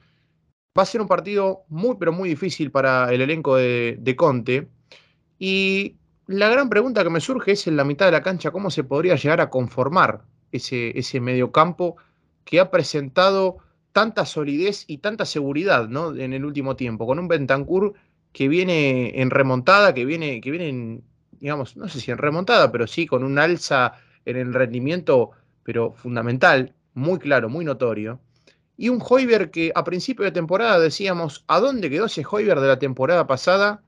va 0.78 0.84
a 0.84 0.86
ser 0.86 1.02
un 1.02 1.08
partido 1.08 1.64
muy 1.68 1.96
pero 2.00 2.12
muy 2.12 2.30
difícil 2.30 2.72
para 2.72 3.14
el 3.14 3.22
elenco 3.22 3.56
de, 3.56 3.98
de 4.00 4.16
Conte 4.16 4.68
y 5.40 5.98
la 6.28 6.50
gran 6.50 6.70
pregunta 6.70 7.04
que 7.04 7.10
me 7.10 7.22
surge 7.22 7.54
es 7.54 7.68
en 7.68 7.78
la 7.78 7.84
mitad 7.84 8.06
de 8.06 8.12
la 8.12 8.22
cancha 8.22 8.52
cómo 8.52 8.70
se 8.70 8.84
podría 8.84 9.16
llegar 9.16 9.42
a 9.42 9.50
conformar 9.50 10.24
ese, 10.52 10.98
ese 10.98 11.20
mediocampo 11.22 11.96
que 12.44 12.60
ha 12.60 12.70
presentado 12.70 13.58
tanta 13.92 14.26
solidez 14.26 14.86
y 14.88 15.00
tanta 15.00 15.26
seguridad 15.26 15.88
¿no? 15.88 16.16
en 16.16 16.34
el 16.34 16.46
último 16.46 16.76
tiempo, 16.76 17.08
con 17.08 17.20
un 17.20 17.28
Bentancur 17.28 17.94
que 18.38 18.48
viene 18.48 19.20
en 19.20 19.32
remontada, 19.32 19.96
que 19.96 20.06
viene, 20.06 20.42
que 20.42 20.52
viene 20.52 20.70
en, 20.70 21.04
digamos, 21.40 21.76
no 21.76 21.90
sé 21.90 22.00
si 22.00 22.12
en 22.12 22.20
remontada, 22.20 22.72
pero 22.72 22.86
sí 22.86 23.08
con 23.08 23.24
un 23.24 23.40
alza 23.40 23.94
en 24.26 24.38
el 24.38 24.54
rendimiento, 24.54 25.32
pero 25.64 25.94
fundamental, 25.94 26.76
muy 26.94 27.18
claro, 27.18 27.50
muy 27.50 27.66
notorio. 27.66 28.22
Y 28.78 28.90
un 28.90 29.02
Hoiber 29.02 29.50
que 29.50 29.72
a 29.74 29.84
principio 29.84 30.24
de 30.24 30.30
temporada 30.30 30.78
decíamos, 30.78 31.46
¿a 31.48 31.60
dónde 31.60 31.90
quedó 31.90 32.06
ese 32.06 32.24
Hoiber 32.30 32.60
de 32.60 32.68
la 32.68 32.78
temporada 32.78 33.26
pasada? 33.26 33.82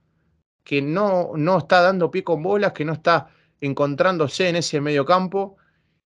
Que 0.64 0.82
no, 0.82 1.34
no 1.36 1.60
está 1.60 1.84
dando 1.84 2.10
pie 2.10 2.24
con 2.24 2.42
bolas, 2.42 2.74
que 2.74 2.86
no 2.86 2.94
está 2.94 3.28
encontrándose 3.62 4.50
en 4.50 4.56
ese 4.56 4.82
medio 4.82 5.06
campo 5.06 5.58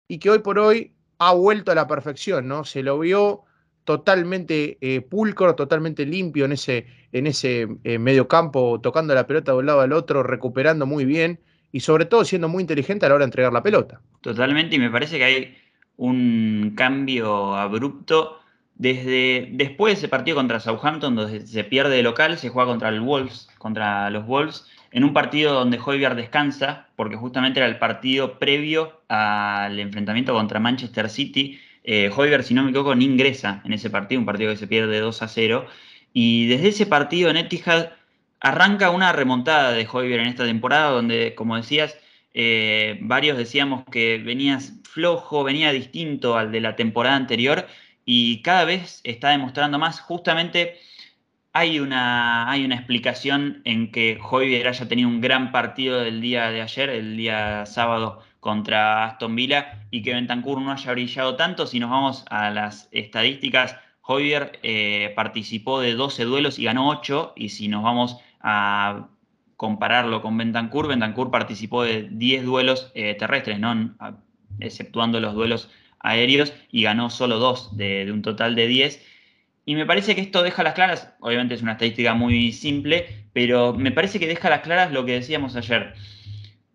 y 0.07 0.19
que 0.19 0.29
hoy 0.29 0.39
por 0.39 0.57
hoy 0.57 0.95
ha 1.17 1.33
vuelto 1.33 1.73
a 1.73 1.75
la 1.75 1.85
perfección, 1.85 2.47
¿no? 2.47 2.63
Se 2.63 2.81
lo 2.81 2.97
vio 2.97 3.43
totalmente 3.83 4.77
eh, 4.81 5.01
pulcro, 5.01 5.55
totalmente 5.55 6.05
limpio 6.05 6.45
en 6.45 6.53
ese, 6.53 6.87
en 7.11 7.27
ese 7.27 7.67
eh, 7.83 7.99
medio 7.99 8.27
campo, 8.27 8.79
tocando 8.81 9.13
la 9.13 9.27
pelota 9.27 9.51
de 9.51 9.57
un 9.59 9.65
lado 9.65 9.81
al 9.81 9.93
otro, 9.93 10.23
recuperando 10.23 10.85
muy 10.85 11.05
bien 11.05 11.39
y 11.71 11.79
sobre 11.81 12.05
todo 12.05 12.25
siendo 12.25 12.49
muy 12.49 12.61
inteligente 12.61 13.05
a 13.05 13.09
la 13.09 13.15
hora 13.15 13.23
de 13.23 13.29
entregar 13.29 13.53
la 13.53 13.63
pelota. 13.63 14.01
Totalmente, 14.21 14.75
y 14.75 14.79
me 14.79 14.89
parece 14.89 15.17
que 15.17 15.23
hay 15.23 15.57
un 15.97 16.73
cambio 16.75 17.55
abrupto 17.55 18.39
desde 18.75 19.49
después 19.51 19.93
de 19.93 19.97
ese 19.99 20.07
partido 20.07 20.35
contra 20.37 20.59
Southampton, 20.59 21.15
donde 21.15 21.45
se 21.45 21.63
pierde 21.63 21.97
de 21.97 22.03
local, 22.03 22.37
se 22.37 22.49
juega 22.49 22.71
contra 22.71 22.89
el 22.89 22.99
Wolves, 22.99 23.47
contra 23.59 24.09
los 24.09 24.25
Wolves, 24.25 24.65
en 24.91 25.03
un 25.03 25.13
partido 25.13 25.53
donde 25.53 25.79
Hoybier 25.83 26.15
descansa, 26.15 26.87
porque 26.95 27.15
justamente 27.15 27.59
era 27.59 27.67
el 27.67 27.77
partido 27.77 28.39
previo 28.39 29.01
al 29.07 29.79
enfrentamiento 29.79 30.33
contra 30.33 30.59
Manchester 30.59 31.09
City. 31.09 31.59
Eh, 31.83 32.11
si 32.43 32.53
no 32.53 32.63
me 32.63 32.69
equivoco, 32.69 32.95
ni 32.95 33.05
ingresa 33.05 33.61
en 33.65 33.73
ese 33.73 33.89
partido, 33.89 34.19
un 34.19 34.25
partido 34.25 34.51
que 34.51 34.57
se 34.57 34.67
pierde 34.67 34.99
2 34.99 35.21
a 35.21 35.27
0. 35.27 35.67
Y 36.13 36.47
desde 36.47 36.69
ese 36.69 36.85
partido 36.85 37.29
en 37.29 37.37
Etihad 37.37 37.91
arranca 38.39 38.91
una 38.91 39.13
remontada 39.13 39.71
de 39.71 39.87
Hoybier 39.91 40.19
en 40.19 40.27
esta 40.27 40.45
temporada, 40.45 40.91
donde, 40.91 41.35
como 41.35 41.55
decías, 41.55 41.97
eh, 42.33 42.97
varios 43.01 43.37
decíamos 43.37 43.83
que 43.91 44.17
venía 44.17 44.59
flojo, 44.83 45.43
venía 45.43 45.71
distinto 45.71 46.37
al 46.37 46.51
de 46.51 46.61
la 46.61 46.75
temporada 46.75 47.15
anterior 47.15 47.67
y 48.05 48.41
cada 48.41 48.65
vez 48.65 49.01
está 49.03 49.29
demostrando 49.29 49.79
más 49.79 49.99
justamente 50.01 50.77
hay 51.53 51.79
una, 51.79 52.49
hay 52.49 52.63
una 52.63 52.75
explicación 52.75 53.61
en 53.65 53.91
que 53.91 54.19
Hoybier 54.21 54.67
haya 54.67 54.87
tenido 54.87 55.09
un 55.09 55.21
gran 55.21 55.51
partido 55.51 55.99
del 55.99 56.21
día 56.21 56.49
de 56.49 56.61
ayer, 56.61 56.89
el 56.89 57.17
día 57.17 57.65
sábado 57.65 58.23
contra 58.41 59.05
Aston 59.05 59.33
Villa, 59.37 59.85
y 59.89 60.01
que 60.01 60.13
Bentancur 60.13 60.61
no 60.61 60.73
haya 60.73 60.91
brillado 60.91 61.37
tanto. 61.37 61.65
Si 61.65 61.79
nos 61.79 61.89
vamos 61.89 62.25
a 62.29 62.49
las 62.49 62.89
estadísticas, 62.91 63.77
Hoybier 64.01 64.59
eh, 64.63 65.13
participó 65.15 65.79
de 65.79 65.93
12 65.93 66.25
duelos 66.25 66.59
y 66.59 66.65
ganó 66.65 66.89
8, 66.89 67.33
y 67.37 67.49
si 67.49 67.69
nos 67.69 67.83
vamos 67.83 68.17
a 68.41 69.07
compararlo 69.55 70.21
con 70.21 70.37
Bentancur, 70.37 70.89
Bentancur 70.89 71.31
participó 71.31 71.83
de 71.83 72.09
10 72.11 72.43
duelos 72.43 72.91
eh, 72.95 73.15
terrestres, 73.15 73.59
¿no? 73.59 73.95
exceptuando 74.59 75.21
los 75.21 75.33
duelos 75.33 75.69
aéreos, 75.99 76.51
y 76.69 76.83
ganó 76.83 77.09
solo 77.09 77.39
2 77.39 77.77
de, 77.77 78.05
de 78.05 78.11
un 78.11 78.21
total 78.21 78.55
de 78.55 78.67
10 78.67 79.05
y 79.65 79.75
me 79.75 79.85
parece 79.85 80.15
que 80.15 80.21
esto 80.21 80.41
deja 80.43 80.63
las 80.63 80.73
claras, 80.73 81.13
obviamente 81.19 81.53
es 81.53 81.61
una 81.61 81.73
estadística 81.73 82.13
muy 82.15 82.51
simple, 82.51 83.25
pero 83.31 83.73
me 83.73 83.91
parece 83.91 84.19
que 84.19 84.27
deja 84.27 84.49
las 84.49 84.61
claras 84.61 84.91
lo 84.91 85.05
que 85.05 85.13
decíamos 85.13 85.55
ayer. 85.55 85.93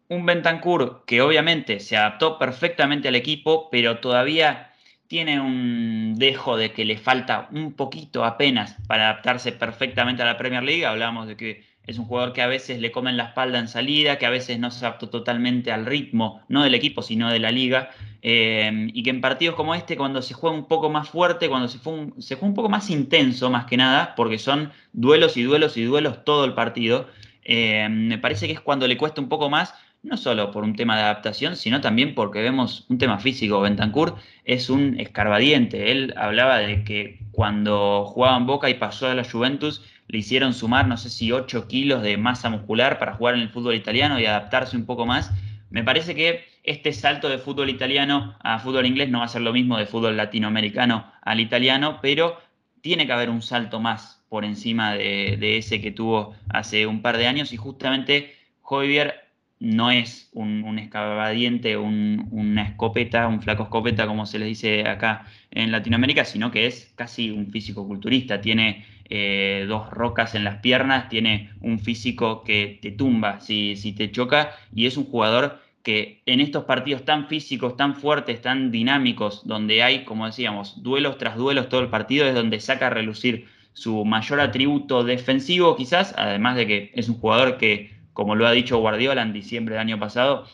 Un 0.09 0.25
Bentancur 0.27 1.05
que 1.07 1.21
obviamente 1.21 1.81
se 1.81 1.97
adaptó 1.97 2.39
perfectamente 2.39 3.09
al 3.09 3.17
equipo, 3.17 3.69
pero 3.71 3.99
todavía 3.99 4.73
tiene 5.09 5.41
un 5.41 6.15
dejo 6.17 6.57
de 6.57 6.73
que 6.73 6.85
le 6.85 6.99
falta 6.99 7.49
un 7.53 7.73
poquito 7.75 8.25
apenas 8.25 8.77
para 8.87 9.11
adaptarse 9.11 9.53
perfectamente 9.53 10.23
a 10.23 10.27
la 10.27 10.37
Premier 10.37 10.63
League. 10.63 10.87
Hablamos 10.87 11.29
de 11.29 11.37
que 11.37 11.65
es 11.87 11.99
un 11.99 12.05
jugador 12.07 12.33
que 12.33 12.43
a 12.43 12.49
veces 12.49 12.81
le 12.81 12.91
comen 12.91 13.17
la 13.17 13.27
espalda 13.27 13.59
en 13.59 13.69
salida, 13.69 14.19
que 14.19 14.27
a 14.27 14.31
veces 14.31 14.59
no 14.59 14.71
se 14.71 14.85
adaptó 14.85 15.09
totalmente 15.09 15.71
al 15.71 15.87
ritmo, 15.87 16.43
no 16.49 16.65
del 16.65 16.75
equipo, 16.75 17.03
sino 17.03 17.31
de 17.31 17.39
la 17.39 17.53
liga. 17.53 17.91
Eh, 18.23 18.89
y 18.93 19.05
que 19.05 19.11
en 19.11 19.21
partidos 19.21 19.55
como 19.55 19.75
este, 19.75 19.97
cuando 19.97 20.21
se 20.21 20.35
juega 20.35 20.57
un 20.57 20.67
poco 20.67 20.91
más 20.91 21.09
fuerte, 21.09 21.49
cuando 21.49 21.69
se, 21.69 21.79
juega 21.79 22.03
un, 22.43 22.55
poco 22.55 22.69
más 22.69 22.91
intenso, 22.91 23.51
más 23.51 23.67
que 23.67 23.77
nada, 23.77 24.15
porque 24.17 24.39
son 24.39 24.73
duelos 24.93 25.37
y 25.37 25.45
duelos 25.45 25.77
y 25.77 25.85
duelos 25.85 26.25
todo 26.25 26.45
el 26.45 26.55
partido, 26.55 27.09
eh, 27.45 27.87
me 27.89 28.19
parece 28.19 28.49
que 28.49 28.55
es 28.55 28.61
cuando 28.61 28.89
le 28.89 28.97
cuesta 28.97 29.21
un 29.21 29.29
poco 29.29 29.49
más, 29.49 29.75
no 30.07 30.17
solo 30.17 30.53
por 30.53 30.63
un 30.63 30.77
tema 30.77 30.97
de 30.97 31.03
adaptación, 31.03 31.57
sino 31.57 31.81
también 31.81 32.15
porque 32.15 32.41
vemos 32.41 32.87
un 32.89 32.99
tema 32.99 33.19
físico. 33.19 33.61
Bentancur 33.61 34.17
es 34.45 34.71
un 34.71 34.99
escarbadiente. 35.01 35.91
Él 35.91 36.15
hablaba 36.17 36.59
de 36.59 36.85
que 36.85 37.19
cuando 37.33 38.05
jugaba 38.07 38.37
en 38.37 38.47
Boca 38.47 38.71
y 38.71 38.75
pasó 38.75 39.09
a 39.09 39.15
la 39.15 39.25
Juventus, 39.25 39.83
le 40.09 40.19
hicieron 40.19 40.55
sumar, 40.55 40.87
no 40.87 40.97
sé 40.97 41.11
si 41.11 41.33
8 41.33 41.67
kilos 41.67 42.03
de 42.03 42.17
masa 42.17 42.49
muscular 42.49 42.99
para 42.99 43.15
jugar 43.15 43.35
en 43.35 43.41
el 43.41 43.51
fútbol 43.51 43.75
italiano 43.75 44.21
y 44.21 44.27
adaptarse 44.27 44.77
un 44.77 44.87
poco 44.87 45.07
más. 45.07 45.33
Me 45.71 45.83
parece 45.83 46.15
que 46.15 46.45
este 46.63 46.93
salto 46.93 47.29
de 47.29 47.39
fútbol 47.39 47.69
italiano 47.69 48.37
a 48.41 48.61
fútbol 48.61 48.87
inglés 48.87 49.11
no 49.11 49.19
va 49.19 49.25
a 49.25 49.29
ser 49.29 49.43
lo 49.43 49.53
mismo 49.53 49.77
de 49.77 49.87
fútbol 49.87 50.17
latinoamericano 50.17 51.11
al 51.23 51.41
italiano, 51.41 51.99
pero 52.01 52.41
tiene 52.81 53.07
que 53.07 53.13
haber 53.13 53.31
un 53.31 53.43
salto 53.43 53.81
más 53.81 54.25
por 54.29 54.45
encima 54.45 54.95
de, 54.95 55.59
ese 55.59 55.81
que 55.81 55.91
tuvo 55.91 56.35
hace 56.49 56.87
un 56.87 57.03
par 57.03 57.17
de 57.17 57.27
años 57.27 57.53
y 57.53 57.57
justamente 57.57 58.37
Joyvier 58.63 59.26
no 59.59 59.91
es 59.91 60.29
un, 60.35 60.79
escabadiente, 60.79 61.77
una 61.77 62.63
escopeta, 62.63 63.27
un 63.27 63.41
flaco 63.41 63.65
escopeta 63.65 64.07
como 64.07 64.27
se 64.27 64.39
les 64.39 64.49
dice 64.49 64.87
acá 64.87 65.27
en 65.51 65.73
Latinoamérica, 65.73 66.25
sino 66.25 66.51
que 66.51 66.67
es 66.67 66.93
casi 66.95 67.31
un 67.31 67.51
físico 67.51 67.87
culturista, 67.87 68.41
tiene 68.41 68.85
eh, 69.09 69.65
dos 69.67 69.89
rocas 69.91 70.35
en 70.35 70.45
las 70.45 70.57
piernas, 70.57 71.09
tiene 71.09 71.51
un 71.61 71.79
físico 71.79 72.45
que 72.45 72.79
te 72.83 72.91
tumba 72.91 73.41
si, 73.41 73.77
si 73.77 73.93
te 73.93 74.11
choca 74.11 74.51
y 74.75 74.87
es 74.87 74.97
un 74.97 75.05
jugador 75.05 75.61
que 75.83 76.21
en 76.27 76.41
estos 76.41 76.65
partidos 76.65 77.05
tan 77.05 77.29
físicos, 77.29 77.77
tan 77.77 77.95
fuertes, 77.95 78.43
tan 78.43 78.73
dinámicos, 78.73 79.47
donde 79.47 79.85
hay, 79.85 80.05
como 80.05 80.27
decíamos, 80.27 80.83
duelos 80.83 81.17
tras 81.17 81.37
duelos 81.37 81.69
todo 81.69 81.81
el 81.81 81.89
partido, 81.89 82.27
es 82.27 82.35
donde 82.35 82.59
saca 82.59 82.89
a 82.89 82.91
relucir 82.91 83.47
su 83.73 84.05
mayor 84.05 84.41
atributo 84.41 85.05
defensivo 85.05 85.77
quizás, 85.77 86.13
además 86.19 86.57
de 86.57 86.67
que 86.67 86.91
es 86.95 87.09
un 87.09 87.15
jugador 87.21 87.57
que, 87.57 87.96
como 88.17 88.35
lo 88.35 88.47
ha 88.47 88.53
dicho 88.53 88.79
Guardiola 88.79 89.21
en 89.21 89.35
diciembre 89.35 89.75
del 89.75 89.83
año 89.83 90.01
pasado, 90.01 90.47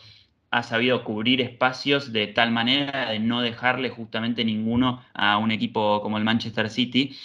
ha 0.51 0.63
sabido 0.63 1.05
cubrir 1.05 1.39
espacios 1.39 2.11
de 2.11 2.27
tal 2.27 2.51
manera 2.51 3.09
de 3.09 3.19
no 3.19 3.41
dejarle 3.41 3.89
justamente 3.89 4.43
ninguno 4.43 5.01
a 5.13 5.37
un 5.37 5.49
equipo 5.49 6.01
como 6.01 6.17
el 6.17 6.25
Manchester 6.25 6.69
City. 6.69 7.17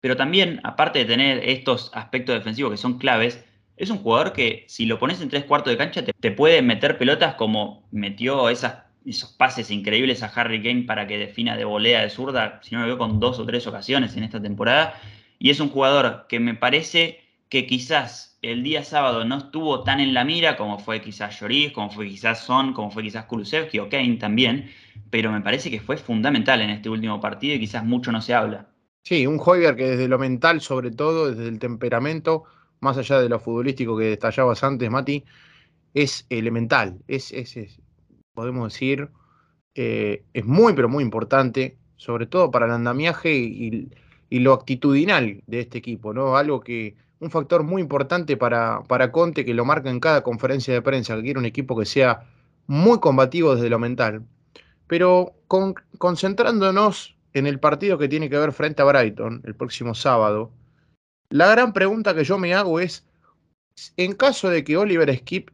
Pero 0.00 0.16
también, 0.16 0.60
aparte 0.64 0.98
de 0.98 1.04
tener 1.04 1.48
estos 1.48 1.92
aspectos 1.94 2.34
defensivos 2.34 2.72
que 2.72 2.76
son 2.76 2.98
claves, 2.98 3.44
es 3.76 3.88
un 3.88 3.98
jugador 3.98 4.32
que 4.32 4.64
si 4.66 4.84
lo 4.84 4.98
pones 4.98 5.20
en 5.20 5.28
tres 5.28 5.44
cuartos 5.44 5.70
de 5.70 5.76
cancha 5.76 6.04
te, 6.04 6.30
puede 6.32 6.60
meter 6.60 6.98
pelotas 6.98 7.36
como 7.36 7.86
metió 7.92 8.48
esos 8.48 9.32
pases 9.38 9.70
increíbles 9.70 10.24
a 10.24 10.26
Harry 10.26 10.60
Kane 10.60 10.82
para 10.82 11.06
que 11.06 11.18
defina 11.18 11.56
de 11.56 11.64
volea 11.64 12.02
de 12.02 12.10
zurda, 12.10 12.58
si 12.64 12.74
no 12.74 12.80
me 12.80 12.88
veo 12.88 12.98
con 12.98 13.20
dos 13.20 13.38
o 13.38 13.46
tres 13.46 13.64
ocasiones 13.68 14.16
en 14.16 14.24
esta 14.24 14.42
temporada. 14.42 15.00
Y 15.38 15.50
es 15.50 15.60
un 15.60 15.68
jugador 15.68 16.26
que 16.28 16.40
me 16.40 16.54
parece 16.54 17.20
que 17.48 17.66
quizás 17.66 18.35
el 18.52 18.62
día 18.62 18.84
sábado 18.84 19.24
no 19.24 19.38
estuvo 19.38 19.82
tan 19.82 20.00
en 20.00 20.14
la 20.14 20.24
mira 20.24 20.56
como 20.56 20.78
fue 20.78 21.00
quizás 21.00 21.40
Lloris, 21.40 21.72
como 21.72 21.90
fue 21.90 22.08
quizás 22.08 22.44
Son, 22.44 22.72
como 22.72 22.90
fue 22.90 23.02
quizás 23.02 23.24
Kulusevski 23.26 23.78
o 23.78 23.88
Kane 23.88 24.16
también, 24.16 24.70
pero 25.10 25.32
me 25.32 25.40
parece 25.40 25.70
que 25.70 25.80
fue 25.80 25.96
fundamental 25.96 26.60
en 26.60 26.70
este 26.70 26.88
último 26.88 27.20
partido 27.20 27.54
y 27.54 27.60
quizás 27.60 27.84
mucho 27.84 28.12
no 28.12 28.20
se 28.20 28.34
habla. 28.34 28.68
Sí, 29.02 29.26
un 29.26 29.40
Hoyer 29.44 29.76
que 29.76 29.90
desde 29.90 30.08
lo 30.08 30.18
mental, 30.18 30.60
sobre 30.60 30.90
todo, 30.90 31.30
desde 31.30 31.48
el 31.48 31.58
temperamento, 31.58 32.44
más 32.80 32.98
allá 32.98 33.20
de 33.20 33.28
lo 33.28 33.38
futbolístico 33.38 33.96
que 33.96 34.06
detallabas 34.06 34.64
antes, 34.64 34.90
Mati, 34.90 35.24
es 35.94 36.26
elemental, 36.28 36.98
es, 37.06 37.32
podemos 38.34 38.72
decir, 38.72 39.08
eh, 39.74 40.24
es 40.34 40.44
muy, 40.44 40.74
pero 40.74 40.88
muy 40.88 41.02
importante, 41.02 41.78
sobre 41.96 42.26
todo 42.26 42.50
para 42.50 42.66
el 42.66 42.72
andamiaje 42.72 43.34
y, 43.34 43.88
lo 44.30 44.52
actitudinal 44.52 45.42
de 45.46 45.60
este 45.60 45.78
equipo, 45.78 46.12
¿no? 46.12 46.36
Algo 46.36 46.60
que, 46.60 46.96
un 47.20 47.30
factor 47.30 47.62
muy 47.62 47.82
importante 47.82 48.36
para, 48.36 48.82
para 48.84 49.10
Conte, 49.12 49.44
que 49.44 49.54
lo 49.54 49.64
marca 49.64 49.90
en 49.90 50.00
cada 50.00 50.22
conferencia 50.22 50.74
de 50.74 50.82
prensa, 50.82 51.16
que 51.16 51.22
quiere 51.22 51.38
un 51.38 51.46
equipo 51.46 51.78
que 51.78 51.86
sea 51.86 52.24
muy 52.66 53.00
combativo 53.00 53.54
desde 53.54 53.70
lo 53.70 53.78
mental. 53.78 54.24
Pero 54.86 55.34
concentrándonos 55.98 57.16
en 57.32 57.46
el 57.46 57.58
partido 57.58 57.98
que 57.98 58.08
tiene 58.08 58.30
que 58.30 58.38
ver 58.38 58.52
frente 58.52 58.82
a 58.82 58.84
Brighton 58.84 59.42
el 59.44 59.54
próximo 59.54 59.94
sábado, 59.94 60.52
la 61.28 61.48
gran 61.48 61.72
pregunta 61.72 62.14
que 62.14 62.24
yo 62.24 62.38
me 62.38 62.54
hago 62.54 62.80
es, 62.80 63.04
en 63.96 64.14
caso 64.14 64.48
de 64.48 64.62
que 64.64 64.76
Oliver 64.76 65.14
Skip 65.16 65.50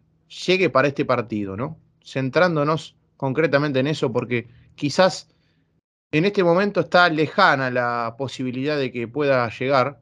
llegue 0.46 0.70
para 0.70 0.88
este 0.88 1.04
partido, 1.04 1.56
¿no? 1.56 1.78
Centrándonos 2.04 2.96
concretamente 3.16 3.80
en 3.80 3.86
eso, 3.86 4.12
porque 4.12 4.48
quizás 4.74 5.28
en 6.12 6.24
este 6.26 6.44
momento 6.44 6.80
está 6.80 7.08
lejana 7.08 7.70
la 7.70 8.16
posibilidad 8.18 8.76
de 8.76 8.92
que 8.92 9.08
pueda 9.08 9.48
llegar, 9.48 10.00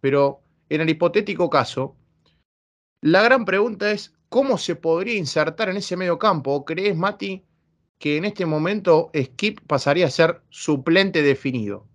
pero 0.00 0.41
en 0.74 0.80
el 0.80 0.90
hipotético 0.90 1.50
caso, 1.50 1.96
la 3.02 3.22
gran 3.22 3.44
pregunta 3.44 3.90
es, 3.90 4.14
¿cómo 4.28 4.56
se 4.58 4.76
podría 4.76 5.16
insertar 5.16 5.68
en 5.68 5.76
ese 5.76 5.96
medio 5.96 6.18
campo? 6.18 6.64
¿Crees, 6.64 6.96
Mati, 6.96 7.42
que 7.98 8.16
en 8.16 8.24
este 8.24 8.46
momento 8.46 9.10
Skip 9.14 9.60
pasaría 9.66 10.06
a 10.06 10.10
ser 10.10 10.40
suplente 10.48 11.22
definido? 11.22 11.86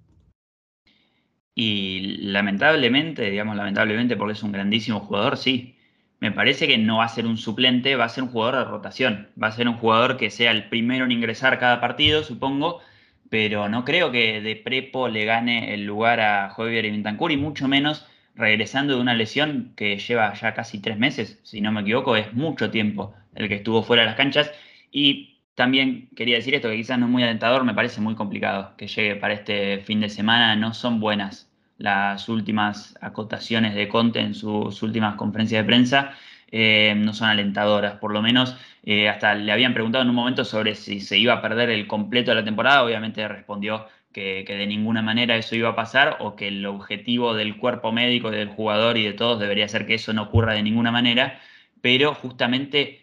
Y 1.55 2.17
lamentablemente, 2.21 3.31
digamos 3.31 3.55
lamentablemente 3.55 4.15
porque 4.15 4.33
es 4.33 4.43
un 4.43 4.51
grandísimo 4.51 4.99
jugador, 4.99 5.37
sí, 5.37 5.75
me 6.19 6.31
parece 6.31 6.67
que 6.67 6.77
no 6.77 6.97
va 6.97 7.05
a 7.05 7.09
ser 7.09 7.25
un 7.25 7.37
suplente, 7.37 7.95
va 7.95 8.05
a 8.05 8.09
ser 8.09 8.23
un 8.23 8.29
jugador 8.29 8.57
de 8.57 8.65
rotación. 8.65 9.29
Va 9.41 9.47
a 9.47 9.51
ser 9.51 9.67
un 9.67 9.77
jugador 9.77 10.17
que 10.17 10.29
sea 10.29 10.51
el 10.51 10.69
primero 10.69 11.05
en 11.05 11.11
ingresar 11.11 11.59
cada 11.59 11.79
partido, 11.79 12.23
supongo, 12.23 12.81
pero 13.29 13.69
no 13.69 13.85
creo 13.85 14.11
que 14.11 14.41
de 14.41 14.55
prepo 14.55 15.07
le 15.07 15.25
gane 15.25 15.73
el 15.73 15.85
lugar 15.85 16.19
a 16.19 16.49
Javier 16.49 16.85
y 16.85 16.91
Bentancur 16.91 17.31
y 17.31 17.37
mucho 17.37 17.67
menos 17.67 18.05
regresando 18.37 18.95
de 18.95 19.01
una 19.01 19.13
lesión 19.13 19.73
que 19.75 19.97
lleva 19.97 20.33
ya 20.33 20.53
casi 20.53 20.79
tres 20.79 20.97
meses, 20.97 21.39
si 21.43 21.61
no 21.61 21.71
me 21.71 21.81
equivoco, 21.81 22.15
es 22.15 22.33
mucho 22.33 22.71
tiempo 22.71 23.13
el 23.35 23.47
que 23.47 23.55
estuvo 23.55 23.83
fuera 23.83 24.03
de 24.03 24.07
las 24.07 24.15
canchas. 24.15 24.51
Y 24.91 25.39
también 25.55 26.09
quería 26.15 26.37
decir 26.37 26.55
esto, 26.55 26.69
que 26.69 26.77
quizás 26.77 26.99
no 26.99 27.07
es 27.07 27.11
muy 27.11 27.23
alentador, 27.23 27.63
me 27.63 27.73
parece 27.73 28.01
muy 28.01 28.15
complicado 28.15 28.75
que 28.77 28.87
llegue 28.87 29.15
para 29.15 29.33
este 29.33 29.79
fin 29.79 29.99
de 29.99 30.09
semana, 30.09 30.55
no 30.55 30.73
son 30.73 30.99
buenas 30.99 31.51
las 31.77 32.27
últimas 32.29 32.97
acotaciones 33.01 33.75
de 33.75 33.87
Conte 33.87 34.19
en 34.19 34.33
sus 34.33 34.81
últimas 34.81 35.15
conferencias 35.15 35.63
de 35.63 35.67
prensa 35.67 36.13
eh, 36.51 36.93
no 36.97 37.13
son 37.13 37.29
alentadoras. 37.29 37.95
Por 37.95 38.13
lo 38.13 38.21
menos 38.21 38.55
eh, 38.83 39.09
hasta 39.09 39.35
le 39.35 39.51
habían 39.51 39.73
preguntado 39.73 40.03
en 40.03 40.09
un 40.09 40.15
momento 40.15 40.45
sobre 40.45 40.75
si 40.75 40.99
se 41.01 41.17
iba 41.17 41.33
a 41.33 41.41
perder 41.41 41.69
el 41.69 41.87
completo 41.87 42.31
de 42.31 42.35
la 42.35 42.45
temporada. 42.45 42.83
Obviamente 42.83 43.27
respondió 43.27 43.87
que, 44.17 44.55
de 44.55 44.65
ninguna 44.65 45.01
manera 45.03 45.37
eso 45.37 45.55
iba 45.55 45.69
a 45.69 45.75
pasar 45.75 46.17
o 46.21 46.35
que 46.35 46.47
el 46.47 46.65
objetivo 46.65 47.35
del 47.35 47.57
cuerpo 47.57 47.91
médico, 47.91 48.31
del 48.31 48.47
jugador 48.47 48.97
y 48.97 49.03
de 49.03 49.13
todos 49.13 49.39
debería 49.39 49.67
ser 49.67 49.85
que 49.85 49.93
eso 49.93 50.11
no 50.13 50.23
ocurra 50.23 50.53
de 50.53 50.63
ninguna 50.63 50.91
manera. 50.91 51.39
Pero 51.81 52.15
justamente 52.15 53.01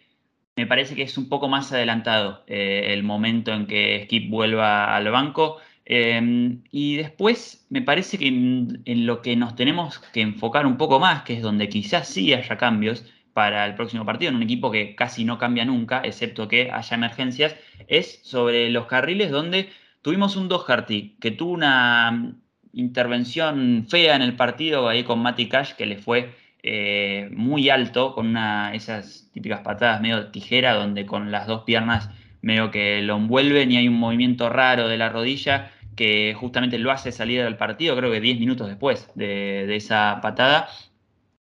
me 0.57 0.67
parece 0.67 0.95
que 0.95 1.03
es 1.03 1.17
un 1.17 1.29
poco 1.29 1.47
más 1.47 1.71
adelantado 1.71 2.43
eh, 2.47 2.87
el 2.93 3.03
momento 3.03 3.53
en 3.53 3.65
que 3.67 4.01
Skip 4.03 4.29
vuelva 4.29 4.95
al 4.95 5.09
banco. 5.09 5.57
Em, 5.85 6.63
y 6.71 6.97
después 6.97 7.65
me 7.69 7.81
parece 7.81 8.17
que 8.17 8.27
en, 8.27 9.05
lo 9.05 9.21
que 9.21 9.35
nos 9.37 9.55
tenemos 9.55 9.99
que 9.99 10.21
enfocar 10.21 10.65
un 10.65 10.77
poco 10.77 10.99
más, 10.99 11.23
que 11.23 11.33
es 11.35 11.41
donde 11.41 11.69
quizás 11.69 12.09
sí 12.09 12.33
haya 12.33 12.57
cambios 12.57 13.05
para 13.33 13.65
el 13.65 13.75
próximo 13.75 14.05
partido, 14.05 14.31
en 14.31 14.37
un 14.37 14.43
equipo 14.43 14.71
que 14.71 14.95
casi 14.95 15.23
no 15.25 15.37
cambia 15.37 15.65
nunca, 15.65 16.01
excepto 16.03 16.47
que 16.47 16.71
haya 16.71 16.95
emergencias, 16.95 17.55
es 17.87 18.19
sobre 18.23 18.69
los 18.69 18.87
carriles 18.87 19.31
donde 19.31 19.69
tuvimos 20.05 20.35
un 20.35 20.47
Doherty 20.47 21.17
que 21.19 21.31
tuvo 21.31 21.53
una 21.53 22.35
intervención 22.73 23.87
fea 23.89 24.15
en 24.15 24.21
el 24.21 24.35
partido 24.35 24.87
ahí 24.87 25.03
con 25.03 25.17
Mati 25.17 25.49
Cash 25.49 25.71
que 25.71 25.87
le 25.87 25.97
fue 25.97 26.35
eh, 26.61 27.27
muy 27.31 27.71
alto 27.71 28.13
con 28.13 28.27
una, 28.27 28.75
esas 28.75 29.31
típicas 29.33 29.61
patadas 29.61 30.01
medio 30.01 30.27
tijera 30.27 30.75
donde 30.75 31.07
con 31.07 31.31
las 31.31 31.47
dos 31.47 31.63
piernas 31.63 32.11
medio 32.43 32.69
que 32.69 33.01
lo 33.01 33.15
envuelven 33.15 33.71
y 33.71 33.77
hay 33.77 33.87
un 33.87 33.95
movimiento 33.95 34.47
raro 34.47 34.87
de 34.87 34.97
la 34.97 35.09
rodilla 35.09 35.71
que 35.95 36.35
justamente 36.35 36.77
lo 36.77 36.91
hace 36.91 37.11
salir 37.11 37.43
del 37.43 37.57
partido, 37.57 37.95
creo 37.95 38.11
que 38.11 38.21
10 38.21 38.39
minutos 38.39 38.67
después 38.67 39.09
de, 39.15 39.75
esa 39.75 40.19
patada. 40.21 40.67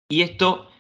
Y 0.09 0.23
esto 0.23 0.71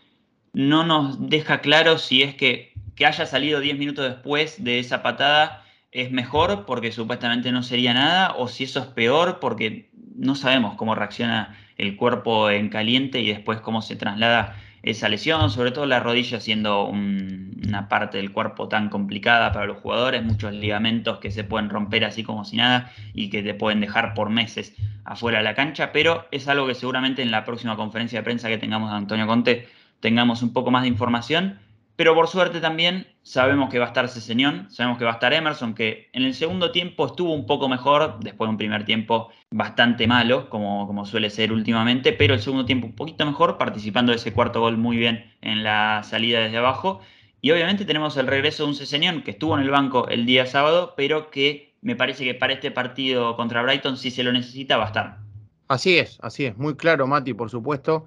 no 0.54 0.84
nos 0.84 1.28
deja 1.28 1.60
claro 1.60 1.98
si 1.98 2.22
es 2.22 2.36
que, 2.36 2.72
que 2.94 3.04
haya 3.04 3.26
salido 3.26 3.60
10 3.60 3.76
minutos 3.76 4.08
después 4.08 4.62
de 4.62 4.78
esa 4.78 5.02
patada 5.02 5.64
es 5.92 6.10
mejor 6.10 6.66
porque 6.66 6.92
supuestamente 6.92 7.52
no 7.52 7.62
sería 7.62 7.94
nada, 7.94 8.34
o 8.36 8.48
si 8.48 8.64
eso 8.64 8.80
es 8.80 8.86
peor 8.86 9.38
porque 9.40 9.90
no 10.16 10.34
sabemos 10.34 10.74
cómo 10.74 10.94
reacciona 10.94 11.56
el 11.76 11.96
cuerpo 11.96 12.50
en 12.50 12.68
caliente 12.68 13.20
y 13.20 13.28
después 13.28 13.60
cómo 13.60 13.82
se 13.82 13.96
traslada 13.96 14.56
esa 14.82 15.08
lesión, 15.08 15.50
sobre 15.50 15.70
todo 15.70 15.86
la 15.86 16.00
rodilla 16.00 16.40
siendo 16.40 16.84
una 16.84 17.88
parte 17.88 18.18
del 18.18 18.32
cuerpo 18.32 18.68
tan 18.68 18.88
complicada 18.88 19.52
para 19.52 19.66
los 19.66 19.78
jugadores, 19.78 20.24
muchos 20.24 20.52
ligamentos 20.52 21.18
que 21.18 21.30
se 21.30 21.44
pueden 21.44 21.68
romper 21.68 22.04
así 22.04 22.22
como 22.22 22.44
si 22.44 22.56
nada 22.56 22.92
y 23.12 23.28
que 23.28 23.42
te 23.42 23.54
pueden 23.54 23.80
dejar 23.80 24.14
por 24.14 24.30
meses 24.30 24.74
afuera 25.04 25.38
de 25.38 25.44
la 25.44 25.54
cancha, 25.54 25.92
pero 25.92 26.26
es 26.30 26.48
algo 26.48 26.66
que 26.66 26.74
seguramente 26.74 27.22
en 27.22 27.30
la 27.30 27.44
próxima 27.44 27.76
conferencia 27.76 28.20
de 28.20 28.24
prensa 28.24 28.48
que 28.48 28.58
tengamos 28.58 28.90
de 28.90 28.96
Antonio 28.96 29.26
Conte 29.26 29.68
tengamos 30.00 30.42
un 30.42 30.52
poco 30.52 30.70
más 30.70 30.82
de 30.82 30.88
información 30.88 31.58
pero 31.98 32.14
por 32.14 32.28
suerte 32.28 32.60
también 32.60 33.08
sabemos 33.24 33.70
que 33.70 33.80
va 33.80 33.86
a 33.86 33.88
estar 33.88 34.08
Ceseñón, 34.08 34.70
sabemos 34.70 34.98
que 34.98 35.04
va 35.04 35.10
a 35.10 35.14
estar 35.14 35.32
Emerson, 35.32 35.74
que 35.74 36.08
en 36.12 36.22
el 36.22 36.32
segundo 36.32 36.70
tiempo 36.70 37.06
estuvo 37.06 37.34
un 37.34 37.44
poco 37.44 37.68
mejor, 37.68 38.20
después 38.20 38.46
de 38.46 38.52
un 38.52 38.56
primer 38.56 38.84
tiempo 38.84 39.30
bastante 39.50 40.06
malo, 40.06 40.48
como, 40.48 40.86
como 40.86 41.04
suele 41.04 41.28
ser 41.28 41.52
últimamente, 41.52 42.12
pero 42.12 42.34
el 42.34 42.40
segundo 42.40 42.64
tiempo 42.66 42.86
un 42.86 42.94
poquito 42.94 43.26
mejor, 43.26 43.58
participando 43.58 44.12
de 44.12 44.18
ese 44.18 44.32
cuarto 44.32 44.60
gol 44.60 44.76
muy 44.76 44.96
bien 44.96 45.34
en 45.40 45.64
la 45.64 46.04
salida 46.04 46.38
desde 46.38 46.58
abajo. 46.58 47.00
Y 47.40 47.50
obviamente 47.50 47.84
tenemos 47.84 48.16
el 48.16 48.28
regreso 48.28 48.62
de 48.62 48.68
un 48.68 48.76
Ceseñón 48.76 49.22
que 49.22 49.32
estuvo 49.32 49.56
en 49.58 49.64
el 49.64 49.70
banco 49.70 50.06
el 50.06 50.24
día 50.24 50.46
sábado, 50.46 50.94
pero 50.96 51.32
que 51.32 51.74
me 51.82 51.96
parece 51.96 52.22
que 52.22 52.34
para 52.34 52.52
este 52.52 52.70
partido 52.70 53.34
contra 53.34 53.60
Brighton, 53.62 53.96
si 53.96 54.12
se 54.12 54.22
lo 54.22 54.30
necesita, 54.30 54.76
va 54.76 54.84
a 54.84 54.86
estar. 54.86 55.18
Así 55.66 55.98
es, 55.98 56.20
así 56.22 56.44
es, 56.44 56.56
muy 56.56 56.76
claro, 56.76 57.08
Mati, 57.08 57.34
por 57.34 57.50
supuesto. 57.50 58.06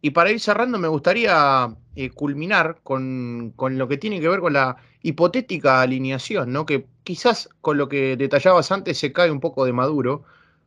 Y 0.00 0.10
para 0.10 0.30
ir 0.30 0.40
cerrando, 0.40 0.78
me 0.78 0.88
gustaría 0.88 1.74
eh, 1.96 2.10
culminar 2.10 2.78
con, 2.82 3.54
lo 3.56 3.88
que 3.88 3.96
tiene 3.96 4.20
que 4.20 4.28
ver 4.28 4.40
con 4.40 4.52
la 4.52 4.76
hipotética 5.02 5.80
alineación, 5.80 6.52
¿no? 6.52 6.66
Que 6.66 6.86
quizás 7.04 7.48
con 7.60 7.78
lo 7.78 7.88
que 7.88 8.16
detallabas 8.16 8.70
antes 8.72 8.98
se 8.98 9.12
cae 9.12 9.30
un 9.30 9.40
poco 9.40 9.64
de 9.64 9.72
maduro, 9.72 10.24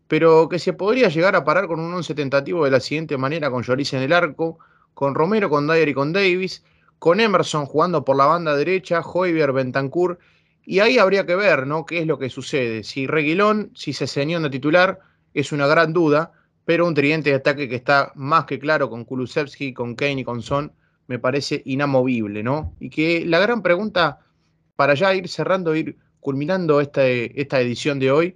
pero 0.07 0.49
que 0.49 0.59
se 0.59 0.73
podría 0.73 1.09
llegar 1.09 1.35
a 1.35 1.45
parar 1.45 1.67
con 1.67 1.79
un 1.79 1.93
once 1.93 2.15
tentativo 2.15 2.65
de 2.65 2.71
la 2.71 2.79
siguiente 2.79 3.17
manera, 3.17 3.51
con 3.51 3.63
Lloris 3.63 3.93
en 3.93 4.01
el 4.01 4.13
arco, 4.13 4.59
con 4.93 5.15
Romero, 5.15 5.49
con 5.49 5.67
Dyer 5.67 5.89
y 5.89 5.93
con 5.93 6.11
Davis, 6.11 6.63
con 6.97 7.19
Emerson 7.19 7.65
jugando 7.65 8.03
por 8.03 8.17
la 8.17 8.25
banda 8.25 8.55
derecha, 8.55 9.01
Hoybier, 9.01 9.53
Bentancur, 9.53 10.19
y 10.65 10.79
ahí 10.79 10.97
habría 10.97 11.25
que 11.25 11.35
ver, 11.35 11.65
¿no? 11.65 11.85
¿Qué 11.85 11.99
es 11.99 12.07
lo 12.07 12.19
que 12.19 12.29
sucede? 12.29 12.83
Si 12.83 13.07
Reguilón, 13.07 13.71
si 13.75 13.93
se 13.93 14.05
de 14.05 14.49
titular, 14.49 14.99
es 15.33 15.51
una 15.51 15.67
gran 15.67 15.93
duda, 15.93 16.31
pero 16.69 16.85
un 16.85 16.93
tridente 16.93 17.31
de 17.31 17.37
ataque 17.37 17.67
que 17.67 17.73
está 17.73 18.11
más 18.13 18.45
que 18.45 18.59
claro 18.59 18.91
con 18.91 19.03
Kulusevski, 19.03 19.73
con 19.73 19.95
Kane 19.95 20.21
y 20.21 20.23
con 20.23 20.43
Son, 20.43 20.71
me 21.07 21.17
parece 21.17 21.63
inamovible, 21.65 22.43
¿no? 22.43 22.75
Y 22.79 22.91
que 22.91 23.25
la 23.25 23.39
gran 23.39 23.63
pregunta, 23.63 24.19
para 24.75 24.93
ya 24.93 25.15
ir 25.15 25.27
cerrando, 25.29 25.75
ir 25.75 25.97
culminando 26.19 26.79
esta, 26.79 27.07
esta 27.07 27.59
edición 27.59 27.97
de 27.97 28.11
hoy, 28.11 28.35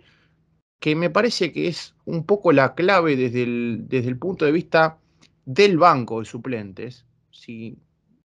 que 0.80 0.96
me 0.96 1.12
parece 1.12 1.52
que 1.52 1.68
es 1.68 1.94
un 2.06 2.26
poco 2.26 2.52
la 2.52 2.74
clave 2.74 3.16
desde 3.16 3.44
el, 3.44 3.84
desde 3.88 4.10
el 4.10 4.18
punto 4.18 4.46
de 4.46 4.52
vista 4.52 4.98
del 5.46 5.78
banco 5.78 6.18
de 6.20 6.26
suplentes. 6.26 7.06
Si 7.30 7.78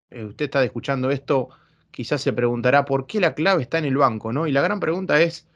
eh, 0.09 0.25
usted 0.25 0.47
está 0.47 0.65
escuchando 0.65 1.11
esto, 1.11 1.51
quizás 1.91 2.23
se 2.23 2.33
preguntará 2.33 2.87
por 2.87 3.07
qué 3.07 3.21
la 3.21 3.35
clave 3.35 3.61
está 3.61 3.77
en 3.77 3.85
el 3.85 3.99
banco, 3.99 4.33
¿no? 4.33 4.47
Y 4.47 4.53
la 4.53 4.63
gran 4.63 4.81
pregunta 4.81 5.21
es, 5.21 5.47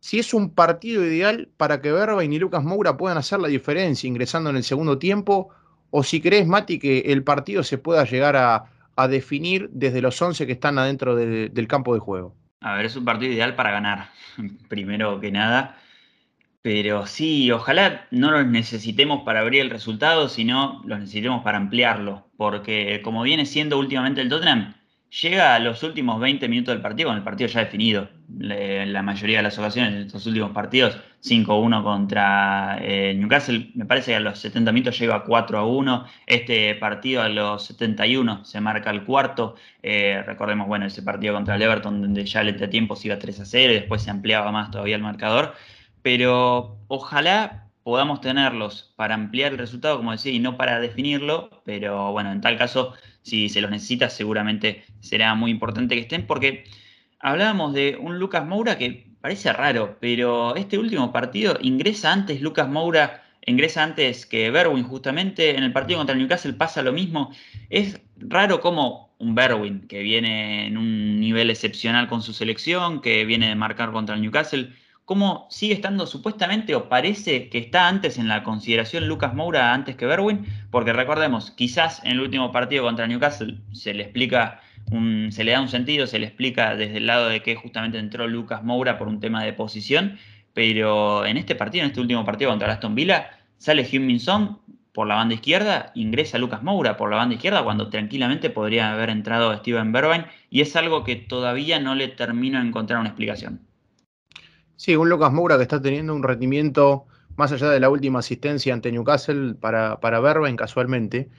si 0.00 0.18
es 0.18 0.32
un 0.34 0.54
partido 0.54 1.04
ideal 1.04 1.48
para 1.56 1.80
que 1.80 1.92
Berbain 1.92 2.32
y 2.32 2.38
Lucas 2.38 2.64
Moura 2.64 2.96
puedan 2.96 3.18
hacer 3.18 3.40
la 3.40 3.48
diferencia 3.48 4.06
ingresando 4.06 4.50
en 4.50 4.56
el 4.56 4.64
segundo 4.64 4.98
tiempo, 4.98 5.50
o 5.90 6.02
si 6.02 6.20
crees, 6.20 6.46
Mati, 6.46 6.78
que 6.78 7.00
el 7.00 7.24
partido 7.24 7.62
se 7.62 7.78
pueda 7.78 8.04
llegar 8.04 8.36
a, 8.36 8.64
definir 9.08 9.70
desde 9.70 10.02
los 10.02 10.20
11 10.20 10.44
que 10.44 10.52
están 10.52 10.76
adentro 10.76 11.14
del 11.14 11.68
campo 11.68 11.94
de 11.94 12.00
juego. 12.00 12.34
A 12.60 12.74
ver, 12.74 12.86
es 12.86 12.96
un 12.96 13.04
partido 13.04 13.32
ideal 13.32 13.54
para 13.54 13.70
ganar, 13.70 14.10
primero 14.68 15.20
que 15.20 15.30
nada. 15.30 15.78
Pero 16.62 17.06
sí, 17.06 17.50
ojalá 17.52 18.08
no 18.10 18.32
los 18.32 18.44
necesitemos 18.46 19.22
para 19.22 19.40
abrir 19.40 19.60
el 19.60 19.70
resultado, 19.70 20.28
sino 20.28 20.82
los 20.84 20.98
necesitemos 20.98 21.44
para 21.44 21.58
ampliarlo. 21.58 22.28
Porque 22.36 23.00
como 23.04 23.22
viene 23.22 23.46
siendo 23.46 23.78
últimamente 23.78 24.20
el 24.20 24.28
Tottenham, 24.28 24.74
llega 25.10 25.54
a 25.54 25.58
los 25.58 25.82
últimos 25.82 26.20
20 26.20 26.48
minutos 26.48 26.74
del 26.74 26.82
partido, 26.82 27.08
con 27.08 27.16
el 27.16 27.24
partido 27.24 27.48
ya 27.48 27.60
definido. 27.60 28.08
la 28.28 29.02
mayoría 29.02 29.38
de 29.38 29.42
las 29.44 29.58
ocasiones 29.58 29.94
en 29.94 30.00
estos 30.02 30.26
últimos 30.26 30.50
partidos, 30.52 30.98
5-1 31.24 31.82
contra 31.82 32.78
eh, 32.80 33.14
Newcastle, 33.14 33.70
me 33.74 33.86
parece 33.86 34.12
que 34.12 34.16
a 34.16 34.20
los 34.20 34.38
70 34.38 34.70
minutos 34.72 34.98
llega 34.98 35.16
a 35.16 35.24
4-1. 35.24 36.06
Este 36.26 36.74
partido 36.74 37.22
a 37.22 37.28
los 37.28 37.64
71 37.64 38.44
se 38.44 38.60
marca 38.60 38.90
el 38.90 39.04
cuarto. 39.04 39.56
Eh, 39.82 40.22
recordemos, 40.26 40.68
bueno, 40.68 40.86
ese 40.86 41.02
partido 41.02 41.34
contra 41.34 41.56
el 41.56 41.62
Everton, 41.62 42.02
donde 42.02 42.24
ya 42.24 42.42
el 42.42 42.48
entretiempo 42.48 42.96
se 42.96 43.08
iba 43.08 43.18
3-0 43.18 43.70
y 43.70 43.74
después 43.74 44.02
se 44.02 44.10
ampliaba 44.10 44.52
más 44.52 44.70
todavía 44.70 44.96
el 44.96 45.02
marcador. 45.02 45.54
Pero 46.02 46.78
ojalá 46.88 47.68
podamos 47.88 48.20
tenerlos 48.20 48.92
para 48.96 49.14
ampliar 49.14 49.52
el 49.52 49.58
resultado, 49.58 49.96
como 49.96 50.12
decía, 50.12 50.30
y 50.30 50.38
no 50.38 50.58
para 50.58 50.78
definirlo, 50.78 51.48
pero 51.64 52.12
bueno, 52.12 52.30
en 52.30 52.42
tal 52.42 52.58
caso, 52.58 52.92
si 53.22 53.48
se 53.48 53.60
los 53.60 53.70
necesita, 53.70 54.10
seguramente 54.10 54.84
será 55.00 55.34
muy 55.34 55.50
importante 55.50 55.94
que 55.94 56.02
estén, 56.02 56.26
porque 56.26 56.64
hablábamos 57.20 57.74
de 57.74 57.96
un 58.00 58.18
Lucas 58.18 58.46
Moura 58.46 58.78
que 58.78 59.08
parece 59.20 59.52
raro, 59.52 59.96
pero 60.00 60.56
este 60.56 60.78
último 60.78 61.12
partido 61.12 61.58
ingresa 61.60 62.12
antes 62.12 62.40
Lucas 62.40 62.68
Moura, 62.68 63.22
ingresa 63.46 63.82
antes 63.82 64.26
que 64.26 64.50
Berwin, 64.50 64.84
justamente 64.84 65.56
en 65.56 65.64
el 65.64 65.72
partido 65.72 65.98
contra 65.98 66.14
el 66.14 66.20
Newcastle 66.20 66.52
pasa 66.52 66.82
lo 66.82 66.92
mismo. 66.92 67.32
Es 67.70 68.00
raro 68.16 68.60
como 68.60 69.14
un 69.18 69.34
Berwin, 69.34 69.88
que 69.88 70.00
viene 70.00 70.66
en 70.66 70.76
un 70.76 71.20
nivel 71.20 71.50
excepcional 71.50 72.08
con 72.08 72.22
su 72.22 72.32
selección, 72.32 73.00
que 73.00 73.24
viene 73.24 73.48
de 73.48 73.54
marcar 73.54 73.90
contra 73.90 74.14
el 74.14 74.22
Newcastle, 74.22 74.72
cómo 75.04 75.46
sigue 75.50 75.72
estando 75.72 76.06
supuestamente 76.06 76.74
o 76.74 76.88
parece 76.88 77.48
que 77.48 77.58
está 77.58 77.88
antes 77.88 78.18
en 78.18 78.28
la 78.28 78.44
consideración 78.44 79.08
Lucas 79.08 79.34
Moura 79.34 79.72
antes 79.72 79.96
que 79.96 80.04
Berwin, 80.06 80.44
porque 80.70 80.92
recordemos, 80.92 81.50
quizás 81.50 82.02
en 82.04 82.12
el 82.12 82.20
último 82.20 82.52
partido 82.52 82.84
contra 82.84 83.06
Newcastle 83.06 83.58
se 83.72 83.94
le 83.94 84.04
explica 84.04 84.60
se 85.30 85.44
le 85.44 85.52
da 85.52 85.60
un 85.60 85.68
sentido, 85.68 86.06
se 86.06 86.18
le 86.18 86.26
explica 86.26 86.74
desde 86.74 86.96
el 86.96 87.06
lado 87.06 87.28
de 87.28 87.42
que 87.42 87.56
justamente 87.56 87.98
entró 87.98 88.26
Lucas 88.26 88.64
Moura 88.64 88.98
por 88.98 89.08
un 89.08 89.20
tema 89.20 89.44
de 89.44 89.52
posición, 89.52 90.18
pero 90.54 91.26
en 91.26 91.36
este 91.36 91.54
partido, 91.54 91.84
en 91.84 91.90
este 91.90 92.00
último 92.00 92.24
partido 92.24 92.50
contra 92.50 92.72
Aston 92.72 92.94
Villa, 92.94 93.30
sale 93.58 93.84
Hyun 93.84 94.18
Song 94.18 94.56
por 94.92 95.06
la 95.06 95.16
banda 95.16 95.34
izquierda, 95.34 95.92
ingresa 95.94 96.38
Lucas 96.38 96.62
Moura 96.62 96.96
por 96.96 97.10
la 97.10 97.16
banda 97.16 97.34
izquierda 97.34 97.62
cuando 97.62 97.90
tranquilamente 97.90 98.50
podría 98.50 98.92
haber 98.92 99.10
entrado 99.10 99.54
Steven 99.58 99.92
Berwin 99.92 100.24
y 100.50 100.62
es 100.62 100.74
algo 100.74 101.04
que 101.04 101.16
todavía 101.16 101.78
no 101.78 101.94
le 101.94 102.08
termino 102.08 102.58
de 102.60 102.66
encontrar 102.66 102.98
una 102.98 103.10
explicación. 103.10 103.60
Sí, 104.76 104.96
un 104.96 105.10
Lucas 105.10 105.32
Moura 105.32 105.56
que 105.56 105.62
está 105.62 105.82
teniendo 105.82 106.14
un 106.14 106.22
rendimiento 106.22 107.06
más 107.38 107.52
allá 107.52 107.70
de 107.70 107.78
la 107.78 107.88
última 107.88 108.18
asistencia 108.18 108.74
ante 108.74 108.90
Newcastle 108.90 109.54
para, 109.54 110.00
para 110.00 110.18
Berben 110.18 110.56
casualmente. 110.56 111.30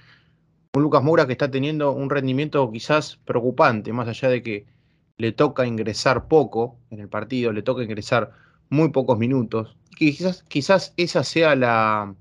Un 0.73 0.83
Lucas 0.83 1.03
Moura 1.03 1.27
que 1.27 1.33
está 1.33 1.51
teniendo 1.51 1.91
un 1.91 2.09
rendimiento 2.09 2.71
quizás 2.71 3.19
preocupante, 3.25 3.91
más 3.91 4.07
allá 4.07 4.29
de 4.29 4.41
que 4.41 4.65
le 5.17 5.33
toca 5.33 5.67
ingresar 5.67 6.29
poco 6.29 6.77
en 6.89 7.01
el 7.01 7.09
partido, 7.09 7.51
le 7.51 7.63
toca 7.63 7.83
ingresar 7.83 8.31
muy 8.69 8.91
pocos 8.91 9.19
minutos. 9.19 9.75
Quizás, 9.97 10.43
quizás 10.43 10.93
esa 10.95 11.25
sea 11.25 11.53
la, 11.57 12.15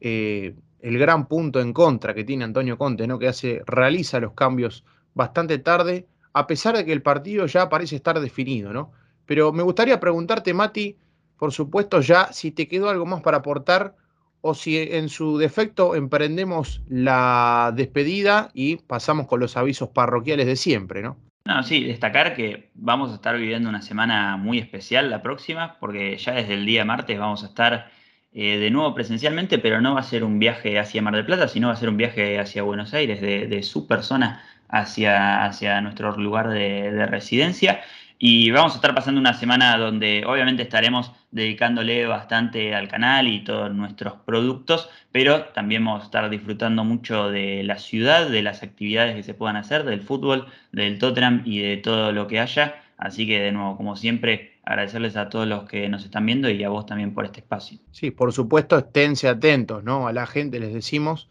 eh, 0.00 0.56
el 0.80 0.98
gran 0.98 1.28
punto 1.28 1.60
en 1.60 1.72
contra 1.72 2.12
que 2.12 2.24
tiene 2.24 2.42
Antonio 2.42 2.76
Conte, 2.76 3.06
¿no? 3.06 3.20
que 3.20 3.28
hace, 3.28 3.62
realiza 3.66 4.18
los 4.18 4.32
cambios 4.32 4.84
bastante 5.14 5.58
tarde, 5.58 6.08
a 6.32 6.48
pesar 6.48 6.76
de 6.76 6.84
que 6.84 6.92
el 6.92 7.02
partido 7.02 7.46
ya 7.46 7.68
parece 7.68 7.94
estar 7.94 8.18
definido. 8.18 8.72
¿no? 8.72 8.90
Pero 9.26 9.52
me 9.52 9.62
gustaría 9.62 10.00
preguntarte, 10.00 10.52
Mati, 10.54 10.98
por 11.38 11.52
supuesto, 11.52 12.00
ya 12.00 12.32
si 12.32 12.50
te 12.50 12.68
quedó 12.68 12.88
algo 12.88 13.06
más 13.06 13.22
para 13.22 13.38
aportar 13.38 13.94
o 14.40 14.54
si 14.54 14.78
en 14.78 15.08
su 15.08 15.38
defecto 15.38 15.94
emprendemos 15.94 16.82
la 16.88 17.72
despedida 17.74 18.50
y 18.54 18.76
pasamos 18.76 19.26
con 19.26 19.40
los 19.40 19.56
avisos 19.56 19.88
parroquiales 19.88 20.46
de 20.46 20.56
siempre, 20.56 21.02
¿no? 21.02 21.16
No, 21.44 21.62
sí, 21.62 21.84
destacar 21.84 22.34
que 22.34 22.70
vamos 22.74 23.12
a 23.12 23.14
estar 23.14 23.36
viviendo 23.36 23.68
una 23.68 23.82
semana 23.82 24.36
muy 24.36 24.58
especial 24.58 25.10
la 25.10 25.22
próxima, 25.22 25.76
porque 25.78 26.16
ya 26.16 26.32
desde 26.32 26.54
el 26.54 26.66
día 26.66 26.84
martes 26.84 27.18
vamos 27.18 27.44
a 27.44 27.46
estar 27.46 27.90
eh, 28.32 28.58
de 28.58 28.70
nuevo 28.70 28.94
presencialmente, 28.94 29.58
pero 29.58 29.80
no 29.80 29.94
va 29.94 30.00
a 30.00 30.04
ser 30.04 30.24
un 30.24 30.38
viaje 30.38 30.78
hacia 30.78 31.02
Mar 31.02 31.14
del 31.14 31.24
Plata, 31.24 31.46
sino 31.46 31.68
va 31.68 31.74
a 31.74 31.76
ser 31.76 31.88
un 31.88 31.96
viaje 31.96 32.38
hacia 32.40 32.62
Buenos 32.62 32.94
Aires, 32.94 33.20
de, 33.20 33.62
su 33.62 33.86
persona 33.86 34.42
hacia, 34.68 35.44
hacia 35.44 35.80
nuestro 35.80 36.16
lugar 36.16 36.48
de 36.48 37.06
residencia. 37.06 37.80
Y 38.18 38.50
vamos 38.50 38.72
a 38.72 38.76
estar 38.76 38.94
pasando 38.94 39.20
una 39.20 39.34
semana 39.34 39.76
donde 39.76 40.24
obviamente 40.26 40.62
estaremos 40.62 41.12
dedicándole 41.30 42.06
bastante 42.06 42.74
al 42.74 42.88
canal 42.88 43.28
y 43.28 43.44
todos 43.44 43.74
nuestros 43.74 44.14
productos, 44.24 44.88
pero 45.12 45.44
también 45.46 45.84
vamos 45.84 46.02
a 46.02 46.06
estar 46.06 46.30
disfrutando 46.30 46.82
mucho 46.82 47.30
de 47.30 47.62
la 47.62 47.78
ciudad, 47.78 48.30
de 48.30 48.42
las 48.42 48.62
actividades 48.62 49.16
que 49.16 49.22
se 49.22 49.34
puedan 49.34 49.56
hacer, 49.56 49.84
del 49.84 50.00
fútbol, 50.00 50.46
del 50.72 50.98
Tottenham 50.98 51.42
y 51.44 51.60
de 51.60 51.76
todo 51.76 52.12
lo 52.12 52.26
que 52.26 52.40
haya. 52.40 52.82
Así 52.96 53.26
que 53.26 53.38
de 53.38 53.52
nuevo, 53.52 53.76
como 53.76 53.96
siempre, 53.96 54.60
agradecerles 54.64 55.16
a 55.16 55.28
todos 55.28 55.46
los 55.46 55.64
que 55.64 55.86
nos 55.90 56.02
están 56.04 56.24
viendo 56.24 56.48
y 56.48 56.64
a 56.64 56.70
vos 56.70 56.86
también 56.86 57.12
por 57.12 57.26
este 57.26 57.40
espacio. 57.40 57.78
Sí, 57.90 58.10
por 58.10 58.32
supuesto, 58.32 58.78
esténse 58.78 59.28
atentos, 59.28 59.84
¿no? 59.84 60.08
A 60.08 60.14
la 60.14 60.26
gente 60.26 60.58
les 60.58 60.72
decimos 60.72 61.28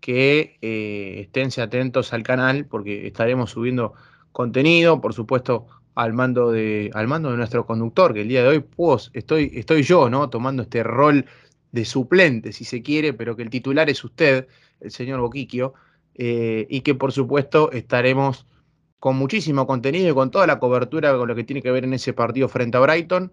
que 0.00 0.58
eh, 0.60 1.20
esténse 1.22 1.62
atentos 1.62 2.12
al 2.12 2.22
canal 2.22 2.66
porque 2.66 3.06
estaremos 3.06 3.50
subiendo 3.50 3.94
contenido, 4.32 5.00
por 5.00 5.14
supuesto, 5.14 5.66
al 5.96 6.12
mando 6.12 6.52
de, 6.52 6.90
al 6.94 7.08
mando 7.08 7.30
de 7.30 7.38
nuestro 7.38 7.66
conductor, 7.66 8.12
que 8.12 8.20
el 8.20 8.28
día 8.28 8.42
de 8.42 8.48
hoy 8.48 8.60
pues, 8.60 9.10
estoy, 9.14 9.50
estoy 9.54 9.82
yo, 9.82 10.10
¿no? 10.10 10.28
Tomando 10.28 10.62
este 10.62 10.82
rol 10.82 11.24
de 11.72 11.84
suplente, 11.86 12.52
si 12.52 12.64
se 12.64 12.82
quiere, 12.82 13.14
pero 13.14 13.34
que 13.34 13.42
el 13.42 13.50
titular 13.50 13.88
es 13.88 14.04
usted, 14.04 14.46
el 14.80 14.90
señor 14.90 15.20
Boquiquio, 15.20 15.72
eh, 16.14 16.66
y 16.68 16.82
que 16.82 16.94
por 16.94 17.12
supuesto 17.12 17.72
estaremos 17.72 18.46
con 18.98 19.16
muchísimo 19.16 19.66
contenido 19.66 20.10
y 20.10 20.14
con 20.14 20.30
toda 20.30 20.46
la 20.46 20.58
cobertura 20.58 21.16
con 21.16 21.28
lo 21.28 21.34
que 21.34 21.44
tiene 21.44 21.62
que 21.62 21.70
ver 21.70 21.84
en 21.84 21.94
ese 21.94 22.12
partido 22.12 22.48
frente 22.48 22.76
a 22.76 22.80
Brighton, 22.80 23.32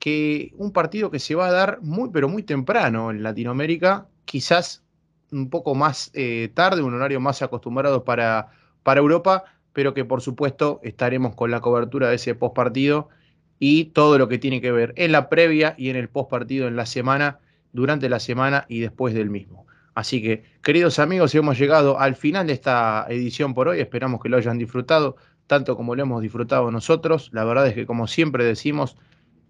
que 0.00 0.52
un 0.56 0.72
partido 0.72 1.10
que 1.12 1.20
se 1.20 1.36
va 1.36 1.46
a 1.46 1.52
dar 1.52 1.78
muy, 1.82 2.10
pero 2.12 2.28
muy 2.28 2.42
temprano 2.42 3.12
en 3.12 3.22
Latinoamérica, 3.22 4.08
quizás 4.24 4.84
un 5.30 5.50
poco 5.50 5.76
más 5.76 6.10
eh, 6.14 6.50
tarde, 6.52 6.82
un 6.82 6.94
horario 6.94 7.20
más 7.20 7.42
acostumbrado 7.42 8.02
para, 8.04 8.48
para 8.82 9.00
Europa, 9.00 9.44
pero 9.76 9.92
que 9.92 10.06
por 10.06 10.22
supuesto 10.22 10.80
estaremos 10.82 11.34
con 11.34 11.50
la 11.50 11.60
cobertura 11.60 12.08
de 12.08 12.14
ese 12.14 12.34
post 12.34 12.54
partido 12.54 13.10
y 13.58 13.84
todo 13.92 14.16
lo 14.16 14.26
que 14.26 14.38
tiene 14.38 14.62
que 14.62 14.72
ver 14.72 14.94
en 14.96 15.12
la 15.12 15.28
previa 15.28 15.74
y 15.76 15.90
en 15.90 15.96
el 15.96 16.08
post 16.08 16.30
partido 16.30 16.66
en 16.66 16.76
la 16.76 16.86
semana, 16.86 17.40
durante 17.72 18.08
la 18.08 18.18
semana 18.18 18.64
y 18.70 18.80
después 18.80 19.12
del 19.12 19.28
mismo. 19.28 19.66
Así 19.94 20.22
que, 20.22 20.44
queridos 20.62 20.98
amigos, 20.98 21.34
hemos 21.34 21.58
llegado 21.58 22.00
al 22.00 22.16
final 22.16 22.46
de 22.46 22.54
esta 22.54 23.04
edición 23.10 23.52
por 23.52 23.68
hoy. 23.68 23.80
Esperamos 23.80 24.22
que 24.22 24.30
lo 24.30 24.38
hayan 24.38 24.56
disfrutado 24.56 25.16
tanto 25.46 25.76
como 25.76 25.94
lo 25.94 26.00
hemos 26.00 26.22
disfrutado 26.22 26.70
nosotros. 26.70 27.28
La 27.34 27.44
verdad 27.44 27.66
es 27.66 27.74
que, 27.74 27.84
como 27.84 28.06
siempre 28.06 28.46
decimos, 28.46 28.96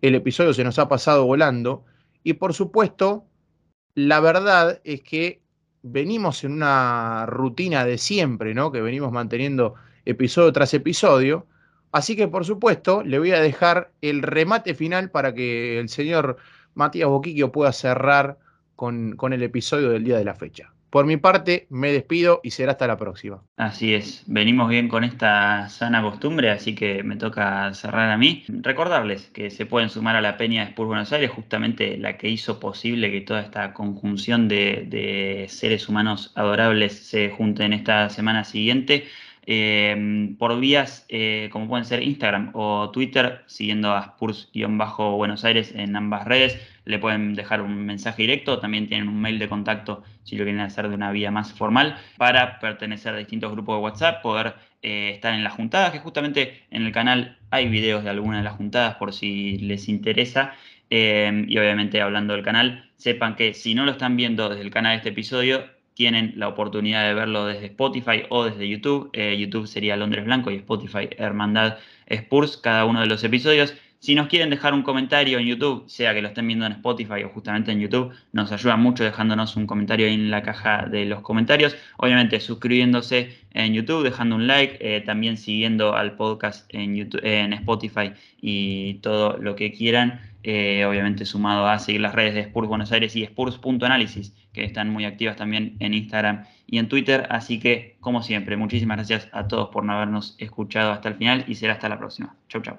el 0.03 0.17
episodio 0.17 0.53
se 0.55 0.65
nos 0.65 0.81
ha 0.81 0.89
pasado 0.89 1.25
volando. 1.25 1.85
Y 2.25 2.33
por 2.33 2.53
supuesto, 2.53 3.27
la 3.95 4.19
verdad 4.19 4.81
es 4.83 5.03
que 5.03 5.41
venimos 5.83 6.43
en 6.43 6.51
una 6.51 7.27
rutina 7.27 7.85
de 7.85 7.97
siempre, 7.97 8.55
¿no? 8.55 8.73
Que 8.73 8.81
venimos 8.81 9.13
manteniendo 9.13 9.77
episodio 10.07 10.53
tras 10.53 10.73
episodio. 10.73 11.47
Así 11.93 12.17
que, 12.17 12.29
por 12.29 12.45
supuesto, 12.45 13.03
le 13.03 13.19
voy 13.19 13.33
a 13.33 13.41
dejar 13.41 13.91
el 14.01 14.23
remate 14.23 14.75
final 14.75 15.11
para 15.11 15.35
que 15.35 15.79
el 15.79 15.89
señor 15.89 16.39
Matías 16.75 17.09
Boquiquio 17.09 17.53
pueda 17.53 17.73
cerrar 17.73 18.39
con, 18.75 19.17
con 19.17 19.33
el 19.33 19.43
episodio 19.43 19.91
del 19.91 20.05
día 20.05 20.19
de 20.19 20.25
la 20.25 20.35
fecha. 20.35 20.73
Por 20.91 21.05
mi 21.05 21.17
parte, 21.17 21.67
me 21.69 21.93
despido 21.93 22.41
y 22.43 22.53
será 22.53 22.73
hasta 22.73 22.87
la 22.87 22.97
próxima. 22.97 23.43
Así 23.57 23.93
es, 23.93 24.23
venimos 24.27 24.69
bien 24.69 24.89
con 24.89 25.05
esta 25.05 25.69
sana 25.69 26.01
costumbre, 26.01 26.51
así 26.51 26.75
que 26.75 27.03
me 27.03 27.17
toca 27.17 27.75
cerrar 27.75 28.11
a 28.11 28.17
mí. 28.17 28.45
Recordarles 28.49 29.27
que 29.27 29.51
se 29.51 29.67
pueden 29.67 29.91
sumar 29.91 30.17
a 30.17 30.21
la 30.21 30.37
Peña 30.37 30.63
de 30.63 30.71
Spurs 30.71 30.87
Buenos 30.87 31.13
Aires, 31.13 31.31
justamente 31.31 31.99
la 31.99 32.17
que 32.17 32.29
hizo 32.29 32.61
posible 32.61 33.11
que 33.11 33.21
toda 33.21 33.41
esta 33.41 33.75
conjunción 33.75 34.49
de, 34.49 34.87
de 34.89 35.47
seres 35.49 35.89
humanos 35.89 36.33
adorables 36.35 36.99
se 36.99 37.31
junten 37.31 37.73
esta 37.73 38.09
semana 38.09 38.45
siguiente. 38.45 39.07
Em, 39.49 40.37
por 40.37 40.59
vías 40.59 41.07
eh, 41.09 41.49
como 41.53 41.69
pueden 41.69 41.85
ser 41.85 42.03
Instagram 42.03 42.51
o 42.55 42.91
Twitter, 42.91 43.43
siguiendo 43.47 43.93
a 43.93 44.01
Spurs-Buenos 44.01 45.45
Aires 45.45 45.73
en 45.75 45.95
ambas 45.95 46.25
redes. 46.27 46.61
Le 46.85 46.99
pueden 46.99 47.35
dejar 47.35 47.63
un 47.63 47.87
mensaje 47.87 48.23
directo, 48.23 48.59
también 48.59 48.89
tienen 48.89 49.09
un 49.09 49.21
mail 49.21 49.39
de 49.39 49.49
contacto 49.49 50.03
si 50.25 50.37
lo 50.37 50.45
quieren 50.45 50.61
hacer 50.61 50.89
de 50.89 50.97
una 50.97 51.13
vía 51.13 51.31
más 51.31 51.53
formal, 51.53 51.97
para 52.17 52.59
pertenecer 52.59 53.15
a 53.15 53.19
distintos 53.19 53.53
grupos 53.53 53.77
de 53.77 53.83
WhatsApp, 53.83 54.23
poder 54.23 54.55
eh, 54.83 55.13
estar 55.15 55.33
en 55.33 55.45
las 55.45 55.53
juntadas, 55.53 55.93
que 55.93 56.01
justamente 56.01 56.65
en 56.71 56.83
el 56.85 56.91
canal 56.91 57.39
hay 57.51 57.69
videos 57.69 58.03
de 58.03 58.11
algunas 58.11 58.41
de 58.41 58.45
las 58.45 58.57
juntadas 58.57 58.97
por 58.97 59.13
si 59.13 59.59
les 59.59 59.89
interesa. 59.89 60.55
Em, 60.91 61.47
y 61.49 61.59
obviamente 61.59 62.01
hablando 62.01 62.35
del 62.35 62.43
canal, 62.45 62.91
sepan 62.97 63.37
que 63.37 63.55
si 63.55 63.75
no 63.75 63.85
lo 63.85 63.93
están 63.93 64.17
viendo 64.17 64.49
desde 64.49 64.63
el 64.63 64.71
canal 64.71 64.93
de 64.93 64.97
este 64.99 65.09
episodio, 65.11 65.76
tienen 65.97 66.35
la 66.37 66.49
oportunidad 66.49 67.09
de 67.09 67.15
verlo 67.15 67.47
desde 67.47 67.67
Spotify 67.67 68.25
o 68.29 68.45
desde 68.45 68.69
YouTube. 68.69 69.09
Eh, 69.15 69.35
YouTube 69.39 69.67
sería 69.67 69.97
Londres 69.97 70.27
Blanco 70.27 70.51
y 70.51 70.57
Spotify 70.57 71.09
Hermandad 71.17 71.79
Spurs, 72.07 72.59
cada 72.59 72.85
uno 72.85 73.01
de 73.01 73.07
los 73.07 73.25
episodios. 73.25 73.75
Si 73.99 74.15
nos 74.15 74.29
quieren 74.29 74.51
dejar 74.51 74.75
un 74.75 74.83
comentario 74.83 75.39
en 75.39 75.47
YouTube, 75.47 75.89
sea 75.89 76.13
que 76.13 76.21
lo 76.21 76.29
estén 76.29 76.47
viendo 76.47 76.67
en 76.67 76.73
Spotify 76.73 77.25
o 77.25 77.31
justamente 77.31 77.73
en 77.73 77.81
YouTube, 77.81 78.13
nos 78.33 78.53
ayuda 78.53 78.77
mucho 78.77 79.05
dejándonos 79.05 79.57
un 79.57 79.67
comentario 79.67 80.07
en 80.07 80.31
la 80.31 80.43
caja 80.43 80.87
de 80.87 81.07
los 81.07 81.23
comentarios. 81.23 81.75
Obviamente 81.97 82.41
suscribiéndose 82.41 83.35
en 83.55 83.73
YouTube, 83.73 84.05
dejando 84.05 84.37
un 84.37 84.47
like, 84.47 84.77
eh, 84.81 85.01
también 85.01 85.39
siguiendo 85.39 85.97
al 85.97 86.15
podcast 86.15 86.73
en, 86.75 86.95
YouTube, 86.95 87.23
en 87.25 87.55
Spotify 87.55 88.13
y 88.43 88.95
todo 89.01 89.39
lo 89.39 89.57
que 89.57 89.73
quieran. 89.73 90.21
Eh, 90.49 90.85
obviamente 90.85 91.25
sumado 91.25 91.67
a 91.67 91.77
seguir 91.81 92.01
las 92.01 92.15
redes 92.15 92.35
de 92.35 92.41
Spurs 92.43 92.69
Buenos 92.69 92.93
Aires 92.93 93.17
y 93.17 93.25
Spurs.análisis, 93.25 94.33
que 94.53 94.63
están 94.63 94.91
muy 94.91 95.05
activas 95.05 95.35
también 95.35 95.77
en 95.81 95.93
Instagram 95.93 96.45
y 96.69 96.79
en 96.79 96.89
Twitter. 96.89 97.27
Así 97.31 97.59
que, 97.59 97.97
como 97.99 98.23
siempre, 98.23 98.57
muchísimas 98.57 98.99
gracias 98.99 99.29
a 99.33 99.49
todos 99.49 99.71
por 99.71 99.83
no 99.83 99.95
habernos 99.95 100.37
escuchado 100.39 100.93
hasta 100.93 101.09
el 101.09 101.17
final 101.17 101.45
y 101.49 101.57
será 101.57 101.73
hasta 101.73 101.89
la 101.89 101.99
próxima. 101.99 102.37
Chau, 102.49 102.63
chau. 102.63 102.79